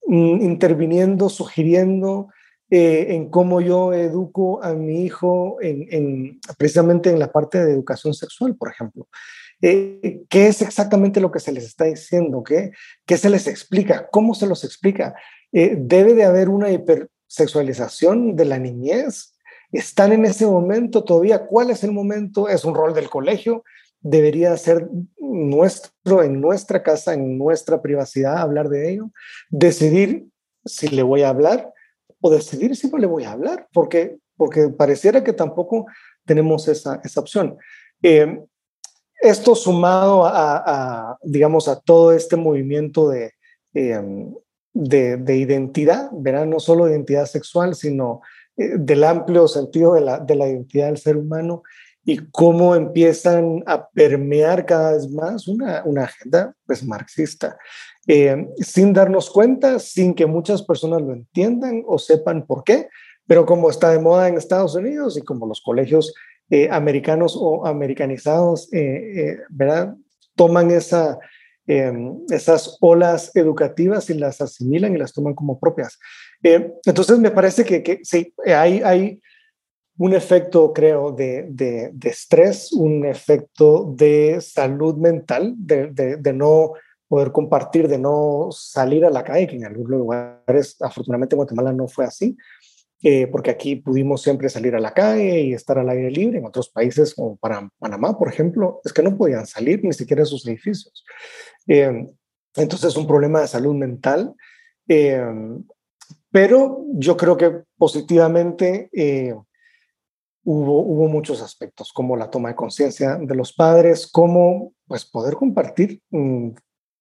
mm, 0.07 0.41
interviniendo, 0.41 1.29
sugiriendo 1.29 2.29
eh, 2.75 3.17
en 3.17 3.29
cómo 3.29 3.61
yo 3.61 3.93
educo 3.93 4.65
a 4.65 4.73
mi 4.73 5.05
hijo 5.05 5.59
en, 5.61 6.41
precisamente 6.57 7.11
en 7.11 7.19
la 7.19 7.31
parte 7.31 7.63
de 7.63 7.71
educación 7.71 8.15
sexual, 8.15 8.57
por 8.57 8.71
ejemplo? 8.71 9.09
Eh, 9.61 10.23
¿Qué 10.31 10.47
es 10.47 10.63
exactamente 10.63 11.21
lo 11.21 11.31
que 11.31 11.39
se 11.39 11.53
les 11.53 11.65
está 11.65 11.85
diciendo? 11.85 12.43
¿Qué, 12.43 12.73
qué 13.05 13.19
se 13.19 13.29
les 13.29 13.47
explica? 13.47 14.09
¿Cómo 14.11 14.35
se 14.35 14.47
los 14.47 14.65
explica? 14.65 15.15
Eh, 15.53 15.77
¿Debe 15.79 16.15
de 16.15 16.25
haber 16.25 16.49
una 16.49 16.71
hipersexualización 16.71 18.37
de 18.37 18.47
la 18.47 18.59
niñez? 18.59 19.35
están 19.71 20.15
en 20.15 20.25
ese 20.25 20.47
momento 20.47 21.05
todavía. 21.05 21.47
¿Cuál 21.47 21.69
es 21.69 21.85
el 21.85 21.93
momento? 21.93 22.49
Es 22.49 22.65
un 22.65 22.75
rol 22.75 22.95
del 22.95 23.11
colegio. 23.11 23.65
Debería 24.01 24.57
ser 24.57 24.89
nuestro, 25.19 26.23
en 26.23 26.41
nuestra 26.41 26.83
casa, 26.83 27.13
en 27.13 27.37
nuestra 27.37 27.83
privacidad, 27.83 28.39
hablar 28.39 28.71
de 28.71 28.93
ello. 28.93 29.11
Decidir 29.51 30.27
si 30.65 30.89
le 30.89 31.03
voy 31.03 31.21
a 31.21 31.29
hablar 31.29 31.72
o 32.23 32.31
decidir 32.31 32.75
si 32.77 32.91
le 32.97 33.07
voy 33.07 33.25
a 33.25 33.33
hablar, 33.33 33.69
porque, 33.73 34.17
porque 34.37 34.69
pareciera 34.69 35.23
que 35.23 35.33
tampoco 35.33 35.87
tenemos 36.25 36.69
esa, 36.69 37.01
esa 37.05 37.21
opción. 37.21 37.59
Eh, 38.03 38.41
esto 39.21 39.55
sumado 39.55 40.25
a, 40.25 41.17
digamos, 41.23 41.69
a 41.69 41.81
todo 41.81 42.13
este 42.13 42.37
movimiento 42.37 43.09
de, 43.09 43.33
eh, 43.75 44.01
de, 44.73 45.17
de, 45.17 45.37
identidad, 45.37 46.11
verán, 46.13 46.51
no 46.51 46.61
solo 46.61 46.89
identidad 46.89 47.27
sexual, 47.27 47.75
sino 47.75 48.21
eh, 48.57 48.73
del 48.79 49.05
amplio 49.05 49.47
sentido 49.49 49.95
de 49.95 50.01
la, 50.01 50.19
de 50.19 50.35
la 50.35 50.49
identidad 50.49 50.87
del 50.87 50.99
ser 50.99 51.17
humano 51.17 51.63
y 52.05 52.19
cómo 52.31 52.75
empiezan 52.75 53.63
a 53.67 53.89
permear 53.89 54.67
cada 54.67 54.93
vez 54.93 55.09
más 55.11 55.47
una, 55.47 55.85
agenda 56.03 56.55
pues 56.67 56.85
marxista, 56.85 57.57
eh, 58.07 58.49
sin 58.59 58.93
darnos 58.93 59.31
cuenta, 59.31 59.79
sin 59.79 60.15
que 60.15 60.27
muchas 60.27 60.63
personas 60.63 61.03
lo 61.03 61.13
entiendan 61.13 61.83
o 61.87 61.99
sepan 61.99 62.47
por 62.47 62.65
qué, 62.65 62.89
pero 63.27 63.47
como 63.47 63.71
está 63.71 63.91
de 63.91 64.01
moda 64.01 64.29
en 64.29 64.37
Estados 64.37 64.75
Unidos 64.75 65.17
y 65.17 65.23
como 65.23 65.47
los 65.47 65.61
colegios 65.61 66.13
eh, 66.51 66.69
americanos 66.71 67.37
o 67.39 67.67
americanizados, 67.67 68.69
¿verdad? 69.49 69.95
Toman 70.35 70.71
esa, 70.71 71.19
esas 71.67 72.77
olas 72.81 73.31
educativas 73.35 74.11
y 74.11 74.15
las 74.15 74.41
asimilan 74.41 74.95
y 74.95 74.99
las 74.99 75.13
toman 75.13 75.35
como 75.35 75.59
propias. 75.59 75.99
Eh, 76.43 76.73
entonces 76.85 77.19
me 77.19 77.31
parece 77.31 77.65
que, 77.65 78.01
sí, 78.03 78.35
hay, 78.47 79.21
un 79.99 80.15
efecto, 80.15 80.73
creo, 80.73 81.13
de, 81.13 81.47
de, 81.49 82.09
estrés, 82.09 82.73
un 82.73 83.05
efecto 83.05 83.93
de 83.97 84.39
salud 84.41 84.97
mental, 84.97 85.55
de, 85.57 85.89
de, 85.91 86.33
no 86.33 86.73
poder 87.09 87.31
compartir, 87.31 87.89
de 87.89 87.99
no 87.99 88.49
salir 88.51 89.05
a 89.05 89.11
la 89.11 89.23
calle, 89.23 89.47
que 89.47 89.57
en 89.57 89.67
algunos 89.67 89.91
lugares, 89.91 90.77
afortunadamente 90.81 91.35
en 91.35 91.39
Guatemala 91.39 91.73
no 91.73 91.89
fue 91.89 92.07
así, 92.07 92.37
eh, 93.03 93.27
porque 93.27 93.51
aquí 93.51 93.77
pudimos 93.77 94.23
siempre 94.23 94.49
salir 94.49 94.75
a 94.75 94.81
la 94.81 94.95
calle 94.95 95.41
y 95.41 95.53
estar 95.53 95.79
al 95.79 95.89
aire 95.89 96.11
libre. 96.11 96.39
En 96.39 96.47
otros 96.47 96.71
países, 96.71 97.15
como 97.15 97.37
para 97.37 97.69
Panamá, 97.79 98.17
por 98.17 98.29
ejemplo, 98.29 98.81
es 98.85 98.93
que 98.93 99.03
no 99.03 99.17
podían 99.17 99.47
salir 99.47 99.85
ni 99.85 99.93
siquiera 99.93 100.23
a 100.23 100.27
sus 100.27 100.47
edificios. 100.47 101.05
Eh, 101.67 102.07
entonces, 102.55 102.97
un 102.97 103.07
problema 103.07 103.41
de 103.41 103.49
salud 103.49 103.75
mental. 103.75 104.35
Eh, 104.89 105.23
pero 106.33 106.87
yo 106.95 107.17
creo 107.17 107.37
que 107.37 107.63
positivamente 107.77 108.89
eh, 108.93 109.35
hubo, 110.45 110.81
hubo 110.81 111.09
muchos 111.09 111.43
aspectos, 111.43 111.93
como 111.93 112.17
la 112.17 112.31
toma 112.31 112.51
de 112.51 112.55
conciencia 112.55 113.17
de 113.17 113.35
los 113.35 113.53
padres, 113.53 114.07
como 114.07 114.73
pues 114.87 115.05
poder 115.05 115.35
compartir 115.35 116.01
mm, 116.11 116.51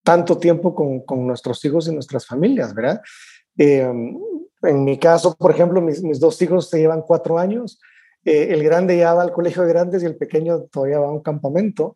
tanto 0.03 0.37
tiempo 0.37 0.73
con, 0.75 1.01
con, 1.01 1.25
nuestros 1.27 1.63
hijos 1.65 1.87
y 1.87 1.93
nuestras 1.93 2.25
familias, 2.25 2.73
¿verdad? 2.73 3.01
Eh, 3.57 3.91
en 4.63 4.83
mi 4.83 4.97
caso, 4.97 5.35
por 5.35 5.51
ejemplo, 5.51 5.81
mis, 5.81 6.03
mis, 6.03 6.19
dos 6.19 6.41
hijos 6.41 6.69
se 6.69 6.79
llevan 6.79 7.01
cuatro 7.01 7.39
años. 7.39 7.79
Eh, 8.23 8.49
el 8.51 8.63
grande 8.63 8.97
ya 8.97 9.13
va 9.13 9.23
al 9.23 9.31
colegio 9.31 9.63
de 9.63 9.69
grandes 9.69 10.03
y 10.03 10.05
el 10.05 10.15
pequeño 10.15 10.63
todavía 10.71 10.99
va 10.99 11.07
a 11.07 11.11
un 11.11 11.21
campamento. 11.21 11.95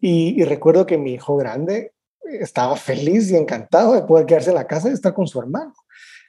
Y, 0.00 0.40
y, 0.40 0.44
recuerdo 0.44 0.86
que 0.86 0.98
mi 0.98 1.12
hijo 1.12 1.36
grande 1.36 1.92
estaba 2.24 2.76
feliz 2.76 3.30
y 3.30 3.36
encantado 3.36 3.94
de 3.94 4.02
poder 4.02 4.26
quedarse 4.26 4.50
en 4.50 4.56
la 4.56 4.66
casa 4.66 4.88
y 4.88 4.92
estar 4.92 5.14
con 5.14 5.26
su 5.26 5.38
hermano. 5.38 5.72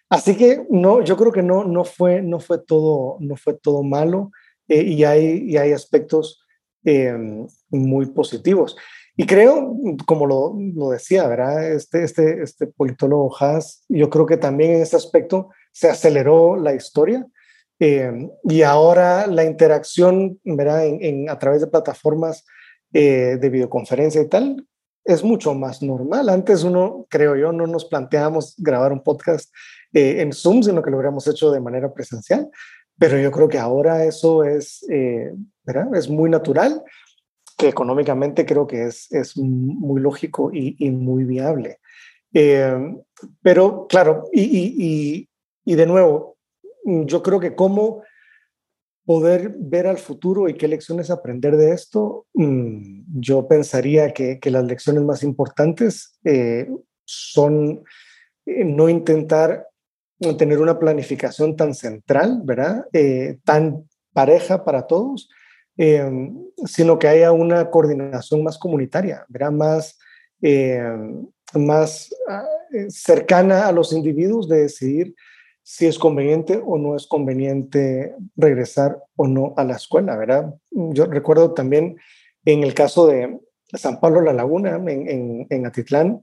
Así 0.09 0.35
que 0.35 0.65
no, 0.69 1.01
yo 1.01 1.15
creo 1.15 1.31
que 1.31 1.41
no, 1.41 1.63
no, 1.63 1.85
fue, 1.85 2.21
no, 2.21 2.39
fue, 2.39 2.59
todo, 2.59 3.17
no 3.19 3.35
fue 3.37 3.53
todo 3.53 3.81
malo 3.81 4.31
eh, 4.71 4.83
y, 4.83 5.03
hay, 5.03 5.43
y 5.47 5.57
hay 5.57 5.73
aspectos 5.73 6.41
eh, 6.85 7.13
muy 7.69 8.05
positivos. 8.07 8.77
y 9.17 9.25
creo, 9.25 9.75
como 10.05 10.25
lo, 10.25 10.55
lo, 10.73 10.89
decía, 10.91 11.27
¿verdad? 11.27 11.73
Este, 11.73 12.03
este, 12.03 12.41
este 12.41 12.67
politólogo 12.67 13.35
Haas, 13.37 13.83
yo 13.89 14.09
creo 14.09 14.25
que 14.25 14.37
también 14.37 14.71
en 14.71 14.81
este 14.81 14.95
aspecto 14.95 15.49
se 15.73 15.89
aceleró 15.89 16.55
la 16.55 16.73
historia 16.73 17.27
eh, 17.83 18.29
y 18.43 18.61
ahora 18.61 19.27
la 19.27 19.43
interacción, 19.43 20.39
¿verdad? 20.43 20.85
En, 20.85 21.29
a 21.29 21.37
través 21.37 21.61
de 21.61 21.67
plataformas 21.67 22.45
eh, 22.93 23.37
de 23.41 23.49
videoconferencia 23.49 24.21
y 24.21 24.29
tal, 24.29 24.67
es 25.03 25.23
mucho 25.23 25.53
más 25.55 25.81
normal. 25.81 26.29
Antes 26.29 26.63
uno, 26.63 27.07
creo 27.09 27.35
yo, 27.35 27.51
no 27.51 27.67
nos 27.67 27.85
planteábamos 27.85 28.55
grabar 28.57 28.93
un 28.93 29.03
podcast 29.03 29.51
eh, 29.93 30.21
en 30.21 30.31
Zoom, 30.31 30.61
sino 30.61 30.81
que 30.81 30.91
lo 30.91 30.97
hubiéramos 30.97 31.27
hecho 31.27 31.51
de 31.51 31.59
manera 31.59 31.91
presencial. 31.91 32.49
Pero 33.01 33.17
yo 33.17 33.31
creo 33.31 33.49
que 33.49 33.57
ahora 33.57 34.05
eso 34.05 34.43
es, 34.43 34.85
¿verdad? 35.65 35.95
es 35.95 36.07
muy 36.07 36.29
natural 36.29 36.83
que 37.57 37.67
económicamente 37.67 38.45
creo 38.45 38.67
que 38.67 38.85
es, 38.85 39.11
es 39.11 39.37
muy 39.37 40.01
lógico 40.01 40.51
y, 40.53 40.89
muy 40.91 41.23
viable. 41.23 41.79
Eh, 42.33 42.75
pero 43.41 43.87
claro, 43.87 44.25
y, 44.31 44.41
y, 44.41 45.29
y, 45.65 45.75
de 45.75 45.85
nuevo, 45.85 46.37
yo 46.83 47.21
creo 47.21 47.39
que 47.39 47.55
cómo 47.55 48.03
poder 49.05 49.53
ver 49.57 49.87
al 49.87 49.97
futuro 49.97 50.47
y 50.47 50.55
qué 50.55 50.67
lecciones 50.67 51.09
aprender 51.09 51.57
de 51.57 51.73
esto, 51.73 52.25
mm, 52.33 53.19
yo 53.19 53.47
pensaría 53.47 54.13
que, 54.13 54.39
que 54.39 54.51
las 54.51 54.63
lecciones 54.63 55.03
más 55.03 55.23
importantes 55.23 56.17
eh, 56.23 56.69
son 57.05 57.83
eh, 58.45 58.63
no 58.63 58.89
intentar 58.89 59.67
tener 60.37 60.59
una 60.59 60.77
planificación 60.77 61.55
tan 61.55 61.73
central, 61.73 62.41
¿verdad? 62.43 62.85
tan 63.43 63.83
pareja 64.13 64.63
para 64.63 64.87
todos, 64.87 65.29
Em, 65.77 66.47
sino 66.65 66.99
que 66.99 67.07
haya 67.07 67.31
una 67.31 67.71
coordinación 67.71 68.43
más 68.43 68.57
comunitaria, 68.57 69.25
más, 69.51 69.97
em, 70.41 71.25
más 71.55 72.13
ah, 72.27 72.45
eh, 72.73 72.85
cercana 72.89 73.67
a 73.67 73.71
los 73.71 73.91
individuos 73.93 74.47
de 74.49 74.61
decidir 74.61 75.15
si 75.63 75.87
es 75.87 75.97
conveniente 75.97 76.61
o 76.63 76.77
no 76.77 76.95
es 76.95 77.07
conveniente 77.07 78.13
regresar 78.35 78.99
o 79.15 79.27
no 79.27 79.53
a 79.57 79.63
la 79.63 79.75
escuela, 79.75 80.17
¿verdad? 80.17 80.53
Yo 80.69 81.05
recuerdo 81.05 81.53
también 81.53 81.97
en 82.45 82.63
el 82.63 82.73
caso 82.73 83.07
de 83.07 83.39
San 83.73 83.99
Pablo 83.99 84.21
La 84.21 84.33
Laguna, 84.33 84.75
en, 84.75 85.47
en, 85.49 85.65
Atitlán, 85.65 86.21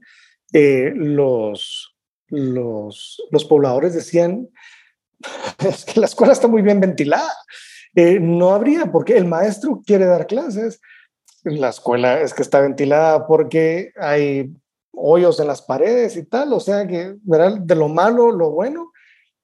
eh, 0.53 0.91
los, 0.95 1.88
los, 2.29 3.21
los 3.31 3.45
pobladores 3.45 3.93
decían, 3.93 4.49
es 5.67 5.85
que 5.85 5.99
la 5.99 6.05
escuela 6.05 6.33
está 6.33 6.47
muy 6.47 6.61
bien 6.61 6.79
ventilada, 6.79 7.31
eh, 7.95 8.19
no 8.19 8.53
habría, 8.53 8.91
porque 8.91 9.17
el 9.17 9.25
maestro 9.25 9.81
quiere 9.85 10.05
dar 10.05 10.27
clases, 10.27 10.79
la 11.43 11.69
escuela 11.69 12.21
es 12.21 12.33
que 12.33 12.41
está 12.41 12.59
ventilada 12.59 13.25
porque 13.25 13.91
hay 13.97 14.53
hoyos 14.91 15.39
en 15.39 15.47
las 15.47 15.61
paredes 15.61 16.17
y 16.17 16.25
tal, 16.25 16.53
o 16.53 16.59
sea 16.59 16.85
que 16.87 17.15
de 17.23 17.75
lo 17.75 17.87
malo, 17.87 18.31
lo 18.31 18.51
bueno, 18.51 18.91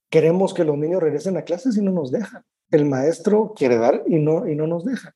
queremos 0.09 0.53
que 0.53 0.65
los 0.65 0.77
niños 0.77 1.01
regresen 1.01 1.37
a 1.37 1.43
clases 1.43 1.77
y 1.77 1.81
no 1.81 1.91
nos 1.91 2.11
dejan. 2.11 2.43
El 2.71 2.85
maestro 2.85 3.53
quiere 3.55 3.77
dar 3.77 4.03
y 4.07 4.17
no, 4.17 4.47
y 4.47 4.55
no 4.55 4.67
nos 4.67 4.85
deja. 4.85 5.15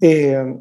Eh, 0.00 0.56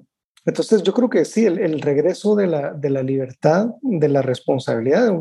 entonces 0.46 0.82
yo 0.82 0.94
creo 0.94 1.10
que 1.10 1.24
sí, 1.24 1.46
el, 1.46 1.82
regreso 1.82 2.36
de 2.36 2.48
la, 2.48 2.74
de 2.74 2.90
la, 2.90 3.04
libertad, 3.04 3.68
de 3.82 4.10
la 4.10 4.22
responsabilidad, 4.22 5.14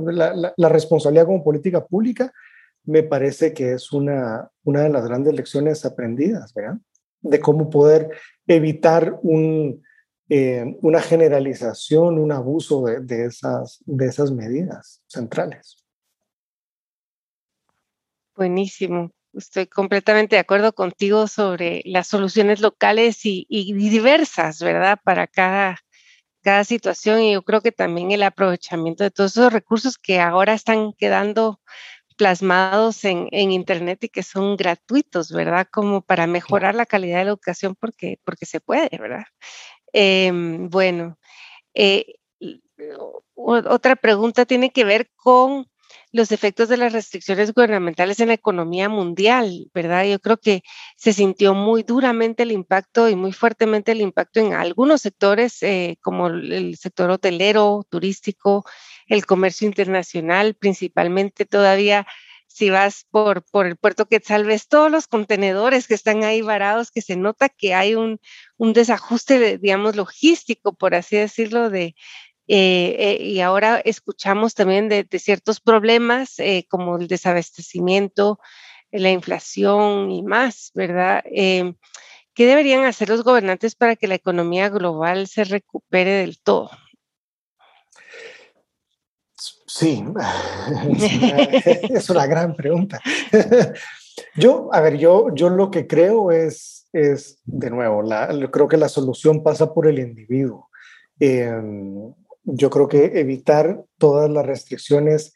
la, 0.56 0.68
responsabilidad 0.68 1.26
como 1.26 1.44
política 1.44 1.84
pública, 1.84 2.32
me 2.84 3.02
parece 3.02 3.52
que 3.52 3.72
es 3.74 3.92
una, 3.92 4.50
una 4.64 4.82
de 4.82 4.88
las 4.88 5.06
grandes 5.06 5.34
lecciones 5.34 5.84
aprendidas, 5.84 6.54
¿verdad? 6.54 6.78
De 7.20 7.38
cómo 7.38 7.68
poder 7.68 8.08
evitar 8.46 9.20
eh, 10.30 10.76
una 10.80 11.02
generalización, 11.02 12.18
un 12.18 12.32
abuso 12.32 12.86
de, 12.86 13.00
de, 13.00 13.26
esas, 13.26 13.82
de 13.84 14.06
esas 14.06 14.32
medidas 14.32 15.02
centrales. 15.06 15.84
Buenísimo. 18.34 19.12
Estoy 19.34 19.66
completamente 19.66 20.36
de 20.36 20.40
acuerdo 20.40 20.72
contigo 20.72 21.26
sobre 21.28 21.82
las 21.84 22.08
soluciones 22.08 22.60
locales 22.60 23.24
y, 23.24 23.46
y 23.48 23.72
diversas, 23.74 24.60
¿verdad? 24.60 24.98
Para 25.04 25.26
cada, 25.26 25.78
cada 26.42 26.64
situación 26.64 27.22
y 27.22 27.32
yo 27.34 27.42
creo 27.42 27.60
que 27.60 27.72
también 27.72 28.10
el 28.12 28.22
aprovechamiento 28.22 29.04
de 29.04 29.10
todos 29.10 29.32
esos 29.32 29.52
recursos 29.52 29.98
que 29.98 30.20
ahora 30.20 30.54
están 30.54 30.92
quedando 30.94 31.60
plasmados 32.20 33.04
en, 33.06 33.28
Internet 33.32 34.04
y 34.04 34.10
que 34.10 34.22
son 34.22 34.56
gratuitos, 34.56 35.32
¿verdad? 35.32 35.66
Como 35.70 36.02
para 36.02 36.26
mejorar 36.26 36.74
la 36.74 36.84
calidad 36.84 37.20
de 37.20 37.24
la 37.24 37.30
educación 37.30 37.74
porque, 37.80 38.18
porque 38.24 38.44
se 38.44 38.60
puede, 38.60 38.90
¿verdad? 38.98 39.24
Em, 39.94 40.68
bueno, 40.68 41.18
eh, 41.74 42.04
otra 43.34 43.96
pregunta 43.96 44.44
tiene 44.44 44.70
que 44.70 44.84
ver 44.84 45.10
con 45.16 45.69
los 46.12 46.32
efectos 46.32 46.68
de 46.68 46.76
las 46.76 46.92
restricciones 46.92 47.52
gubernamentales 47.52 48.18
en 48.20 48.28
la 48.28 48.34
economía 48.34 48.88
mundial, 48.88 49.70
¿verdad? 49.72 50.04
Yo 50.04 50.18
creo 50.18 50.38
que 50.38 50.62
se 50.96 51.12
sintió 51.12 51.54
muy 51.54 51.82
duramente 51.82 52.42
el 52.42 52.52
impacto 52.52 53.08
y 53.08 53.16
muy 53.16 53.32
fuertemente 53.32 53.92
el 53.92 54.00
impacto 54.00 54.40
en 54.40 54.54
algunos 54.54 55.02
sectores, 55.02 55.62
eh, 55.62 55.98
como 56.02 56.28
el 56.28 56.76
sector 56.76 57.10
hotelero, 57.10 57.86
turístico, 57.88 58.64
el 59.06 59.24
comercio 59.26 59.66
internacional, 59.66 60.54
principalmente 60.54 61.46
todavía 61.46 62.06
si 62.46 62.68
vas 62.68 63.06
por, 63.10 63.44
por 63.44 63.66
el 63.66 63.76
puerto 63.76 64.06
Quetzal, 64.06 64.44
ves 64.44 64.66
todos 64.66 64.90
los 64.90 65.06
contenedores 65.06 65.86
que 65.86 65.94
están 65.94 66.24
ahí 66.24 66.42
varados, 66.42 66.90
que 66.90 67.00
se 67.00 67.16
nota 67.16 67.48
que 67.48 67.74
hay 67.74 67.94
un, 67.94 68.20
un 68.56 68.72
desajuste, 68.72 69.58
digamos, 69.58 69.94
logístico, 69.94 70.74
por 70.74 70.96
así 70.96 71.16
decirlo, 71.16 71.70
de, 71.70 71.94
eh, 72.52 72.96
eh, 72.98 73.22
y 73.22 73.40
ahora 73.42 73.78
escuchamos 73.78 74.54
también 74.54 74.88
de, 74.88 75.06
ciertos 75.20 75.60
problemas 75.60 76.36
eh, 76.40 76.66
como 76.68 76.96
el 76.96 77.06
desabastecimiento, 77.06 78.40
la 78.90 79.12
inflación 79.12 80.10
y 80.10 80.24
más, 80.24 80.72
¿verdad? 80.74 81.22
Em, 81.26 81.76
¿Qué 82.34 82.46
deberían 82.46 82.84
hacer 82.84 83.08
los 83.08 83.22
gobernantes 83.22 83.76
para 83.76 83.94
que 83.94 84.08
la 84.08 84.16
economía 84.16 84.68
global 84.68 85.28
se 85.28 85.44
recupere 85.44 86.10
del 86.10 86.40
todo? 86.40 86.72
Sí, 89.68 90.02
es 91.88 92.10
una, 92.10 92.26
gran 92.26 92.56
pregunta. 92.56 93.00
Yo, 94.34 94.68
a 94.72 94.80
ver, 94.80 94.98
yo, 94.98 95.32
yo 95.34 95.48
lo 95.48 95.70
que 95.70 95.86
creo 95.86 96.30
es, 96.30 96.88
es 96.92 97.40
de 97.44 97.70
nuevo, 97.70 98.02
la, 98.02 98.28
creo 98.50 98.68
que 98.68 98.76
la 98.76 98.88
solución 98.88 99.42
pasa 99.42 99.72
por 99.72 99.86
el 99.86 99.98
individuo. 99.98 100.68
Em, 101.18 102.12
yo 102.54 102.70
creo 102.70 102.88
que 102.88 103.20
evitar 103.20 103.82
todas 103.98 104.30
las 104.30 104.46
restricciones 104.46 105.34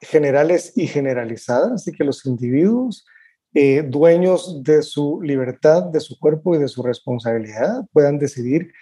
generales 0.00 0.72
y 0.76 0.86
generalizadas 0.86 1.86
y 1.88 1.92
que 1.92 2.04
los 2.04 2.26
individuos, 2.26 3.06
eh, 3.54 3.82
dueños 3.82 4.62
de 4.62 4.82
su 4.82 5.20
libertad, 5.22 5.84
de 5.84 6.00
su 6.00 6.18
cuerpo 6.18 6.54
y 6.54 6.58
de 6.58 6.68
su 6.68 6.82
responsabilidad, 6.82 7.84
puedan 7.92 8.18
decidir 8.18 8.72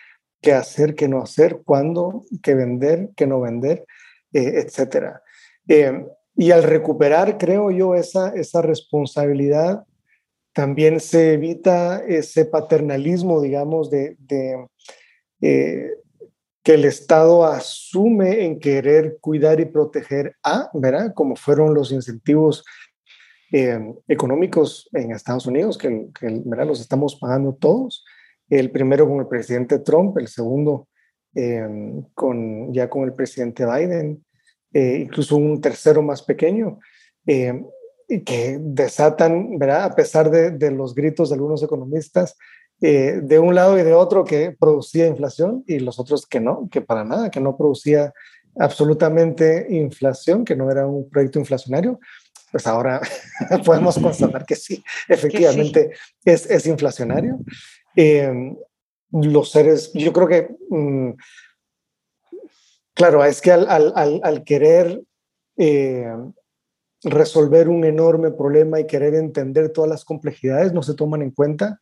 qué 0.43 0.53
hacer, 0.53 0.95
qué 0.95 1.09
no 1.09 1.23
hacer, 1.23 1.63
cuándo, 1.65 2.25
qué 2.43 2.55
vender, 2.55 3.11
qué 3.17 3.27
no 3.27 3.41
vender 3.41 3.85
eh, 4.35 4.65
etcétera. 4.67 5.23
Eh, 5.69 6.05
y 6.37 6.51
al 6.51 6.65
recuperar, 6.65 7.39
creo 7.39 7.71
yo, 7.71 7.95
esa, 7.95 8.31
esa 8.31 8.63
responsabilidad, 8.63 9.85
también 10.53 10.99
se 10.99 11.35
evita 11.35 12.05
ese 12.05 12.45
paternalismo, 12.45 13.41
digamos, 13.41 13.91
de, 13.91 14.17
eh, 15.41 15.91
que 16.65 16.75
el 16.75 16.85
Estado 16.85 17.45
asume 17.45 18.45
en 18.45 18.59
querer 18.59 19.19
cuidar 19.21 19.61
y 19.61 19.67
proteger 19.67 20.35
a, 20.43 20.71
¿verdad? 20.73 21.13
Como 21.15 21.37
fueron 21.37 21.75
los 21.75 21.93
incentivos 21.93 22.65
económicos 24.09 24.89
en 24.95 25.13
Estados 25.13 25.47
Unidos, 25.47 25.79
que, 25.79 26.09
que 26.19 26.43
¿verdad? 26.45 26.67
los 26.67 26.81
estamos 26.81 27.15
pagando 27.15 27.55
todos. 27.55 28.05
El 28.49 28.73
primero 28.73 29.09
con 29.09 29.21
el 29.21 29.29
presidente 29.29 29.79
Trump, 29.79 30.19
el 30.19 30.27
segundo 30.27 30.89
con, 32.15 32.73
ya 32.73 32.89
con 32.89 33.05
el 33.05 33.15
presidente 33.15 33.65
Biden, 33.65 34.25
eh, 34.73 34.99
incluso 35.01 35.37
un 35.37 35.61
tercero 35.61 36.03
más 36.03 36.23
pequeño, 36.23 36.79
eh, 37.27 37.63
que 38.25 38.59
desatan, 38.61 39.59
¿verdad? 39.59 39.85
a 39.85 39.95
pesar 39.95 40.31
de, 40.31 40.51
de, 40.51 40.71
los 40.71 40.95
gritos 40.95 41.31
de 41.31 41.37
algunos 41.37 41.63
economistas, 41.63 42.37
eh, 42.87 43.21
de 43.23 43.39
un 43.39 43.55
lado 43.55 43.79
y 43.79 43.83
de 43.83 43.95
otro 43.95 44.25
que 44.25 44.53
producía 44.53 45.07
inflación 45.07 45.65
y 45.67 45.79
los 45.79 45.99
otros 45.99 46.27
que 46.27 46.41
no, 46.41 46.69
que 46.71 46.81
para 46.81 47.05
nada, 47.05 47.31
que 47.31 47.41
no 47.41 47.57
producía 47.57 48.13
absolutamente 48.59 49.67
inflación, 49.71 50.45
que 50.45 50.57
no 50.57 50.71
era 50.71 50.87
un 50.87 51.09
proyecto 51.09 51.39
inflacionario, 51.39 51.99
pues 52.53 52.67
ahora 52.67 53.01
podemos 53.65 53.99
constatar 53.99 54.45
que 54.45 54.55
sí, 54.55 54.83
efectivamente 55.09 55.93
Es, 56.25 56.49
es, 56.51 56.67
inflacionario. 56.67 57.39
los 59.11 59.51
seres, 59.51 59.93
yo 59.95 60.13
creo 60.13 60.29
que... 60.29 60.49
Mm, 60.71 61.13
Claro, 62.95 63.25
es 63.25 63.41
que 63.41 63.51
al, 63.51 64.45
querer 64.45 65.03
eh, 65.57 66.15
resolver 67.03 67.69
un 67.69 67.85
enorme 67.85 68.31
problema 68.31 68.79
y 68.79 68.87
querer 68.87 69.17
entender 69.17 69.71
todas 69.71 69.91
las 69.91 70.05
complejidades, 70.05 70.73
no 70.73 70.83
se 70.83 70.95
toman 70.95 71.23
en 71.23 71.33
cuenta 71.33 71.81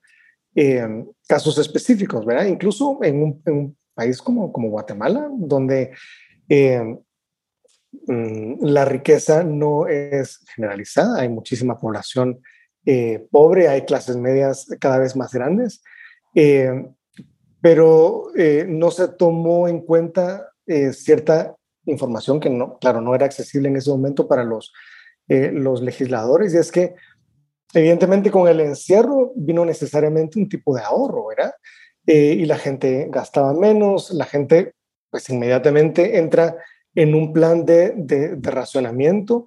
eh, 0.54 1.04
casos 1.26 1.58
específicos, 1.58 2.24
¿verdad? 2.26 2.46
Incluso 2.46 2.98
en 3.02 3.22
un, 3.44 3.76
país 3.94 4.22
como, 4.22 4.48
Guatemala, 4.48 5.28
donde 5.30 5.92
eh, 6.48 6.82
mm, 8.06 8.64
la 8.64 8.84
riqueza 8.84 9.44
no 9.44 9.86
es 9.86 10.40
generalizada, 10.54 11.20
hay 11.20 11.28
muchísima 11.28 11.78
población 11.78 12.40
eh, 12.86 13.26
pobre, 13.30 13.68
hay 13.68 13.82
clases 13.82 14.16
medias 14.16 14.66
cada 14.80 14.98
vez 14.98 15.14
más 15.14 15.32
grandes, 15.32 15.82
eh, 16.34 16.86
pero 17.60 18.28
no 18.66 18.90
se 18.90 19.06
tomó 19.06 19.68
en 19.68 19.82
cuenta 19.82 20.48
cierta 20.92 21.54
información 21.84 22.40
que 22.40 22.50
no, 22.50 22.76
claro, 22.78 23.00
no 23.00 23.14
era 23.14 23.26
accesible 23.26 23.68
en 23.68 23.76
ese 23.76 23.90
momento 23.90 24.26
para 24.26 24.42
los 24.42 24.72
legisladores, 25.28 26.54
y 26.54 26.56
es 26.56 26.72
que 26.72 26.96
evidentemente 27.72 28.30
con 28.30 28.48
el 28.48 28.60
encierro 28.60 29.32
vino 29.34 29.64
necesariamente 29.64 30.38
un 30.38 30.48
tipo 30.48 30.74
de 30.74 30.82
ahorro, 30.82 31.28
¿verdad? 31.28 31.52
Eh, 32.06 32.36
y 32.38 32.46
la 32.46 32.58
gente 32.58 33.08
gastaba 33.10 33.52
menos, 33.54 34.10
la 34.10 34.24
gente 34.24 34.74
pues 35.10 35.28
inmediatamente 35.30 36.18
entra 36.18 36.56
en 36.94 37.14
un 37.14 37.32
plan 37.32 37.64
de, 37.64 37.92
de, 37.96 38.36
racionamiento 38.42 39.44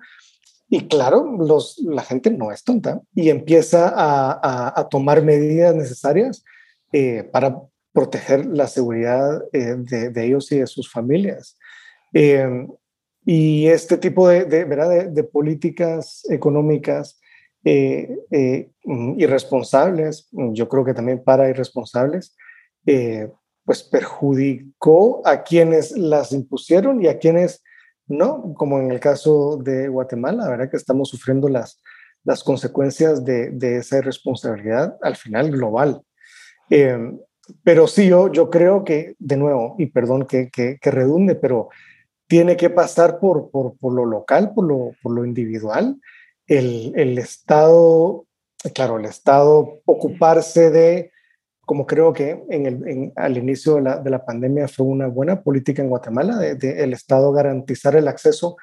y 0.70 0.88
claro, 0.88 1.38
la 1.84 2.04
gente 2.04 2.32
no 2.32 2.52
es 2.52 2.64
tonta 2.64 3.02
y 3.14 3.30
empieza 3.30 3.90
a, 3.90 4.80
a, 4.80 4.90
tomar 4.90 5.22
medidas 5.22 5.76
necesarias 5.76 6.44
eh, 6.92 7.24
para 7.24 7.62
proteger 7.92 8.46
la 8.46 8.68
seguridad 8.68 9.44
eh, 9.54 9.76
de, 9.78 10.10
de, 10.10 10.26
ellos 10.26 10.52
y 10.52 10.60
de 10.60 10.68
sus 10.68 10.92
familias. 10.92 11.58
y 13.26 13.68
este 13.68 13.98
tipo 13.98 14.28
de, 14.28 14.44
¿verdad? 14.66 15.08
de, 15.10 15.24
políticas 15.24 16.24
económicas 16.30 17.20
mm, 17.66 19.20
irresponsables, 19.20 20.30
yo 20.32 20.70
creo 20.70 20.86
que 20.86 20.94
también 20.94 21.24
para 21.24 21.50
irresponsables, 21.50 22.36
eh, 22.86 23.30
pues 23.66 23.84
perjudicó 23.84 25.22
a 25.28 25.44
quienes 25.44 25.92
las 25.98 26.32
impusieron 26.32 27.02
y 27.02 27.08
a 27.08 27.18
quienes 27.18 27.64
no, 28.08 28.54
como 28.54 28.80
en 28.80 28.92
el 28.92 29.00
caso 29.00 29.58
de 29.58 29.88
Guatemala, 29.88 30.48
¿verdad? 30.48 30.70
Que 30.70 30.78
estamos 30.78 31.10
sufriendo 31.10 31.50
las, 31.50 31.82
las 32.24 32.44
consecuencias 32.44 33.26
de, 33.26 33.50
de 33.50 33.78
esa 33.78 33.98
irresponsabilidad 33.98 34.98
al 35.02 35.16
final 35.16 35.50
global. 35.50 36.02
Eh, 36.70 36.98
pero 37.64 37.88
sí, 37.88 38.08
yo, 38.08 38.32
yo 38.32 38.50
creo 38.50 38.84
que, 38.84 39.16
de 39.20 39.38
nuevo, 39.38 39.76
y 39.78 39.88
perdón 39.88 40.26
que, 40.26 40.50
que, 40.50 40.92
redunde, 40.92 41.36
pero 41.36 41.70
tiene 42.28 42.58
que 42.58 42.70
pasar 42.70 43.20
por, 43.20 43.52
por, 43.52 43.78
por 43.78 43.94
lo 43.94 44.06
local, 44.06 44.54
por 44.54 44.66
lo, 44.66 44.92
por 45.02 45.14
lo 45.14 45.26
individual, 45.26 46.00
el, 46.48 46.94
el 46.96 47.18
Estado, 47.18 48.26
claro, 48.74 49.00
el 49.00 49.06
Estado 49.06 49.82
ocuparse 49.86 50.70
de 50.70 51.12
como 51.66 51.88
creo 51.88 52.14
que 52.14 52.44
en 52.50 52.66
el, 52.66 53.14
al 53.16 53.38
inicio 53.38 53.76
de 53.76 53.82
la, 53.82 53.98
de 54.00 54.10
la, 54.10 54.24
pandemia 54.24 54.68
fue 54.68 54.86
una 54.86 55.08
buena 55.08 55.42
política 55.42 55.82
en 55.82 55.90
Guatemala, 55.90 56.38
de, 56.38 56.84
el 56.84 56.94
Estado 56.94 57.32
garantizar 57.32 57.96
el 57.96 58.08
acceso 58.08 58.56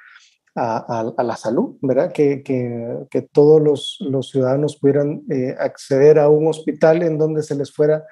a, 0.55 1.13
a, 1.17 1.23
la 1.23 1.37
salud, 1.37 1.77
¿verdad? 1.81 2.13
Que, 2.13 2.43
que, 2.43 3.07
que 3.11 3.23
todos 3.23 3.61
los, 3.61 3.97
los, 4.01 4.31
ciudadanos 4.31 4.77
pudieran 4.77 5.23
eh, 5.31 5.55
acceder 5.59 6.19
a 6.19 6.29
un 6.29 6.47
hospital 6.47 7.03
en 7.03 7.19
donde 7.19 7.43
se 7.43 7.57
les 7.57 7.73
fuera 7.73 8.05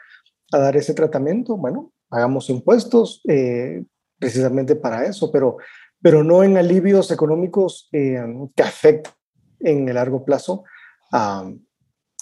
a 0.52 0.58
dar 0.58 0.76
ese 0.76 0.94
tratamiento. 0.94 1.56
Bueno, 1.56 1.92
hagamos 2.10 2.48
impuestos 2.50 3.20
eh, 3.28 3.84
precisamente 4.18 4.74
para 4.74 5.04
eso, 5.04 5.30
pero, 5.30 5.58
pero 6.00 6.24
no 6.24 6.42
en 6.42 6.56
alivios 6.56 7.10
económicos 7.10 7.88
eh, 7.92 8.18
que 8.56 8.62
afecten 8.62 9.12
en 9.61 9.88
el 9.88 9.94
largo 9.94 10.24
plazo 10.24 10.64
a 11.12 11.50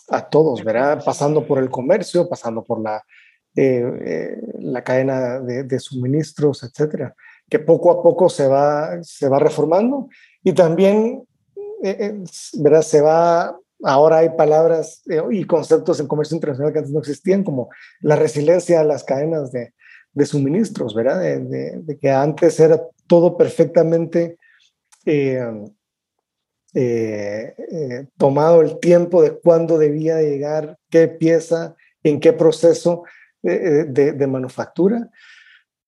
a 0.09 0.29
todos, 0.29 0.65
¿verdad? 0.65 1.03
Pasando 1.05 1.47
por 1.47 1.59
el 1.59 1.71
comercio, 1.71 2.29
pasando 2.29 2.65
por 2.65 2.81
la, 2.81 3.05
eh, 3.55 3.83
eh, 4.05 4.37
la 4.61 4.83
cadena 4.83 5.41
de, 5.41 5.79
suministros, 5.79 6.63
etcétera, 6.63 7.15
que 7.49 7.59
poco 7.59 7.91
a 7.91 8.03
poco 8.03 8.29
se 8.29 8.47
va, 8.47 9.03
se 9.03 9.29
va 9.29 9.39
reformando 9.39 10.09
y 10.43 10.53
también, 10.53 11.25
eh, 11.83 12.23
¿verdad? 12.55 12.83
Se 12.83 13.01
va, 13.01 13.57
ahora 13.83 14.19
hay 14.19 14.31
palabras 14.31 15.03
y 15.31 15.45
conceptos 15.45 16.01
en 16.01 16.09
comercio 16.09 16.35
internacional 16.35 16.73
que 16.73 16.79
antes 16.79 16.93
no 16.93 17.01
existían, 17.01 17.45
como 17.45 17.69
la 18.01 18.17
resiliencia 18.17 18.81
a 18.81 18.85
las 18.85 19.05
cadenas 19.05 19.53
de, 19.53 19.75
de 20.13 20.27
suministros, 20.27 20.95
¿verdad? 20.95 21.21
De, 21.21 21.81
de, 21.83 21.99
que 21.99 22.11
antes 22.11 22.59
era 22.61 22.81
todo 23.07 23.37
perfectamente 23.37 24.39
eh, 25.05 25.41
eh, 26.75 28.07
tomado 28.17 28.61
el 28.61 28.79
tiempo 28.79 29.23
de 29.23 29.39
cuándo 29.39 29.79
debía 29.79 30.21
llegar, 30.21 30.79
qué 30.91 31.09
pieza, 31.09 31.75
en 32.03 32.21
qué 32.21 32.33
proceso 32.33 33.05
de, 33.43 33.85
de, 33.85 34.27
manufactura. 34.27 35.11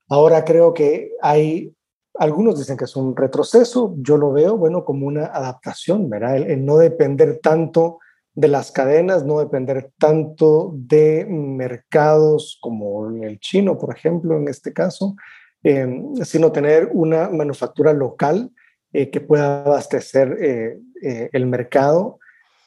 Ahora 0.08 0.44
creo 0.44 0.72
que 0.72 1.12
hay, 1.20 1.74
algunos 2.14 2.58
dicen 2.58 2.76
que 2.76 2.84
es 2.84 2.96
un 2.96 3.16
retroceso, 3.16 3.94
yo 3.98 4.16
lo 4.16 4.32
veo, 4.32 4.56
bueno, 4.56 4.84
como 4.84 5.06
una 5.06 5.26
adaptación, 5.26 6.08
¿verdad? 6.08 6.36
El, 6.36 6.64
no 6.64 6.78
depender 6.78 7.38
tanto 7.42 7.98
de 8.34 8.48
las 8.48 8.72
cadenas, 8.72 9.24
no 9.24 9.40
depender 9.40 9.90
tanto 9.98 10.72
de 10.74 11.26
mercados 11.28 12.58
como 12.60 13.10
el 13.22 13.38
chino, 13.40 13.76
por 13.78 13.94
ejemplo, 13.94 14.36
en 14.36 14.48
este 14.48 14.72
caso, 14.72 15.16
eh, 15.62 16.02
sino 16.24 16.52
tener 16.52 16.90
una 16.92 17.28
manufactura 17.28 17.92
local 17.92 18.50
eh, 18.92 19.08
que 19.08 19.20
pueda 19.20 19.60
abastecer 19.60 20.36
eh, 20.40 20.80
eh, 21.00 21.30
el 21.32 21.46
mercado 21.46 22.18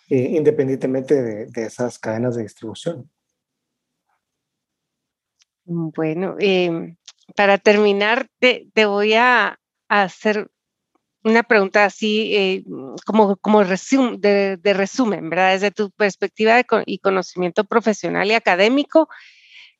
independientemente 0.09 1.23
de, 1.23 1.65
esas 1.65 1.97
cadenas 1.97 2.35
de 2.35 2.43
distribución. 2.43 3.09
Bueno, 5.65 6.35
em, 6.37 6.97
para 7.35 7.57
terminar, 7.57 8.27
te, 8.37 8.69
voy 8.85 9.15
a, 9.15 9.59
hacer 9.87 10.51
una 11.23 11.41
pregunta 11.41 11.85
así 11.85 12.63
como, 13.07 13.37
como 13.37 13.63
de, 13.63 14.59
resumen, 14.63 15.31
¿verdad? 15.31 15.53
Desde 15.53 15.71
tu 15.71 15.89
perspectiva 15.89 16.61
y 16.85 16.99
conocimiento 16.99 17.63
profesional 17.63 18.27
y 18.27 18.35
académico, 18.35 19.09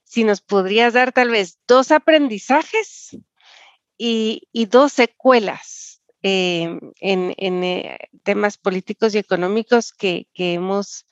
si 0.03 0.23
nos 0.23 0.41
podrías 0.41 0.93
dar 0.93 1.11
tal 1.11 1.29
vez 1.29 1.59
dos 1.67 1.91
aprendizajes 1.91 3.15
y 3.97 4.65
dos 4.65 4.93
secuelas 4.93 5.92
eh, 6.25 6.79
en, 7.01 7.63
eh, 7.65 7.97
temas 8.23 8.57
políticos 8.57 9.13
y 9.13 9.17
económicos 9.17 9.91
que, 9.91 10.25
hemos, 10.33 11.05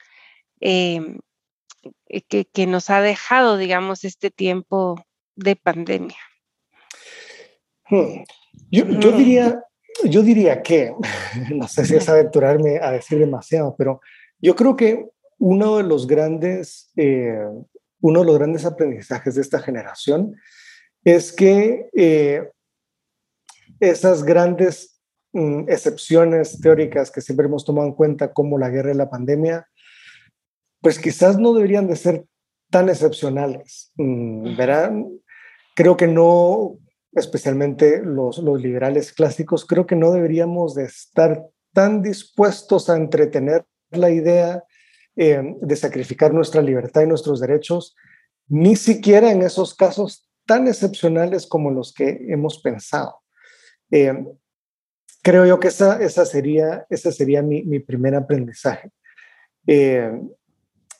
em, 0.61 1.19
eh, 2.07 2.45
que, 2.45 2.65
nos 2.65 2.89
ha 2.89 3.01
dejado, 3.01 3.57
digamos, 3.57 4.05
este 4.05 4.31
tiempo 4.31 5.03
de 5.35 5.57
pandemia. 5.57 6.15
Hmm. 7.89 8.23
Yo, 8.69 8.85
diría, 9.11 9.61
yo 10.05 10.21
diría 10.21 10.61
que, 10.61 10.93
no 11.53 11.67
sé 11.67 11.85
si 11.85 11.95
es 11.95 12.07
aventurarme 12.07 12.77
a 12.77 12.91
decir 12.91 13.19
demasiado, 13.19 13.75
pero 13.77 13.99
yo 14.39 14.55
creo 14.55 14.77
que 14.77 15.07
uno 15.39 15.75
de 15.75 15.83
los 15.83 16.07
grandes, 16.07 16.89
uno 17.99 18.19
de 18.21 18.25
los 18.25 18.37
grandes 18.37 18.63
aprendizajes 18.63 19.35
de 19.35 19.41
esta 19.41 19.59
generación 19.59 20.37
es 21.03 21.33
que 21.33 21.89
esas 23.81 24.23
grandes 24.23 24.90
Mm, 25.33 25.69
excepciones 25.69 26.59
teóricas 26.59 27.09
que 27.09 27.21
siempre 27.21 27.45
hemos 27.45 27.63
tomado 27.63 27.87
en 27.87 27.93
cuenta, 27.93 28.33
como 28.33 28.57
la 28.57 28.69
guerra 28.69 28.91
y 28.91 28.97
la 28.97 29.09
pandemia, 29.09 29.65
pues 30.81 30.99
quizás 30.99 31.37
no 31.37 31.53
deberían 31.53 31.87
de 31.87 31.95
ser 31.95 32.25
tan 32.69 32.89
excepcionales. 32.89 33.91
Mm, 33.95 34.57
verán, 34.57 35.09
creo 35.73 35.95
que 35.95 36.07
no, 36.07 36.77
especialmente 37.13 38.01
los, 38.03 38.39
los 38.39 38.61
liberales 38.61 39.13
clásicos, 39.13 39.65
creo 39.65 39.85
que 39.85 39.95
no 39.95 40.11
deberíamos 40.11 40.75
de 40.75 40.85
estar 40.85 41.45
tan 41.73 42.01
dispuestos 42.01 42.89
a 42.89 42.97
entretener 42.97 43.65
la 43.91 44.09
idea 44.09 44.63
eh, 45.15 45.41
de 45.61 45.75
sacrificar 45.77 46.33
nuestra 46.33 46.61
libertad 46.61 47.03
y 47.03 47.07
nuestros 47.07 47.39
derechos, 47.39 47.95
ni 48.47 48.75
siquiera 48.75 49.31
en 49.31 49.43
esos 49.43 49.75
casos 49.75 50.29
tan 50.45 50.67
excepcionales 50.67 51.47
como 51.47 51.71
los 51.71 51.93
que 51.93 52.19
hemos 52.27 52.61
pensado. 52.61 53.21
Eh, 53.91 54.13
creo 55.21 55.45
yo 55.45 55.59
que 55.59 55.67
esa, 55.69 56.01
esa 56.01 56.25
sería, 56.25 56.85
sería 56.89 57.41
mi, 57.41 57.63
mi, 57.63 57.79
primer 57.79 58.15
aprendizaje. 58.15 58.91
Eh, 59.67 60.11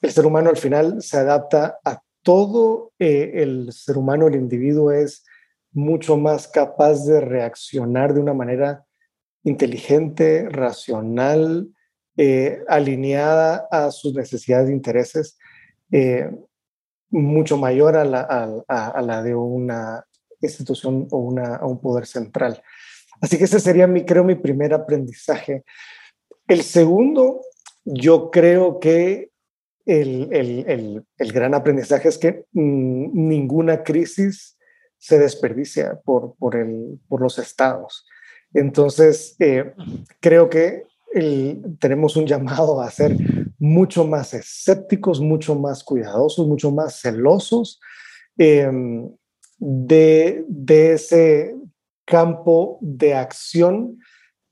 el 0.01 0.11
ser 0.11 0.25
humano 0.25 0.49
al 0.49 0.57
final 0.57 1.01
se 1.01 1.17
adapta 1.17 1.79
a 1.83 2.01
todo, 2.21 2.93
eh, 2.99 3.31
el 3.35 3.71
ser 3.71 3.97
humano, 3.97 4.27
el 4.27 4.35
individuo 4.35 4.91
es 4.91 5.25
mucho 5.71 6.17
más 6.17 6.47
capaz 6.47 7.05
de 7.05 7.21
reaccionar 7.21 8.13
de 8.13 8.19
una 8.19 8.33
manera 8.33 8.85
inteligente, 9.43 10.47
racional, 10.49 11.69
eh, 12.17 12.63
alineada 12.67 13.67
a 13.71 13.89
sus 13.89 14.13
necesidades 14.13 14.69
e 14.69 14.73
intereses, 14.73 15.37
mucho 17.09 17.57
mayor 17.57 17.97
a 17.97 18.05
la, 18.05 18.21
a 18.67 19.01
la, 19.01 19.23
de 19.23 19.35
una 19.35 20.05
institución 20.41 21.07
o 21.11 21.17
una, 21.17 21.55
a 21.55 21.65
un 21.65 21.81
poder 21.81 22.05
central. 22.05 22.61
Así 23.21 23.37
que 23.37 23.45
ese 23.45 23.59
sería, 23.59 23.87
mi, 23.87 24.03
creo, 24.03 24.23
mi 24.23 24.35
primer 24.35 24.73
aprendizaje. 24.73 25.63
El 26.47 26.63
segundo, 26.63 27.41
yo 27.85 28.31
creo 28.31 28.79
que 28.79 29.29
el, 29.85 30.29
el, 30.31 30.65
el, 30.67 31.05
el 31.17 31.31
gran 31.31 31.53
aprendizaje 31.53 32.09
es 32.09 32.17
que 32.17 32.45
mm, 32.51 33.27
ninguna 33.27 33.83
crisis 33.83 34.57
se 34.97 35.17
desperdicia 35.17 35.99
por, 36.03 36.35
por, 36.37 36.55
el, 36.55 36.99
por 37.07 37.21
los 37.21 37.39
estados. 37.39 38.05
Entonces, 38.53 39.35
eh, 39.39 39.73
creo 40.19 40.49
que 40.49 40.83
tenemos 41.79 42.15
un 42.15 42.25
llamado 42.25 42.79
a 42.81 42.89
ser 42.89 43.17
mucho 43.59 44.05
más 44.05 44.33
escépticos, 44.33 45.19
mucho 45.19 45.55
más 45.55 45.83
cuidadosos, 45.83 46.47
mucho 46.47 46.71
más 46.71 47.01
celosos 47.01 47.81
em, 48.37 49.09
de, 49.57 50.45
de, 50.47 50.93
ese 50.93 51.55
campo 52.05 52.77
de 52.81 53.15
acción 53.15 53.99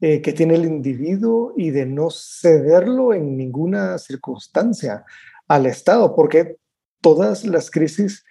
eh, 0.01 0.21
que 0.21 0.33
tiene 0.33 0.55
el 0.55 0.65
individuo 0.65 1.53
y 1.57 1.71
de 1.71 1.85
no 1.85 2.09
cederlo 2.09 3.13
en 3.13 3.35
ninguna 3.35 3.97
circunstancia 3.97 5.03
al 5.47 5.65
Estado, 5.65 6.15
porque 6.15 6.57
todas 7.01 7.45
las 7.45 7.69
crisis 7.69 8.23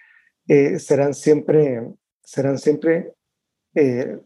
eh, 0.47 0.79
serán 0.79 1.13
siempre, 1.13 1.87
serán 2.23 2.57
siempre 2.57 3.13
eh, 3.75 4.17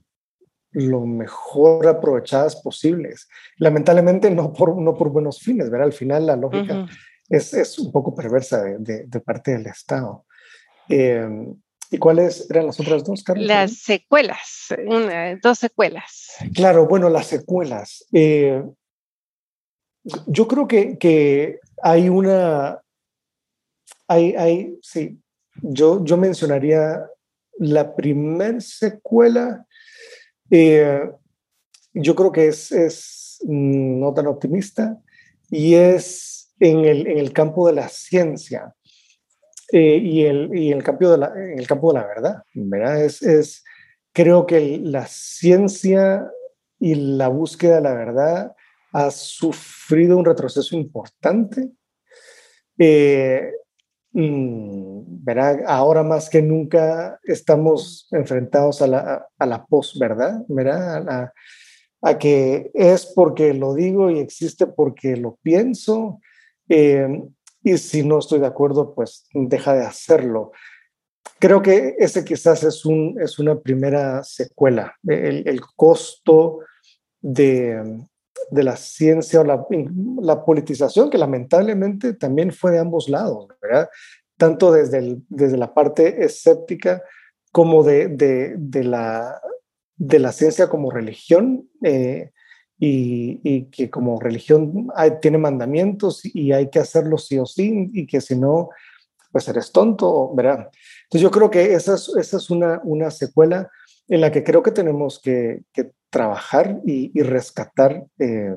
lo 0.72 1.06
mejor 1.06 1.88
aprovechadas 1.88 2.56
posibles. 2.56 3.28
Lamentablemente 3.58 4.32
no 4.32 4.54
por, 4.54 4.80
no 4.82 4.96
por 4.96 5.10
buenos 5.10 5.40
fines, 5.40 5.70
¿verdad? 5.70 5.88
Al 5.88 5.94
final 5.94 6.26
la 6.26 6.36
lógica 6.36 6.88
es, 7.28 7.54
es, 7.54 7.78
un 7.78 7.92
poco 7.92 8.16
perversa 8.16 8.64
de, 8.64 9.06
de, 9.06 9.20
parte 9.20 9.52
del 9.52 9.68
Estado. 9.68 10.26
Em, 10.88 11.56
¿Y 11.94 12.00
cuáles 12.00 12.50
eran 12.50 12.66
las 12.66 12.80
otras 12.80 13.04
dos, 13.04 13.22
Carlos? 13.22 13.46
Las 13.46 13.78
secuelas, 13.78 14.74
dos 15.44 15.60
secuelas. 15.60 16.28
Claro, 16.56 16.88
bueno, 16.88 17.08
las 17.08 17.28
secuelas. 17.28 18.04
Eh, 18.12 18.64
yo 20.26 20.48
creo 20.48 20.68
que, 20.68 20.98
que, 20.98 21.60
hay 21.84 22.10
una, 22.10 22.82
hay, 24.08 24.34
hay, 24.36 24.80
sí, 24.82 25.20
yo, 25.62 26.04
yo 26.04 26.18
mencionaría 26.18 27.06
la 27.60 27.96
primer 27.96 28.64
secuela, 28.64 29.68
eh, 30.50 31.00
yo 31.94 32.16
creo 32.16 32.32
que 32.32 32.48
es, 32.48 32.72
es 32.72 33.38
no 33.44 34.16
tan 34.16 34.26
optimista 34.26 35.00
y 35.52 35.76
es 35.76 36.56
en 36.60 36.86
el, 36.86 37.06
en 37.06 37.20
el 37.20 37.34
campo 37.34 37.68
de 37.68 37.74
la 37.74 37.88
ciencia. 37.88 38.74
Eh, 39.76 39.98
y, 39.98 40.24
el, 40.26 40.56
y 40.56 40.72
el, 40.72 40.84
campo 40.84 41.10
de 41.10 41.18
la, 41.18 41.34
el 41.36 41.66
campo 41.66 41.92
de 41.92 42.00
la 42.00 42.06
verdad. 42.06 43.04
Es, 43.04 43.24
es, 43.24 43.64
creo 44.12 44.46
que 44.46 44.80
la 44.84 45.08
ciencia 45.08 46.30
y 46.80 46.94
la 46.94 47.28
búsqueda 47.28 47.78
de 47.78 47.82
la 47.82 47.96
verdad 47.96 48.56
ha 48.92 49.10
sufrido 49.10 50.16
un 50.16 50.26
retroceso 50.26 50.76
importante. 50.76 51.72
Eh, 52.78 53.52
mm. 54.12 55.28
Ahora 55.66 56.04
más 56.04 56.30
que 56.30 56.44
nunca 56.44 57.20
estamos 57.24 58.08
enfrentados 58.12 58.80
a 58.84 58.88
la, 58.88 59.28
a 59.40 59.46
la 59.48 59.66
post-verdad, 59.66 60.44
¿verdad? 60.50 61.10
A, 61.10 61.34
a, 62.04 62.18
que 62.20 62.70
es 62.76 63.08
porque 63.08 63.56
lo 63.56 63.74
digo 63.74 64.12
y 64.12 64.20
existe 64.20 64.68
porque 64.68 65.18
lo 65.18 65.40
pienso. 65.42 66.20
Eh, 66.70 67.08
y 67.64 67.78
si 67.78 68.04
no 68.04 68.20
estoy 68.20 68.40
de 68.40 68.48
acuerdo, 68.48 68.94
pues 68.94 69.26
deja 69.34 69.74
de 69.74 69.86
hacerlo. 69.86 70.52
Creo 71.40 71.62
que 71.62 71.96
ese 71.98 72.24
quizás 72.26 72.64
es, 72.64 72.86
un, 72.86 73.18
es 73.22 73.40
una 73.40 73.60
primera 73.60 74.24
secuela, 74.24 74.96
el, 75.08 75.48
el 75.48 75.62
costo 75.76 76.60
de, 77.22 78.06
de, 78.52 78.64
la 78.64 78.76
ciencia 78.76 79.42
o 79.42 79.44
la, 79.46 79.66
la, 80.22 80.44
politización, 80.44 81.10
que 81.10 81.18
lamentablemente 81.18 82.14
también 82.14 82.52
fue 82.52 82.72
de 82.72 82.80
ambos 82.80 83.08
lados, 83.08 83.48
¿verdad? 83.62 83.90
Tanto 84.38 84.72
desde, 84.72 85.18
desde 85.30 85.58
la 85.58 85.74
parte 85.74 86.26
escéptica 86.26 87.02
como 87.52 87.84
de, 87.84 88.10
de, 88.10 88.56
de, 88.58 88.84
la, 88.84 89.42
de 89.96 90.20
la 90.20 90.34
ciencia 90.34 90.68
como 90.68 90.92
religión. 90.92 91.70
Eh, 91.82 92.32
y, 92.86 93.66
que 93.66 93.90
como 93.90 94.20
religión 94.20 94.90
tiene 95.22 95.38
mandamientos 95.38 96.22
y 96.26 96.52
hay 96.52 96.70
que 96.70 96.80
hacerlo 96.80 97.18
sí 97.18 97.40
o 97.40 97.46
sí 97.46 97.90
y 97.94 98.06
que 98.06 98.20
si 98.20 98.36
no, 98.36 98.70
pues 99.32 99.48
eres 99.48 99.72
tonto, 99.72 100.34
¿verdad? 100.36 100.70
Entonces 101.04 101.22
yo 101.22 101.32
creo 101.32 101.50
que 101.50 101.74
esa 101.74 101.96
es, 101.96 102.12
esa 102.18 102.38
es 102.38 102.50
una, 102.50 102.82
una 102.84 103.10
secuela 103.10 103.70
en 104.10 104.20
la 104.20 104.32
que 104.32 104.44
creo 104.44 104.62
que 104.62 104.72
tenemos 104.72 105.20
que, 105.22 105.62
que 105.72 105.92
trabajar 106.10 106.82
y, 106.86 107.22
rescatar 107.22 108.06
eh, 108.20 108.56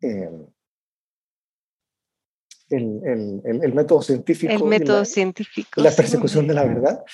eh, 0.00 0.30
el, 2.70 3.00
el, 3.04 3.60
el, 3.62 3.74
método 3.74 4.00
científico. 4.00 4.52
El 4.52 4.64
método 4.64 5.04
científico. 5.04 5.80
La 5.80 5.90
persecución 5.90 6.46
de 6.46 6.54
la 6.54 6.64
verdad. 6.64 7.04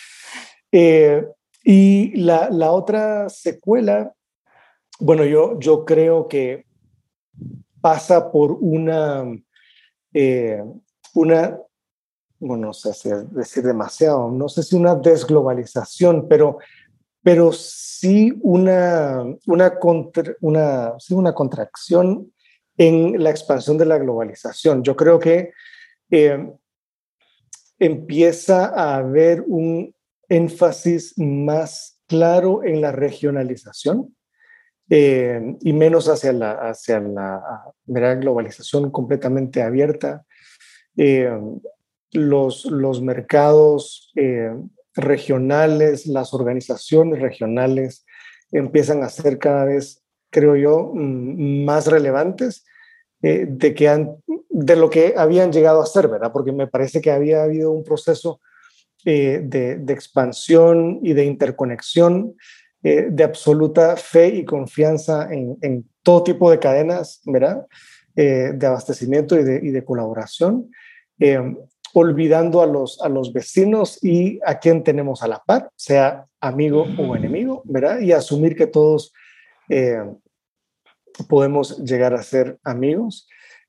Eh, 0.71 1.27
y 1.65 2.15
la, 2.17 2.51
la, 2.51 2.73
otra 2.73 3.29
secuela 3.29 4.13
bueno, 5.03 5.25
yo, 5.25 5.59
yo 5.59 5.85
creo 5.85 6.29
que 6.29 6.65
pasa 7.81 8.31
por 8.31 8.53
una, 8.53 9.25
eh, 10.15 10.63
una, 11.15 11.59
bueno, 12.39 12.67
no 12.67 12.73
sé 12.73 12.95
si 12.95 13.11
decir 13.33 13.65
demasiado, 13.65 14.31
no 14.31 14.49
sé 14.49 14.63
si 14.63 14.77
una 14.77 14.95
desglobalización, 14.95 16.29
pero, 16.29 16.59
pero 17.21 17.51
sí 17.53 18.33
una, 18.43 19.25
una, 19.49 19.79
una, 20.41 20.93
sí 21.01 21.15
una 21.15 21.35
contracción 21.35 22.33
en 22.77 23.21
la 23.21 23.31
expansión 23.31 23.77
de 23.79 23.87
la 23.87 23.99
globalización. 23.99 24.85
Yo 24.85 24.95
creo 24.95 25.19
que 25.19 25.51
eh, 26.13 26.49
empieza 27.81 28.67
a 28.67 28.99
haber 28.99 29.43
un 29.49 29.93
énfasis 30.29 31.19
más 31.19 31.99
claro 32.07 32.63
en 32.63 32.81
la 32.81 32.93
regionalización 32.93 34.15
eh, 34.95 35.57
y 35.63 35.73
menos 35.73 36.07
hacia 36.11 36.35
la, 36.35 36.53
hacia 36.53 37.01
la 37.01 38.15
globalización 38.17 38.91
completamente 38.91 39.63
abierta. 39.63 40.27
Eh, 40.99 41.33
los, 42.11 42.67
los 42.67 43.01
mercados 43.01 44.13
eh, 44.17 44.53
regionales, 44.95 46.07
las 46.07 46.35
organizaciones 46.35 47.23
regionales 47.23 48.05
empiezan 48.51 49.03
a 49.03 49.09
ser 49.09 49.39
cada 49.39 49.65
vez, 49.65 50.03
creo 50.29 50.57
yo, 50.57 50.93
mm, 50.93 51.65
más 51.65 51.87
relevantes 51.87 52.63
de, 53.23 53.75
que 53.75 54.07
de 54.51 54.77
lo 54.77 54.91
que 54.91 55.15
habían 55.17 55.53
llegado 55.53 55.81
a 55.81 55.87
ser, 55.87 56.09
¿verdad? 56.09 56.33
Porque 56.35 56.53
me 56.53 56.67
parece 56.67 57.01
que 57.01 57.11
había 57.11 57.45
habido 57.45 57.71
un 57.71 57.83
proceso 57.83 58.43
de, 59.07 59.41
de, 59.41 59.93
expansión 59.95 61.01
y 61.03 61.15
de 61.15 61.25
interconexión 61.25 62.35
eh, 62.83 63.07
de 63.11 63.25
absoluta 63.25 63.97
fe 63.97 64.29
y 64.29 64.45
confianza 64.45 65.29
en, 65.31 65.89
todo 66.03 66.25
tipo 66.25 66.51
de 66.51 66.59
cadenas, 66.59 67.21
¿verdad? 67.25 67.65
Eh, 68.17 68.51
de 68.55 68.67
abastecimiento 68.67 69.39
y 69.39 69.45
de, 69.45 69.85
colaboración, 69.85 70.69
eh, 71.21 71.55
olvidando 71.95 72.61
a 72.61 72.67
los, 72.67 73.01
a 73.01 73.09
los 73.09 73.33
vecinos 73.33 74.03
y 74.03 74.41
a 74.45 74.59
quien 74.59 74.83
tenemos 74.83 75.23
a 75.23 75.29
la 75.29 75.41
par, 75.45 75.71
sea 75.77 76.27
amigo 76.41 76.85
o 76.99 77.15
enemigo, 77.15 77.63
¿verdad? 77.65 78.01
Y 78.01 78.11
asumir 78.11 78.57
que 78.57 78.67
todos 78.67 79.13
podemos 81.29 81.79
llegar 81.79 82.15
a 82.15 82.23
ser 82.23 82.59
amigos. 82.65 83.29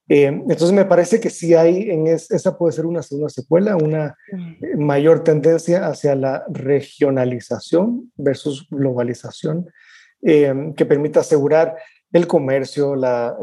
Eh, 0.10 0.26
entonces 0.26 0.74
me 0.74 0.86
parece 0.86 1.20
que 1.20 1.30
sí 1.30 1.54
hay, 1.54 1.89
en 1.89 2.08
esa 2.08 2.58
puede 2.58 2.74
ser 2.74 2.86
una 2.86 3.01
segunda 3.01 3.30
secuela, 3.30 3.78
una 3.78 4.18
eh, 4.32 4.76
mayor 4.76 5.24
tendencia 5.24 5.88
hacia 5.88 6.16
la 6.16 6.43
regionalización 6.49 8.12
versus 8.16 8.68
globalización, 8.70 9.70
eh, 10.22 10.54
que 10.76 10.86
permita 10.86 11.22
asegurar 11.22 11.76
el 12.12 12.28
comercio, 12.28 12.95
la, 12.95 13.36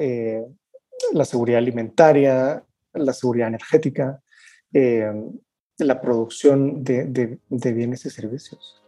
la 1.12 1.24
seguridad 1.24 1.58
alimentaria, 1.58 2.62
la 2.92 3.12
seguridad 3.12 3.48
energética, 3.48 4.22
la 4.70 6.00
producción 6.00 6.84
de, 6.84 7.38
de, 7.48 7.72
bienes 7.72 8.06
y 8.06 8.10
servicios. 8.10 8.80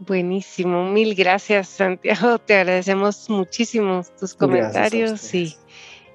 Buenísimo, 0.00 0.90
mil 0.90 1.14
gracias 1.14 1.68
Santiago, 1.68 2.38
te 2.46 2.54
agradecemos 2.54 3.30
muchísimo 3.30 4.02
tus 4.18 4.34
comentarios 4.34 5.32
y 5.32 5.56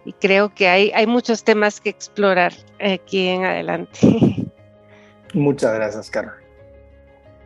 y 0.05 0.13
creo 0.13 0.53
que 0.53 0.67
hay, 0.67 0.91
hay 0.91 1.07
muchos 1.07 1.43
temas 1.43 1.79
que 1.79 1.89
explorar 1.89 2.53
aquí 2.79 3.27
en 3.27 3.45
adelante. 3.45 4.51
Muchas 5.33 5.73
gracias, 5.73 6.09
Carol. 6.09 6.33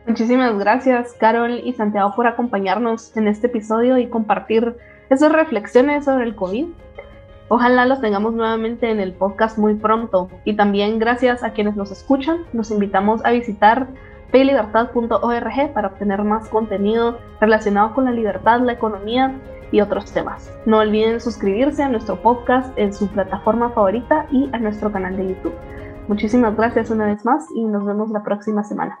Muchísimas 0.06 0.56
gracias, 0.58 1.14
Carol 1.14 1.60
y 1.64 1.72
Santiago, 1.72 2.14
por 2.14 2.26
acompañarnos 2.26 3.16
en 3.16 3.26
este 3.26 3.48
episodio 3.48 3.98
y 3.98 4.06
compartir 4.06 4.76
esas 5.10 5.32
reflexiones 5.32 6.04
sobre 6.04 6.24
el 6.24 6.36
COVID. 6.36 6.66
Ojalá 7.48 7.86
los 7.86 8.00
tengamos 8.00 8.34
nuevamente 8.34 8.90
en 8.90 9.00
el 9.00 9.12
podcast 9.12 9.58
muy 9.58 9.74
pronto. 9.74 10.30
Y 10.44 10.54
también 10.54 10.98
gracias 10.98 11.42
a 11.42 11.50
quienes 11.50 11.76
nos 11.76 11.90
escuchan, 11.90 12.44
nos 12.52 12.70
invitamos 12.70 13.24
a 13.24 13.30
visitar 13.30 13.88
pelibertad.org 14.32 15.72
para 15.72 15.88
obtener 15.88 16.22
más 16.22 16.48
contenido 16.48 17.18
relacionado 17.40 17.94
con 17.94 18.06
la 18.06 18.10
libertad, 18.10 18.60
la 18.60 18.72
economía 18.72 19.32
y 19.72 19.80
otros 19.80 20.12
temas. 20.12 20.52
No 20.66 20.78
olviden 20.78 21.20
suscribirse 21.20 21.82
a 21.82 21.88
nuestro 21.88 22.20
podcast 22.20 22.72
en 22.76 22.92
su 22.92 23.08
plataforma 23.08 23.70
favorita 23.70 24.26
y 24.30 24.48
a 24.52 24.58
nuestro 24.58 24.92
canal 24.92 25.16
de 25.16 25.28
YouTube. 25.28 25.54
Muchísimas 26.08 26.56
gracias 26.56 26.90
una 26.90 27.06
vez 27.06 27.24
más 27.24 27.46
y 27.54 27.64
nos 27.64 27.84
vemos 27.84 28.10
la 28.10 28.22
próxima 28.22 28.62
semana. 28.62 28.98